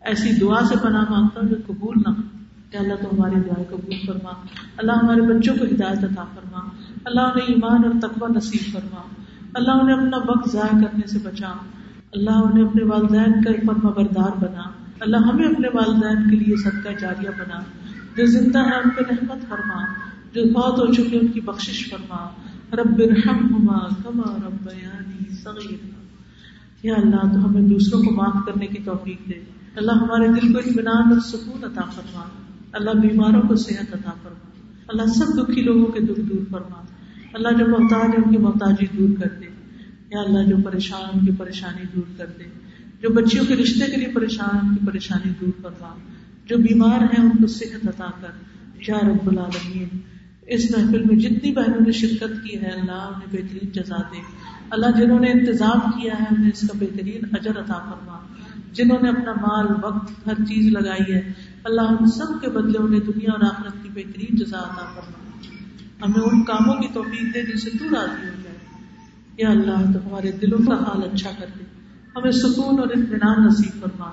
ایسی 0.00 0.32
دعا 0.40 0.64
سے 0.68 0.74
پناہ 0.82 1.04
مانگتا 1.10 1.40
ہوں 1.40 1.48
جو 1.48 1.56
قبول 1.66 1.94
نہ 2.06 2.10
ہو۔ 2.10 2.38
کہ 2.70 2.76
اللہ 2.76 2.94
تو 2.94 3.08
ہماری 3.12 3.34
دعائیں 3.34 3.64
قبول 3.70 3.94
فرما۔ 4.06 4.30
اللہ 4.76 4.92
ہمارے 4.92 5.20
بچوں 5.20 5.54
کو 5.58 5.64
ہدایت 5.64 6.04
عطا 6.04 6.24
فرما۔ 6.24 6.58
اللہ 7.04 7.20
انہیں 7.20 7.46
ایمان 7.46 7.84
اور 7.84 8.08
تقوی 8.08 8.32
نصیب 8.36 8.72
فرما۔ 8.72 9.02
اللہ 9.54 9.70
انہیں 9.70 9.96
اپنا 9.96 10.16
وقت 10.16 10.52
ضائع 10.52 10.84
کرنے 10.84 11.06
سے 11.06 11.18
بچا۔ 11.24 11.52
اللہ 12.12 12.30
انہیں 12.30 12.64
اپنے 12.64 12.84
والدین 12.84 13.44
کا 13.44 13.52
فرما 13.66 13.90
بردار 13.90 14.44
بنا۔ 14.44 14.62
اللہ 15.00 15.16
ہمیں 15.16 15.48
اپنے 15.48 15.68
والدین 15.74 16.30
کے 16.30 16.36
لیے 16.36 16.56
صدقہ 16.56 16.88
جاریہ 17.00 17.28
بنا۔ 17.28 17.58
جو 18.16 18.26
زندہ 18.26 18.58
ہے 18.58 18.74
ان 18.74 18.90
پہ 18.90 19.02
رحمت 19.10 19.48
فرما۔ 19.48 19.84
جو 20.32 20.52
بہت 20.52 20.78
ہو 20.78 20.92
چکے 20.92 21.18
ان 21.18 21.28
کی 21.28 21.40
بخشش 21.40 21.90
فرما۔ 21.90 22.28
رب 22.72 22.98
الرحم 22.98 23.48
کما 23.48 24.36
رب 24.36 24.68
یعنی 24.82 25.34
صغیر 25.34 25.86
یا 26.82 26.94
اللہ 26.94 27.34
تو 27.34 27.48
ہمیں 27.48 27.62
دوسروں 27.62 28.02
کو 28.02 28.14
معاف 28.14 28.46
کرنے 28.46 28.66
کی 28.66 28.82
توفیق 28.82 29.28
دے۔ 29.28 29.44
اللہ 29.76 29.92
ہمارے 29.92 30.28
دل 30.28 30.52
کو 30.52 30.58
اطمینان 30.58 31.12
اور 31.12 31.20
سکون 31.20 31.64
عطا 31.64 31.90
فرما۔ 31.90 32.24
اللہ 32.72 32.90
بیماروں 32.90 33.42
کو 33.42 33.56
صحت 33.56 33.94
عطا 33.94 34.10
فرما۔ 34.22 34.50
اللہ 34.88 35.06
سب 35.06 35.42
دکھی 35.42 35.62
لوگوں 35.62 35.86
کے 35.86 36.00
دکھ 36.00 36.20
دور 36.20 36.44
فرما۔ 36.50 36.80
اللہ 37.32 37.48
جو 37.58 37.66
محتاج 37.66 38.10
ہے 38.10 38.16
ان 38.16 38.32
کی 38.32 38.38
محتاجی 38.38 38.86
دور 38.98 39.08
کر 39.22 39.28
دے۔ 39.40 39.46
یا 40.10 40.20
اللہ 40.20 40.50
جو 40.50 40.56
پریشان 40.64 41.02
ان 41.14 41.26
کی 41.26 41.32
پریشانی 41.32 41.82
دور 41.94 42.18
کر 42.18 42.26
دے۔ 42.38 42.44
جو 43.02 43.08
بچیوں 43.10 43.44
کے 43.44 43.56
رشتے 43.56 43.90
کے 43.90 43.96
لیے 43.96 44.08
پریشان 44.08 44.58
ان 44.62 44.74
کی 44.74 44.86
پریشانی 44.86 45.32
دور 45.40 45.62
فرما۔ 45.62 45.94
جو 46.44 46.58
بیمار 46.58 47.00
ہیں 47.00 47.24
ان 47.24 47.30
کو 47.30 47.46
صحت 47.46 47.88
عطا 47.88 48.10
کر۔ 48.20 48.28
یا 48.88 48.96
رب 49.08 49.28
العالمین، 49.28 49.88
اس 50.46 50.70
محفل 50.70 51.04
میں 51.04 51.16
جتنی 51.16 51.52
بہنوں 51.52 51.80
نے 51.86 51.92
شرکت 51.92 52.48
کی 52.48 52.60
ہے، 52.60 52.68
اللہ 52.68 52.92
انہیں 52.92 53.42
بہترین 53.42 53.70
جزا 53.72 53.96
دے۔ 53.96 54.20
اللہ 54.70 55.00
جنہوں 55.00 55.20
نے 55.20 55.32
انتظام 55.32 55.90
کیا 55.90 56.14
ہے، 56.14 56.24
انہیں 56.30 56.50
اس 56.52 56.60
کا 56.60 56.78
بہترین 56.80 57.24
اجر 57.32 57.50
عطا 57.50 57.74
فرما۔ 57.74 58.18
جنہوں 58.72 58.98
نے 59.02 59.08
اپنا 59.08 59.32
مال، 59.32 59.66
وقت، 59.82 60.28
ہر 60.28 60.34
چیز 60.34 60.72
لگائی 60.72 61.14
ہے، 61.14 61.32
اللہ 61.64 61.80
ہم 61.80 62.06
سب 62.06 62.40
کے 62.40 62.50
بدلے 62.50 62.78
انہیں 62.78 63.00
دنیا 63.00 63.32
اور 63.32 63.40
آخرت 63.40 63.72
کی 63.82 63.88
بہترین 63.94 64.36
جزا 64.36 64.58
عطا 64.58 65.00
فرما۔ 65.00 65.19
ہمیں 66.02 66.22
ان 66.22 66.44
کاموں 66.44 66.74
کی 66.74 66.88
توفیق 66.94 67.34
دے 67.34 67.42
جن 67.42 67.58
سے 67.58 67.70
تو 67.70 67.84
راضی 67.84 68.28
ہو 68.28 68.34
جائے۔ 68.44 68.56
یا 69.38 69.48
اللہ 69.48 69.92
تو 69.92 70.08
ہمارے 70.08 70.32
دلوں 70.32 70.58
کا 70.58 70.74
حال 70.74 71.02
اچھا 71.12 71.30
کر 71.38 71.46
دے۔ 71.58 71.64
ہمیں 72.16 72.30
سکون 72.30 72.78
اور 72.78 72.88
اطمینان 72.88 73.46
نصیب 73.46 73.80
فرما۔ 73.80 74.10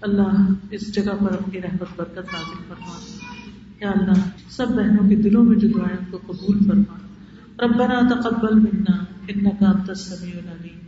اللہ 0.00 0.46
اس 0.70 0.94
جگہ 0.94 1.24
پر 1.24 1.32
اپنی 1.32 1.62
رحمت، 1.62 1.86
برکت 1.96 2.18
نازل 2.18 2.62
فرما۔ 2.68 2.98
یا 3.80 3.90
اللہ 3.90 4.28
سب 4.50 4.68
بہنوں 4.68 5.08
کے 5.08 5.16
دلوں 5.16 5.44
میں 5.44 5.56
جو 5.56 5.68
دعائیں 5.68 6.12
کو 6.12 6.18
قبول 6.26 6.64
فرما۔ 6.64 6.96
ربنا 7.64 8.20
تقبل 8.20 8.58
منا 8.58 9.04
انك 9.28 9.62
انت 9.62 9.90
السميع 9.90 10.32
العليم 10.34 10.78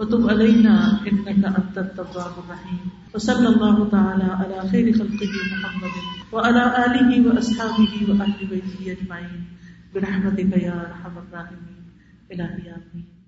وتب 0.00 0.30
علينا 0.30 0.76
انك 1.04 1.28
انت 1.28 1.78
التواب 1.78 2.32
الرحيم 2.36 2.88
وصلى 3.14 3.46
الله 3.46 3.88
تعالى 3.88 4.24
على 4.24 4.68
خير 4.68 4.92
خلقه 4.98 5.52
محمد 5.52 6.34
وعلى 6.34 6.60
اله 6.60 7.28
واصحابه 7.28 8.04
واهل 8.08 8.46
بيته 8.48 8.90
اجمعين 8.90 9.59
برحمتك 9.94 10.56
يا 10.56 10.74
ارحم 10.86 11.18
الراحمين 11.18 11.84
الهي 12.32 12.70
امين 12.74 13.19